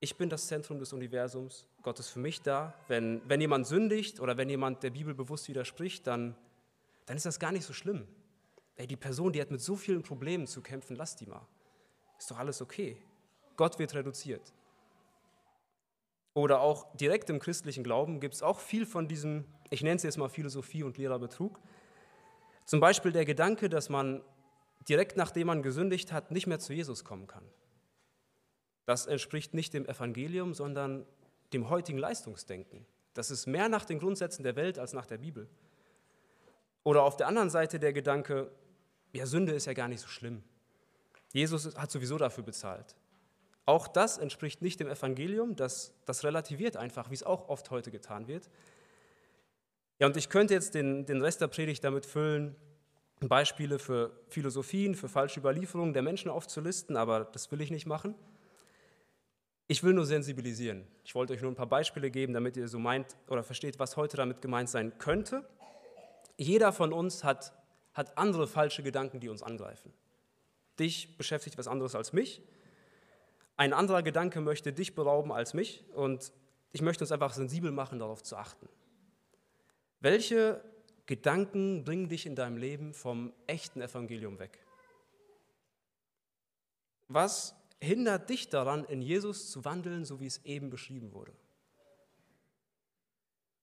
ich 0.00 0.16
bin 0.16 0.28
das 0.28 0.46
Zentrum 0.46 0.78
des 0.78 0.92
Universums, 0.92 1.66
Gott 1.82 1.98
ist 1.98 2.08
für 2.08 2.20
mich 2.20 2.40
da. 2.42 2.74
Wenn, 2.86 3.20
wenn 3.28 3.40
jemand 3.40 3.66
sündigt 3.66 4.20
oder 4.20 4.36
wenn 4.36 4.48
jemand 4.48 4.82
der 4.82 4.90
Bibel 4.90 5.14
bewusst 5.14 5.48
widerspricht, 5.48 6.06
dann, 6.06 6.36
dann 7.06 7.16
ist 7.16 7.26
das 7.26 7.40
gar 7.40 7.52
nicht 7.52 7.64
so 7.64 7.72
schlimm. 7.72 8.06
Ey, 8.76 8.86
die 8.86 8.96
Person, 8.96 9.32
die 9.32 9.40
hat 9.40 9.50
mit 9.50 9.60
so 9.60 9.74
vielen 9.74 10.02
Problemen 10.02 10.46
zu 10.46 10.62
kämpfen, 10.62 10.94
lass 10.94 11.16
die 11.16 11.26
mal. 11.26 11.46
Ist 12.16 12.30
doch 12.30 12.38
alles 12.38 12.62
okay. 12.62 12.96
Gott 13.56 13.78
wird 13.80 13.94
reduziert. 13.94 14.52
Oder 16.34 16.60
auch 16.60 16.94
direkt 16.94 17.28
im 17.30 17.40
christlichen 17.40 17.82
Glauben 17.82 18.20
gibt 18.20 18.34
es 18.34 18.42
auch 18.42 18.60
viel 18.60 18.86
von 18.86 19.08
diesem, 19.08 19.44
ich 19.70 19.82
nenne 19.82 19.96
es 19.96 20.04
jetzt 20.04 20.18
mal 20.18 20.28
Philosophie 20.28 20.84
und 20.84 20.96
leerer 20.96 21.18
Betrug. 21.18 21.58
Zum 22.64 22.78
Beispiel 22.78 23.10
der 23.10 23.24
Gedanke, 23.24 23.68
dass 23.68 23.88
man 23.88 24.22
direkt 24.88 25.16
nachdem 25.16 25.48
man 25.48 25.62
gesündigt 25.62 26.12
hat, 26.12 26.30
nicht 26.30 26.46
mehr 26.46 26.60
zu 26.60 26.72
Jesus 26.72 27.04
kommen 27.04 27.26
kann. 27.26 27.44
Das 28.88 29.04
entspricht 29.04 29.52
nicht 29.52 29.74
dem 29.74 29.84
Evangelium, 29.84 30.54
sondern 30.54 31.04
dem 31.52 31.68
heutigen 31.68 31.98
Leistungsdenken. 31.98 32.86
Das 33.12 33.30
ist 33.30 33.46
mehr 33.46 33.68
nach 33.68 33.84
den 33.84 33.98
Grundsätzen 33.98 34.44
der 34.44 34.56
Welt 34.56 34.78
als 34.78 34.94
nach 34.94 35.04
der 35.04 35.18
Bibel. 35.18 35.46
Oder 36.84 37.02
auf 37.02 37.14
der 37.14 37.26
anderen 37.26 37.50
Seite 37.50 37.78
der 37.78 37.92
Gedanke, 37.92 38.50
ja, 39.12 39.26
Sünde 39.26 39.52
ist 39.52 39.66
ja 39.66 39.74
gar 39.74 39.88
nicht 39.88 40.00
so 40.00 40.08
schlimm. 40.08 40.42
Jesus 41.34 41.76
hat 41.76 41.90
sowieso 41.90 42.16
dafür 42.16 42.44
bezahlt. 42.44 42.96
Auch 43.66 43.88
das 43.88 44.16
entspricht 44.16 44.62
nicht 44.62 44.80
dem 44.80 44.88
Evangelium, 44.88 45.54
das, 45.54 45.92
das 46.06 46.24
relativiert 46.24 46.78
einfach, 46.78 47.10
wie 47.10 47.14
es 47.14 47.24
auch 47.24 47.50
oft 47.50 47.70
heute 47.70 47.90
getan 47.90 48.26
wird. 48.26 48.48
Ja, 49.98 50.06
und 50.06 50.16
ich 50.16 50.30
könnte 50.30 50.54
jetzt 50.54 50.74
den, 50.74 51.04
den 51.04 51.20
Rest 51.20 51.42
der 51.42 51.48
Predigt 51.48 51.84
damit 51.84 52.06
füllen, 52.06 52.56
Beispiele 53.20 53.78
für 53.78 54.18
Philosophien, 54.28 54.94
für 54.94 55.10
falsche 55.10 55.40
Überlieferungen 55.40 55.92
der 55.92 56.00
Menschen 56.00 56.30
aufzulisten, 56.30 56.96
aber 56.96 57.26
das 57.26 57.52
will 57.52 57.60
ich 57.60 57.70
nicht 57.70 57.84
machen. 57.84 58.14
Ich 59.70 59.84
will 59.84 59.92
nur 59.92 60.06
sensibilisieren. 60.06 60.86
Ich 61.04 61.14
wollte 61.14 61.34
euch 61.34 61.42
nur 61.42 61.52
ein 61.52 61.54
paar 61.54 61.68
Beispiele 61.68 62.10
geben, 62.10 62.32
damit 62.32 62.56
ihr 62.56 62.68
so 62.68 62.78
meint 62.78 63.16
oder 63.28 63.42
versteht, 63.42 63.78
was 63.78 63.98
heute 63.98 64.16
damit 64.16 64.40
gemeint 64.40 64.70
sein 64.70 64.98
könnte. 64.98 65.46
Jeder 66.38 66.72
von 66.72 66.90
uns 66.90 67.22
hat, 67.22 67.52
hat 67.92 68.16
andere 68.16 68.48
falsche 68.48 68.82
Gedanken, 68.82 69.20
die 69.20 69.28
uns 69.28 69.42
angreifen. 69.42 69.92
Dich 70.78 71.18
beschäftigt 71.18 71.58
was 71.58 71.68
anderes 71.68 71.94
als 71.94 72.14
mich. 72.14 72.40
Ein 73.58 73.74
anderer 73.74 74.02
Gedanke 74.02 74.40
möchte 74.40 74.72
dich 74.72 74.94
berauben 74.94 75.32
als 75.32 75.52
mich. 75.52 75.84
Und 75.92 76.32
ich 76.72 76.80
möchte 76.80 77.04
uns 77.04 77.12
einfach 77.12 77.34
sensibel 77.34 77.70
machen, 77.70 77.98
darauf 77.98 78.22
zu 78.22 78.36
achten. 78.36 78.70
Welche 80.00 80.64
Gedanken 81.04 81.84
bringen 81.84 82.08
dich 82.08 82.24
in 82.24 82.36
deinem 82.36 82.56
Leben 82.56 82.94
vom 82.94 83.34
echten 83.46 83.82
Evangelium 83.82 84.38
weg? 84.38 84.64
Was 87.08 87.57
hindert 87.80 88.28
dich 88.28 88.48
daran, 88.48 88.84
in 88.84 89.02
Jesus 89.02 89.50
zu 89.50 89.64
wandeln, 89.64 90.04
so 90.04 90.20
wie 90.20 90.26
es 90.26 90.44
eben 90.44 90.70
beschrieben 90.70 91.12
wurde? 91.12 91.32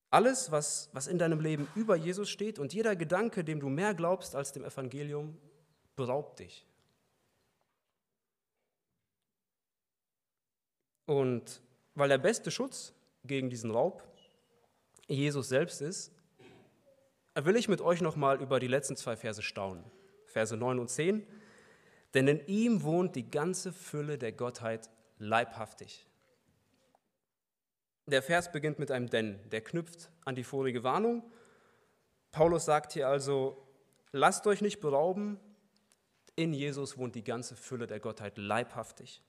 Alles, 0.10 0.52
was, 0.52 0.90
was 0.94 1.08
in 1.08 1.18
deinem 1.18 1.42
Leben 1.42 1.68
über 1.76 1.96
Jesus 1.96 2.30
steht 2.30 2.58
und 2.58 2.74
jeder 2.74 2.96
Gedanke, 2.96 3.44
dem 3.44 3.60
du 3.60 3.68
mehr 3.68 3.94
glaubst 3.94 4.36
als 4.36 4.54
dem 4.54 4.64
Evangelium, 4.64 5.38
beraubt 5.96 6.40
dich. 6.40 6.66
Und 11.06 11.62
weil 11.96 12.10
der 12.10 12.18
beste 12.18 12.52
Schutz 12.52 12.94
gegen 13.24 13.50
diesen 13.50 13.72
Raub 13.72 14.04
Jesus 15.08 15.50
selbst 15.50 15.82
ist, 15.82 16.12
will 17.36 17.56
ich 17.56 17.68
mit 17.68 17.82
euch 17.82 18.02
nochmal 18.02 18.42
über 18.42 18.60
die 18.60 18.68
letzten 18.68 18.96
zwei 18.96 19.16
Verse 19.16 19.42
staunen. 19.42 19.84
Verse 20.26 20.56
9 20.56 20.80
und 20.80 20.90
10. 20.90 21.26
Denn 22.16 22.30
in 22.30 22.48
ihm 22.48 22.84
wohnt 22.84 23.16
die 23.16 23.30
ganze 23.30 23.74
Fülle 23.74 24.18
der 24.18 24.32
Gottheit 24.32 24.90
leibhaftig. 25.20 26.08
Der 28.08 28.24
Vers 28.24 28.52
beginnt 28.52 28.80
mit 28.80 28.90
einem 28.90 29.10
Denn, 29.10 29.38
der 29.52 29.62
knüpft 29.62 30.10
an 30.24 30.36
die 30.36 30.46
vorige 30.46 30.84
Warnung. 30.84 31.24
Paulus 32.32 32.66
sagt 32.66 32.94
hier 32.94 33.10
also, 33.10 33.68
lasst 34.12 34.48
euch 34.48 34.62
nicht 34.62 34.80
berauben, 34.80 35.40
in 36.36 36.54
Jesus 36.54 36.98
wohnt 36.98 37.16
die 37.16 37.24
ganze 37.24 37.56
Fülle 37.56 37.88
der 37.88 38.00
Gottheit 38.00 38.38
leibhaftig. 38.38 39.22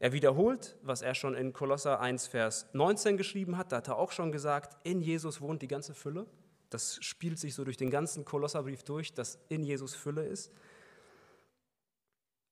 Er 0.00 0.12
wiederholt, 0.12 0.76
was 0.82 1.02
er 1.02 1.14
schon 1.14 1.34
in 1.34 1.52
Kolosser 1.52 2.00
1, 2.00 2.28
Vers 2.28 2.66
19 2.72 3.16
geschrieben 3.16 3.56
hat. 3.56 3.72
Da 3.72 3.78
hat 3.78 3.88
er 3.88 3.96
auch 3.96 4.12
schon 4.12 4.32
gesagt, 4.32 4.76
in 4.84 5.00
Jesus 5.02 5.40
wohnt 5.40 5.62
die 5.62 5.68
ganze 5.68 5.94
Fülle. 5.94 6.26
Das 6.70 6.98
spielt 7.02 7.38
sich 7.38 7.54
so 7.54 7.64
durch 7.64 7.76
den 7.76 7.90
ganzen 7.90 8.24
Kolosserbrief 8.24 8.82
durch, 8.84 9.14
dass 9.14 9.38
in 9.48 9.64
Jesus 9.64 9.94
Fülle 9.94 10.24
ist. 10.24 10.52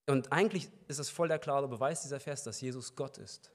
Und 0.06 0.32
eigentlich 0.32 0.70
ist 0.86 0.98
es 0.98 1.10
voll 1.10 1.28
der 1.28 1.38
klare 1.38 1.68
Beweis 1.68 2.02
dieser 2.02 2.20
Vers, 2.20 2.44
dass 2.44 2.60
Jesus 2.60 2.94
Gott 2.94 3.18
ist. 3.18 3.52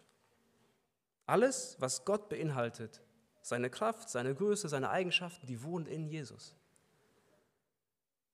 Alles, 1.26 1.78
was 1.80 2.04
Gott 2.04 2.28
beinhaltet, 2.28 3.02
seine 3.42 3.70
Kraft, 3.70 4.10
seine 4.10 4.36
Größe, 4.36 4.68
seine 4.68 4.90
Eigenschaften, 4.90 5.48
die 5.48 5.64
wohnen 5.64 5.86
in 5.86 6.06
Jesus. 6.08 6.56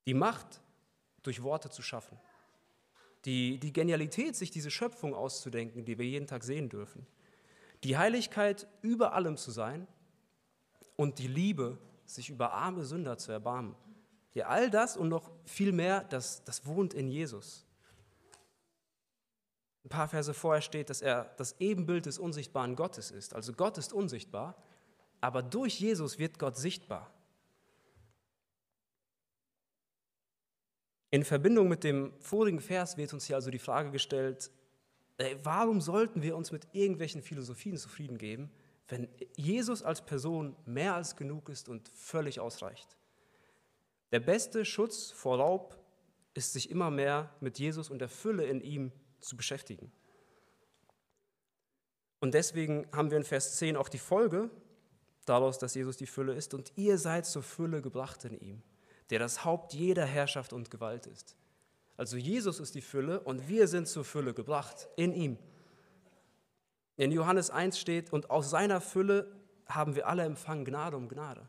Die 0.07 0.15
Macht, 0.15 0.61
durch 1.22 1.43
Worte 1.43 1.70
zu 1.70 1.82
schaffen. 1.82 2.18
Die, 3.26 3.59
die 3.59 3.74
Genialität, 3.74 4.36
sich 4.36 4.49
diese 4.49 4.72
Schöpfung 4.72 5.13
auszudenken, 5.13 5.86
die 5.86 5.97
wir 5.97 6.05
jeden 6.05 6.28
Tag 6.28 6.43
sehen 6.43 6.70
dürfen. 6.70 7.05
Die 7.84 7.97
Heiligkeit, 7.97 8.68
über 8.82 9.13
allem 9.13 9.38
zu 9.38 9.51
sein. 9.51 9.88
Und 10.95 11.20
die 11.20 11.28
Liebe, 11.28 11.78
sich 12.05 12.30
über 12.30 12.53
arme 12.53 12.86
Sünder 12.86 13.18
zu 13.18 13.32
erbarmen. 13.32 13.76
Ja, 14.34 14.47
all 14.47 14.70
das 14.70 14.97
und 14.97 15.09
noch 15.09 15.30
viel 15.45 15.72
mehr, 15.72 16.05
das, 16.05 16.43
das 16.45 16.65
wohnt 16.65 16.93
in 16.93 17.09
Jesus. 17.09 17.66
Ein 19.88 19.89
paar 19.89 20.09
Verse 20.09 20.33
vorher 20.33 20.61
steht, 20.61 20.89
dass 20.89 21.01
er 21.01 21.33
das 21.38 21.55
Ebenbild 21.61 22.07
des 22.07 22.19
unsichtbaren 22.19 22.75
Gottes 22.75 23.09
ist. 23.09 23.33
Also 23.33 23.53
Gott 23.53 23.77
ist 23.77 23.93
unsichtbar, 23.93 24.61
aber 25.21 25.41
durch 25.41 25.79
Jesus 25.79 26.19
wird 26.19 26.39
Gott 26.39 26.57
sichtbar. 26.57 27.09
In 31.09 31.23
Verbindung 31.23 31.69
mit 31.69 31.85
dem 31.85 32.11
vorigen 32.19 32.59
Vers 32.59 32.97
wird 32.97 33.13
uns 33.13 33.27
hier 33.27 33.38
also 33.38 33.49
die 33.49 33.59
Frage 33.59 33.91
gestellt, 33.91 34.51
warum 35.43 35.79
sollten 35.79 36.21
wir 36.21 36.35
uns 36.35 36.51
mit 36.51 36.67
irgendwelchen 36.73 37.21
Philosophien 37.21 37.77
zufrieden 37.77 38.17
geben, 38.17 38.51
wenn 38.89 39.07
Jesus 39.38 39.83
als 39.83 40.05
Person 40.05 40.57
mehr 40.65 40.95
als 40.95 41.15
genug 41.15 41.47
ist 41.47 41.69
und 41.69 41.88
völlig 41.88 42.41
ausreicht. 42.41 42.97
Der 44.11 44.19
beste 44.19 44.65
Schutz 44.65 45.11
vor 45.11 45.38
Raub 45.38 45.81
ist, 46.33 46.51
sich 46.51 46.71
immer 46.71 46.91
mehr 46.91 47.33
mit 47.39 47.57
Jesus 47.57 47.89
und 47.89 47.99
der 47.99 48.09
Fülle 48.09 48.43
in 48.43 48.59
ihm 48.59 48.91
zu 49.28 49.38
beschäftigen. 49.38 49.91
Und 52.19 52.34
deswegen 52.34 52.88
haben 52.91 53.11
wir 53.11 53.17
in 53.17 53.23
Vers 53.23 53.57
10 53.57 53.78
auch 53.78 53.89
die 53.89 53.99
Folge 53.99 54.49
daraus, 55.25 55.59
dass 55.59 55.75
Jesus 55.75 55.97
die 55.97 56.07
Fülle 56.07 56.34
ist 56.34 56.53
und 56.53 56.71
ihr 56.75 56.97
seid 56.97 57.25
zur 57.25 57.43
Fülle 57.43 57.82
gebracht 57.82 58.25
in 58.25 58.39
ihm, 58.39 58.63
der 59.09 59.19
das 59.19 59.45
Haupt 59.45 59.73
jeder 59.73 60.05
Herrschaft 60.05 60.53
und 60.53 60.71
Gewalt 60.71 61.05
ist. 61.05 61.36
Also 61.95 62.17
Jesus 62.17 62.59
ist 62.59 62.75
die 62.75 62.82
Fülle 62.82 63.19
und 63.19 63.47
wir 63.47 63.67
sind 63.67 63.88
zur 63.88 64.03
Fülle 64.03 64.34
gebracht 64.34 64.88
in 64.95 65.13
ihm. 65.13 65.38
In 66.95 67.11
Johannes 67.11 67.49
1 67.49 67.80
steht, 67.80 68.11
und 68.11 68.30
aus 68.32 68.49
seiner 68.49 68.82
Fülle 68.82 69.32
haben 69.67 69.95
wir 69.95 70.07
alle 70.07 70.23
empfangen 70.23 70.65
Gnade 70.65 70.97
um 70.97 71.09
Gnade. 71.09 71.47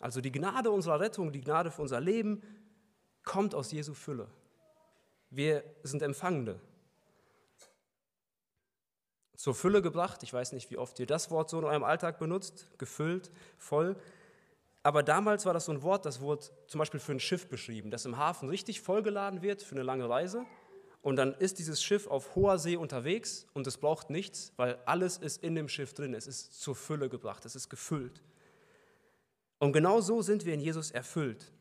Also 0.00 0.20
die 0.20 0.32
Gnade 0.32 0.70
unserer 0.70 1.00
Rettung, 1.00 1.32
die 1.32 1.40
Gnade 1.40 1.70
für 1.70 1.82
unser 1.82 2.00
Leben 2.00 2.42
kommt 3.22 3.54
aus 3.54 3.70
Jesu 3.70 3.94
Fülle. 3.94 4.28
Wir 5.30 5.64
sind 5.82 6.02
Empfangende. 6.02 6.60
Zur 9.36 9.54
Fülle 9.54 9.82
gebracht, 9.82 10.22
ich 10.22 10.32
weiß 10.32 10.52
nicht, 10.52 10.70
wie 10.70 10.78
oft 10.78 10.98
ihr 11.00 11.06
das 11.06 11.30
Wort 11.30 11.50
so 11.50 11.58
in 11.58 11.64
eurem 11.64 11.84
Alltag 11.84 12.18
benutzt, 12.18 12.68
gefüllt, 12.78 13.30
voll. 13.58 13.96
Aber 14.82 15.02
damals 15.02 15.46
war 15.46 15.54
das 15.54 15.64
so 15.64 15.72
ein 15.72 15.82
Wort, 15.82 16.06
das 16.06 16.20
wurde 16.20 16.46
zum 16.66 16.78
Beispiel 16.78 17.00
für 17.00 17.12
ein 17.12 17.20
Schiff 17.20 17.48
beschrieben, 17.48 17.90
das 17.90 18.04
im 18.04 18.16
Hafen 18.16 18.48
richtig 18.48 18.80
vollgeladen 18.80 19.42
wird 19.42 19.62
für 19.62 19.74
eine 19.74 19.82
lange 19.82 20.08
Reise 20.08 20.44
und 21.04 21.16
dann 21.16 21.34
ist 21.34 21.58
dieses 21.58 21.82
Schiff 21.82 22.06
auf 22.06 22.34
hoher 22.34 22.58
See 22.58 22.76
unterwegs 22.76 23.46
und 23.52 23.66
es 23.66 23.76
braucht 23.76 24.08
nichts, 24.08 24.54
weil 24.56 24.78
alles 24.86 25.18
ist 25.18 25.42
in 25.42 25.54
dem 25.54 25.68
Schiff 25.68 25.92
drin. 25.92 26.14
Es 26.14 26.26
ist 26.26 26.58
zur 26.58 26.74
Fülle 26.74 27.10
gebracht, 27.10 27.44
es 27.44 27.54
ist 27.54 27.68
gefüllt. 27.68 28.22
Und 29.58 29.74
genau 29.74 30.00
so 30.00 30.22
sind 30.22 30.46
wir 30.46 30.54
in 30.54 30.60
Jesus 30.60 30.90
erfüllt. 30.90 31.52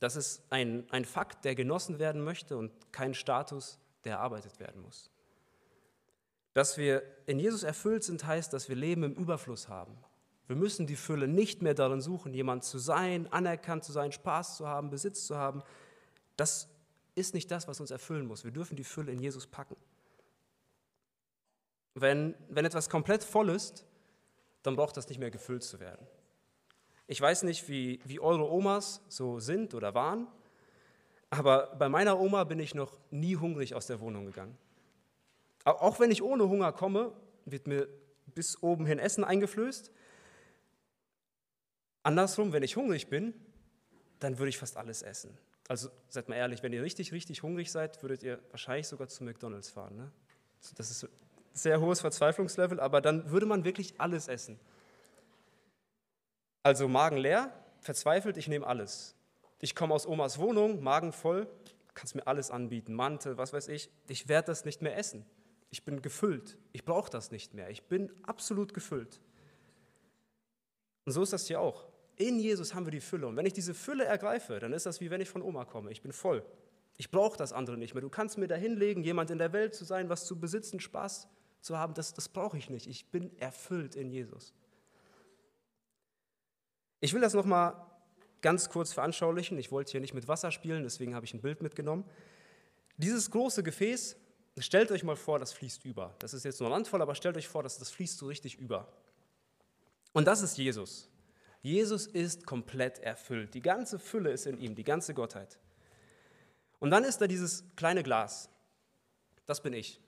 Das 0.00 0.16
ist 0.16 0.42
ein, 0.48 0.86
ein 0.90 1.04
Fakt, 1.04 1.44
der 1.44 1.54
genossen 1.54 1.98
werden 1.98 2.24
möchte 2.24 2.56
und 2.56 2.72
kein 2.90 3.12
Status, 3.12 3.78
der 4.04 4.14
erarbeitet 4.14 4.58
werden 4.60 4.80
muss. 4.80 5.10
Dass 6.58 6.76
wir 6.76 7.04
in 7.26 7.38
Jesus 7.38 7.62
erfüllt 7.62 8.02
sind, 8.02 8.26
heißt, 8.26 8.52
dass 8.52 8.68
wir 8.68 8.74
Leben 8.74 9.04
im 9.04 9.14
Überfluss 9.14 9.68
haben. 9.68 9.96
Wir 10.48 10.56
müssen 10.56 10.88
die 10.88 10.96
Fülle 10.96 11.28
nicht 11.28 11.62
mehr 11.62 11.72
darin 11.72 12.00
suchen, 12.00 12.34
jemand 12.34 12.64
zu 12.64 12.78
sein, 12.78 13.32
anerkannt 13.32 13.84
zu 13.84 13.92
sein, 13.92 14.10
Spaß 14.10 14.56
zu 14.56 14.66
haben, 14.66 14.90
Besitz 14.90 15.24
zu 15.24 15.36
haben. 15.36 15.62
Das 16.36 16.68
ist 17.14 17.32
nicht 17.32 17.48
das, 17.52 17.68
was 17.68 17.78
uns 17.78 17.92
erfüllen 17.92 18.26
muss. 18.26 18.42
Wir 18.42 18.50
dürfen 18.50 18.74
die 18.74 18.82
Fülle 18.82 19.12
in 19.12 19.20
Jesus 19.20 19.46
packen. 19.46 19.76
Wenn, 21.94 22.34
wenn 22.48 22.64
etwas 22.64 22.90
komplett 22.90 23.22
voll 23.22 23.50
ist, 23.50 23.86
dann 24.64 24.74
braucht 24.74 24.96
das 24.96 25.08
nicht 25.08 25.20
mehr 25.20 25.30
gefüllt 25.30 25.62
zu 25.62 25.78
werden. 25.78 26.08
Ich 27.06 27.20
weiß 27.20 27.44
nicht, 27.44 27.68
wie, 27.68 28.00
wie 28.04 28.18
eure 28.18 28.50
Omas 28.50 29.00
so 29.08 29.38
sind 29.38 29.74
oder 29.74 29.94
waren, 29.94 30.26
aber 31.30 31.76
bei 31.76 31.88
meiner 31.88 32.18
Oma 32.18 32.42
bin 32.42 32.58
ich 32.58 32.74
noch 32.74 32.98
nie 33.12 33.36
hungrig 33.36 33.76
aus 33.76 33.86
der 33.86 34.00
Wohnung 34.00 34.26
gegangen. 34.26 34.58
Auch 35.72 36.00
wenn 36.00 36.10
ich 36.10 36.22
ohne 36.22 36.48
Hunger 36.48 36.72
komme, 36.72 37.12
wird 37.44 37.66
mir 37.66 37.88
bis 38.34 38.62
oben 38.62 38.86
hin 38.86 38.98
Essen 38.98 39.24
eingeflößt. 39.24 39.90
Andersrum, 42.02 42.52
wenn 42.52 42.62
ich 42.62 42.76
hungrig 42.76 43.08
bin, 43.08 43.34
dann 44.18 44.38
würde 44.38 44.48
ich 44.48 44.58
fast 44.58 44.76
alles 44.76 45.02
essen. 45.02 45.36
Also 45.68 45.90
seid 46.08 46.28
mal 46.28 46.36
ehrlich, 46.36 46.62
wenn 46.62 46.72
ihr 46.72 46.82
richtig, 46.82 47.12
richtig 47.12 47.42
hungrig 47.42 47.70
seid, 47.70 48.02
würdet 48.02 48.22
ihr 48.22 48.40
wahrscheinlich 48.50 48.88
sogar 48.88 49.08
zu 49.08 49.22
McDonald's 49.24 49.68
fahren. 49.68 49.96
Ne? 49.96 50.10
Das 50.76 50.90
ist 50.90 51.04
ein 51.04 51.10
sehr 51.52 51.80
hohes 51.80 52.00
Verzweiflungslevel, 52.00 52.80
aber 52.80 53.00
dann 53.00 53.30
würde 53.30 53.46
man 53.46 53.64
wirklich 53.64 54.00
alles 54.00 54.28
essen. 54.28 54.58
Also 56.62 56.88
Magen 56.88 57.18
leer, 57.18 57.52
verzweifelt, 57.80 58.36
ich 58.36 58.48
nehme 58.48 58.66
alles. 58.66 59.14
ich 59.60 59.74
komme 59.74 59.94
aus 59.94 60.06
Omas 60.06 60.38
Wohnung, 60.38 60.82
Magen 60.82 61.12
voll, 61.12 61.48
kannst 61.94 62.14
mir 62.14 62.26
alles 62.26 62.50
anbieten, 62.50 62.94
Mantel, 62.94 63.36
was 63.36 63.52
weiß 63.52 63.68
ich. 63.68 63.90
Ich 64.06 64.28
werde 64.28 64.46
das 64.46 64.64
nicht 64.64 64.82
mehr 64.82 64.96
essen. 64.96 65.26
Ich 65.70 65.84
bin 65.84 66.02
gefüllt. 66.02 66.58
Ich 66.72 66.84
brauche 66.84 67.10
das 67.10 67.30
nicht 67.30 67.54
mehr. 67.54 67.70
Ich 67.70 67.84
bin 67.84 68.10
absolut 68.22 68.72
gefüllt. 68.72 69.20
Und 71.04 71.12
so 71.12 71.22
ist 71.22 71.32
das 71.32 71.46
hier 71.46 71.60
auch. 71.60 71.86
In 72.16 72.38
Jesus 72.40 72.74
haben 72.74 72.86
wir 72.86 72.90
die 72.90 73.00
Fülle. 73.00 73.26
Und 73.26 73.36
wenn 73.36 73.46
ich 73.46 73.52
diese 73.52 73.74
Fülle 73.74 74.04
ergreife, 74.04 74.58
dann 74.58 74.72
ist 74.72 74.86
das 74.86 75.00
wie 75.00 75.10
wenn 75.10 75.20
ich 75.20 75.28
von 75.28 75.42
Oma 75.42 75.64
komme. 75.64 75.90
Ich 75.90 76.02
bin 76.02 76.12
voll. 76.12 76.44
Ich 76.96 77.10
brauche 77.10 77.36
das 77.38 77.52
andere 77.52 77.76
nicht 77.76 77.94
mehr. 77.94 78.00
Du 78.00 78.08
kannst 78.08 78.38
mir 78.38 78.48
da 78.48 78.56
hinlegen, 78.56 79.04
jemand 79.04 79.30
in 79.30 79.38
der 79.38 79.52
Welt 79.52 79.74
zu 79.74 79.84
sein, 79.84 80.08
was 80.08 80.26
zu 80.26 80.38
besitzen, 80.38 80.80
Spaß 80.80 81.28
zu 81.60 81.78
haben, 81.78 81.94
das, 81.94 82.12
das 82.14 82.28
brauche 82.28 82.58
ich 82.58 82.70
nicht. 82.70 82.86
Ich 82.86 83.10
bin 83.10 83.36
erfüllt 83.38 83.94
in 83.94 84.10
Jesus. 84.10 84.52
Ich 87.00 87.14
will 87.14 87.20
das 87.20 87.34
nochmal 87.34 87.74
ganz 88.40 88.68
kurz 88.68 88.92
veranschaulichen. 88.92 89.58
Ich 89.58 89.70
wollte 89.70 89.92
hier 89.92 90.00
nicht 90.00 90.14
mit 90.14 90.28
Wasser 90.28 90.50
spielen, 90.50 90.82
deswegen 90.82 91.14
habe 91.14 91.24
ich 91.24 91.34
ein 91.34 91.40
Bild 91.40 91.62
mitgenommen. 91.62 92.04
Dieses 92.96 93.30
große 93.30 93.62
Gefäß, 93.62 94.16
stellt 94.60 94.90
euch 94.90 95.04
mal 95.04 95.16
vor, 95.16 95.38
das 95.38 95.52
fließt 95.52 95.84
über. 95.84 96.14
Das 96.18 96.34
ist 96.34 96.44
jetzt 96.44 96.60
nur 96.60 96.68
eine 96.68 96.76
Handvoll, 96.76 97.02
aber 97.02 97.14
stellt 97.14 97.36
euch 97.36 97.48
vor, 97.48 97.62
dass 97.62 97.78
das 97.78 97.90
fließt 97.90 98.18
so 98.18 98.26
richtig 98.26 98.56
über. 98.58 98.92
Und 100.12 100.26
das 100.26 100.42
ist 100.42 100.56
Jesus. 100.56 101.08
Jesus 101.60 102.06
ist 102.06 102.46
komplett 102.46 102.98
erfüllt. 103.00 103.54
Die 103.54 103.60
ganze 103.60 103.98
Fülle 103.98 104.30
ist 104.30 104.46
in 104.46 104.58
ihm, 104.58 104.74
die 104.74 104.84
ganze 104.84 105.14
Gottheit. 105.14 105.58
Und 106.78 106.90
dann 106.90 107.04
ist 107.04 107.18
da 107.18 107.26
dieses 107.26 107.64
kleine 107.76 108.02
Glas. 108.02 108.48
Das 109.46 109.62
bin 109.62 109.72
ich. 109.72 110.00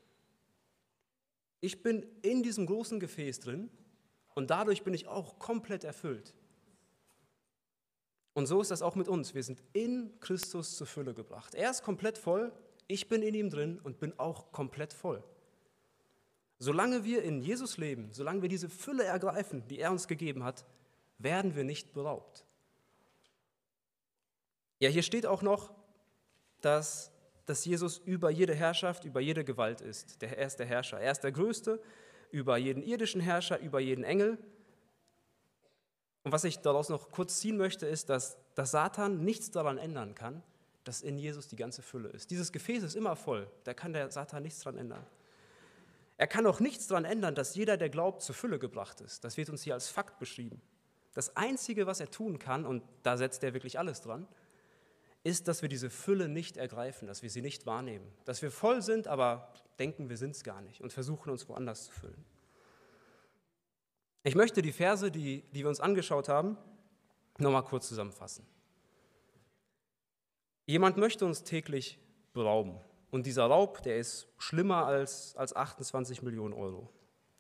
Ich 1.61 1.83
bin 1.83 2.07
in 2.23 2.43
diesem 2.43 2.67
großen 2.67 3.01
Gefäß 3.01 3.41
drin 3.41 3.71
und 4.35 4.51
dadurch 4.51 4.83
bin 4.83 4.95
ich 4.95 5.09
auch 5.09 5.39
komplett 5.39 5.85
erfüllt. 5.85 6.35
Und 8.33 8.47
so 8.47 8.61
ist 8.61 8.71
das 8.71 8.81
auch 8.81 8.95
mit 8.95 9.09
uns. 9.09 9.35
Wir 9.35 9.43
sind 9.43 9.63
in 9.73 10.19
Christus 10.21 10.77
zur 10.77 10.87
Fülle 10.87 11.15
gebracht. 11.15 11.55
Er 11.55 11.71
ist 11.71 11.83
komplett 11.83 12.17
voll, 12.17 12.53
ich 12.91 13.09
bin 13.09 13.23
in 13.23 13.35
ihm 13.35 13.51
drin 13.51 13.79
und 13.83 13.99
bin 13.99 14.19
auch 14.19 14.53
komplett 14.53 14.93
voll. 14.93 15.23
Solange 16.59 17.05
wir 17.05 17.23
in 17.23 17.41
Jesus 17.41 17.79
leben, 17.79 18.11
solange 18.13 18.43
wir 18.43 18.49
diese 18.49 18.69
Fülle 18.69 19.05
ergreifen, 19.05 19.67
die 19.69 19.79
er 19.79 19.91
uns 19.91 20.09
gegeben 20.09 20.45
hat, 20.45 20.67
werden 21.19 21.55
wir 21.55 21.65
nicht 21.65 21.93
beraubt. 21.93 22.45
Ja, 24.79 24.89
hier 24.89 25.03
steht 25.03 25.27
auch 25.27 25.43
noch, 25.43 25.73
dass, 26.61 27.13
dass 27.47 27.65
Jesus 27.65 27.99
über 27.99 28.31
jede 28.31 28.55
Herrschaft, 28.55 29.05
über 29.05 29.21
jede 29.21 29.45
Gewalt 29.45 29.81
ist. 29.81 30.23
er 30.23 30.47
ist 30.47 30.59
der 30.59 30.67
Herrscher. 30.67 31.01
Er 31.01 31.13
ist 31.13 31.21
der 31.21 31.33
Größte 31.33 31.81
über 32.31 32.57
jeden 32.59 32.83
irdischen 32.83 33.21
Herrscher, 33.21 33.59
über 33.59 33.81
jeden 33.81 34.05
Engel 34.05 34.39
und 36.23 36.33
was 36.33 36.45
ich 36.45 36.59
daraus 36.59 36.89
noch 36.89 37.11
kurz 37.11 37.41
ziehen 37.41 37.57
möchte, 37.57 37.87
ist, 37.87 38.11
dass, 38.11 38.37
dass 38.55 38.73
Satan 38.73 39.25
nichts 39.25 39.51
daran 39.51 39.79
ändern 39.79 40.15
kann, 40.15 40.43
dass 40.85 41.03
in 41.03 41.19
Jesus 41.19 41.49
die 41.49 41.57
ganze 41.57 41.83
Fülle 41.83 42.09
ist. 42.09 42.31
Dieses 42.31 42.53
Gefäß 42.53 42.83
ist 42.83 42.97
immer 42.97 43.17
voll, 43.17 43.51
da 43.65 43.75
kann 43.75 43.93
der 43.93 44.11
Satan 44.11 44.43
nichts 44.43 44.61
daran 44.61 44.79
ändern. 44.79 45.07
Er 46.17 46.27
kann 46.27 46.47
auch 46.47 46.61
nichts 46.61 46.87
daran 46.87 47.05
ändern, 47.05 47.35
dass 47.35 47.55
jeder, 47.55 47.77
der 47.77 47.89
glaubt, 47.89 48.23
zur 48.23 48.35
Fülle 48.35 48.59
gebracht 48.59 49.01
ist. 49.01 49.25
Das 49.25 49.37
wird 49.37 49.49
uns 49.49 49.63
hier 49.63 49.75
als 49.75 49.89
Fakt 49.89 50.19
beschrieben. 50.19 50.61
Das 51.15 51.37
Einzige, 51.37 51.87
was 51.87 52.01
er 52.01 52.11
tun 52.11 52.39
kann, 52.39 52.67
und 52.67 52.83
da 53.03 53.17
setzt 53.17 53.43
er 53.43 53.55
wirklich 53.55 53.79
alles 53.79 54.01
dran, 54.03 54.29
ist, 55.23 55.49
dass 55.49 55.63
wir 55.63 55.69
diese 55.69 55.91
Fülle 55.91 56.29
nicht 56.29 56.57
ergreifen, 56.57 57.09
dass 57.09 57.23
wir 57.23 57.31
sie 57.31 57.43
nicht 57.43 57.67
wahrnehmen. 57.67 58.07
Dass 58.25 58.43
wir 58.43 58.51
voll 58.51 58.83
sind, 58.83 59.07
aber 59.07 59.53
denken, 59.79 60.09
wir 60.09 60.17
sind 60.17 60.37
es 60.37 60.45
gar 60.45 60.61
nicht 60.61 60.81
und 60.83 60.93
versuchen 60.93 61.31
uns 61.31 61.49
woanders 61.49 61.85
zu 61.85 61.93
füllen. 61.93 62.25
Ich 64.23 64.35
möchte 64.35 64.61
die 64.61 64.73
Verse, 64.73 65.11
die, 65.11 65.43
die 65.53 65.61
wir 65.61 65.69
uns 65.69 65.81
angeschaut 65.81 66.29
haben, 66.29 66.59
nochmal 67.39 67.65
kurz 67.65 67.89
zusammenfassen. 67.89 68.47
Jemand 70.71 70.97
möchte 70.99 71.27
uns 71.27 71.43
täglich 71.43 71.99
berauben. 72.33 72.79
Und 73.11 73.27
dieser 73.27 73.47
Raub, 73.47 73.83
der 73.83 73.99
ist 73.99 74.29
schlimmer 74.39 74.87
als, 74.87 75.35
als 75.35 75.57
28 75.57 76.23
Millionen 76.23 76.55
Euro. 76.55 76.89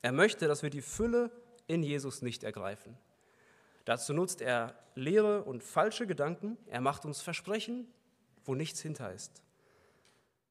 Er 0.02 0.10
möchte, 0.10 0.48
dass 0.48 0.64
wir 0.64 0.70
die 0.70 0.82
Fülle 0.82 1.30
in 1.68 1.84
Jesus 1.84 2.22
nicht 2.22 2.42
ergreifen. 2.42 2.98
Dazu 3.84 4.14
nutzt 4.14 4.40
er 4.40 4.74
leere 4.96 5.44
und 5.44 5.62
falsche 5.62 6.08
Gedanken. 6.08 6.58
Er 6.66 6.80
macht 6.80 7.04
uns 7.04 7.20
Versprechen, 7.20 7.86
wo 8.44 8.56
nichts 8.56 8.80
hinter 8.80 9.12
ist. 9.12 9.44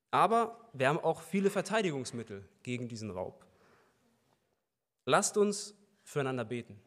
Aber 0.09 0.69
wir 0.71 0.88
haben 0.88 0.99
auch 0.99 1.21
viele 1.21 1.49
Verteidigungsmittel 1.49 2.47
gegen 2.63 2.88
diesen 2.88 3.11
Raub. 3.11 3.45
Lasst 5.03 5.36
uns 5.36 5.75
füreinander 6.05 6.45
beten. 6.45 6.80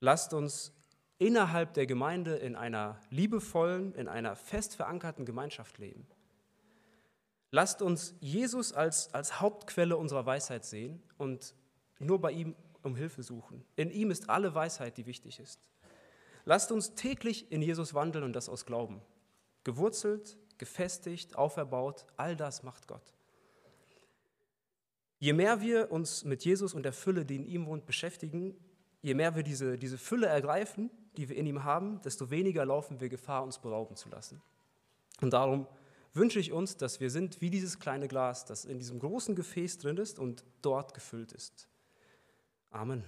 Lasst 0.00 0.34
uns 0.34 0.72
innerhalb 1.18 1.74
der 1.74 1.86
Gemeinde 1.86 2.36
in 2.36 2.56
einer 2.56 3.00
liebevollen, 3.10 3.94
in 3.94 4.08
einer 4.08 4.36
fest 4.36 4.76
verankerten 4.76 5.24
Gemeinschaft 5.24 5.78
leben. 5.78 6.06
Lasst 7.50 7.80
uns 7.80 8.14
Jesus 8.20 8.72
als, 8.72 9.14
als 9.14 9.40
Hauptquelle 9.40 9.96
unserer 9.96 10.26
Weisheit 10.26 10.64
sehen 10.64 11.02
und 11.16 11.54
nur 11.98 12.20
bei 12.20 12.32
ihm 12.32 12.54
um 12.82 12.96
Hilfe 12.96 13.22
suchen. 13.22 13.64
In 13.76 13.90
ihm 13.90 14.10
ist 14.10 14.28
alle 14.28 14.54
Weisheit, 14.54 14.96
die 14.98 15.06
wichtig 15.06 15.40
ist. 15.40 15.60
Lasst 16.44 16.70
uns 16.70 16.94
täglich 16.94 17.50
in 17.50 17.62
Jesus 17.62 17.94
wandeln 17.94 18.24
und 18.24 18.34
das 18.34 18.48
aus 18.48 18.66
Glauben. 18.66 19.00
Gewurzelt, 19.64 20.36
gefestigt, 20.58 21.36
auferbaut, 21.36 22.06
all 22.16 22.36
das 22.36 22.62
macht 22.62 22.86
Gott. 22.86 23.14
Je 25.18 25.32
mehr 25.32 25.60
wir 25.60 25.90
uns 25.90 26.24
mit 26.24 26.44
Jesus 26.44 26.74
und 26.74 26.82
der 26.82 26.92
Fülle, 26.92 27.24
die 27.24 27.36
in 27.36 27.46
ihm 27.46 27.66
wohnt, 27.66 27.86
beschäftigen, 27.86 28.54
je 29.02 29.14
mehr 29.14 29.34
wir 29.34 29.42
diese, 29.42 29.78
diese 29.78 29.98
Fülle 29.98 30.26
ergreifen, 30.26 30.90
die 31.16 31.28
wir 31.28 31.36
in 31.36 31.46
ihm 31.46 31.64
haben, 31.64 32.00
desto 32.02 32.30
weniger 32.30 32.64
laufen 32.64 33.00
wir 33.00 33.08
Gefahr, 33.08 33.42
uns 33.42 33.58
berauben 33.58 33.96
zu 33.96 34.08
lassen. 34.08 34.42
Und 35.20 35.32
darum 35.32 35.66
wünsche 36.14 36.38
ich 36.38 36.52
uns, 36.52 36.76
dass 36.76 37.00
wir 37.00 37.10
sind 37.10 37.40
wie 37.40 37.50
dieses 37.50 37.78
kleine 37.78 38.08
Glas, 38.08 38.44
das 38.44 38.64
in 38.64 38.78
diesem 38.78 38.98
großen 38.98 39.34
Gefäß 39.34 39.78
drin 39.78 39.96
ist 39.96 40.18
und 40.18 40.44
dort 40.62 40.94
gefüllt 40.94 41.32
ist. 41.32 41.68
Amen. 42.70 43.04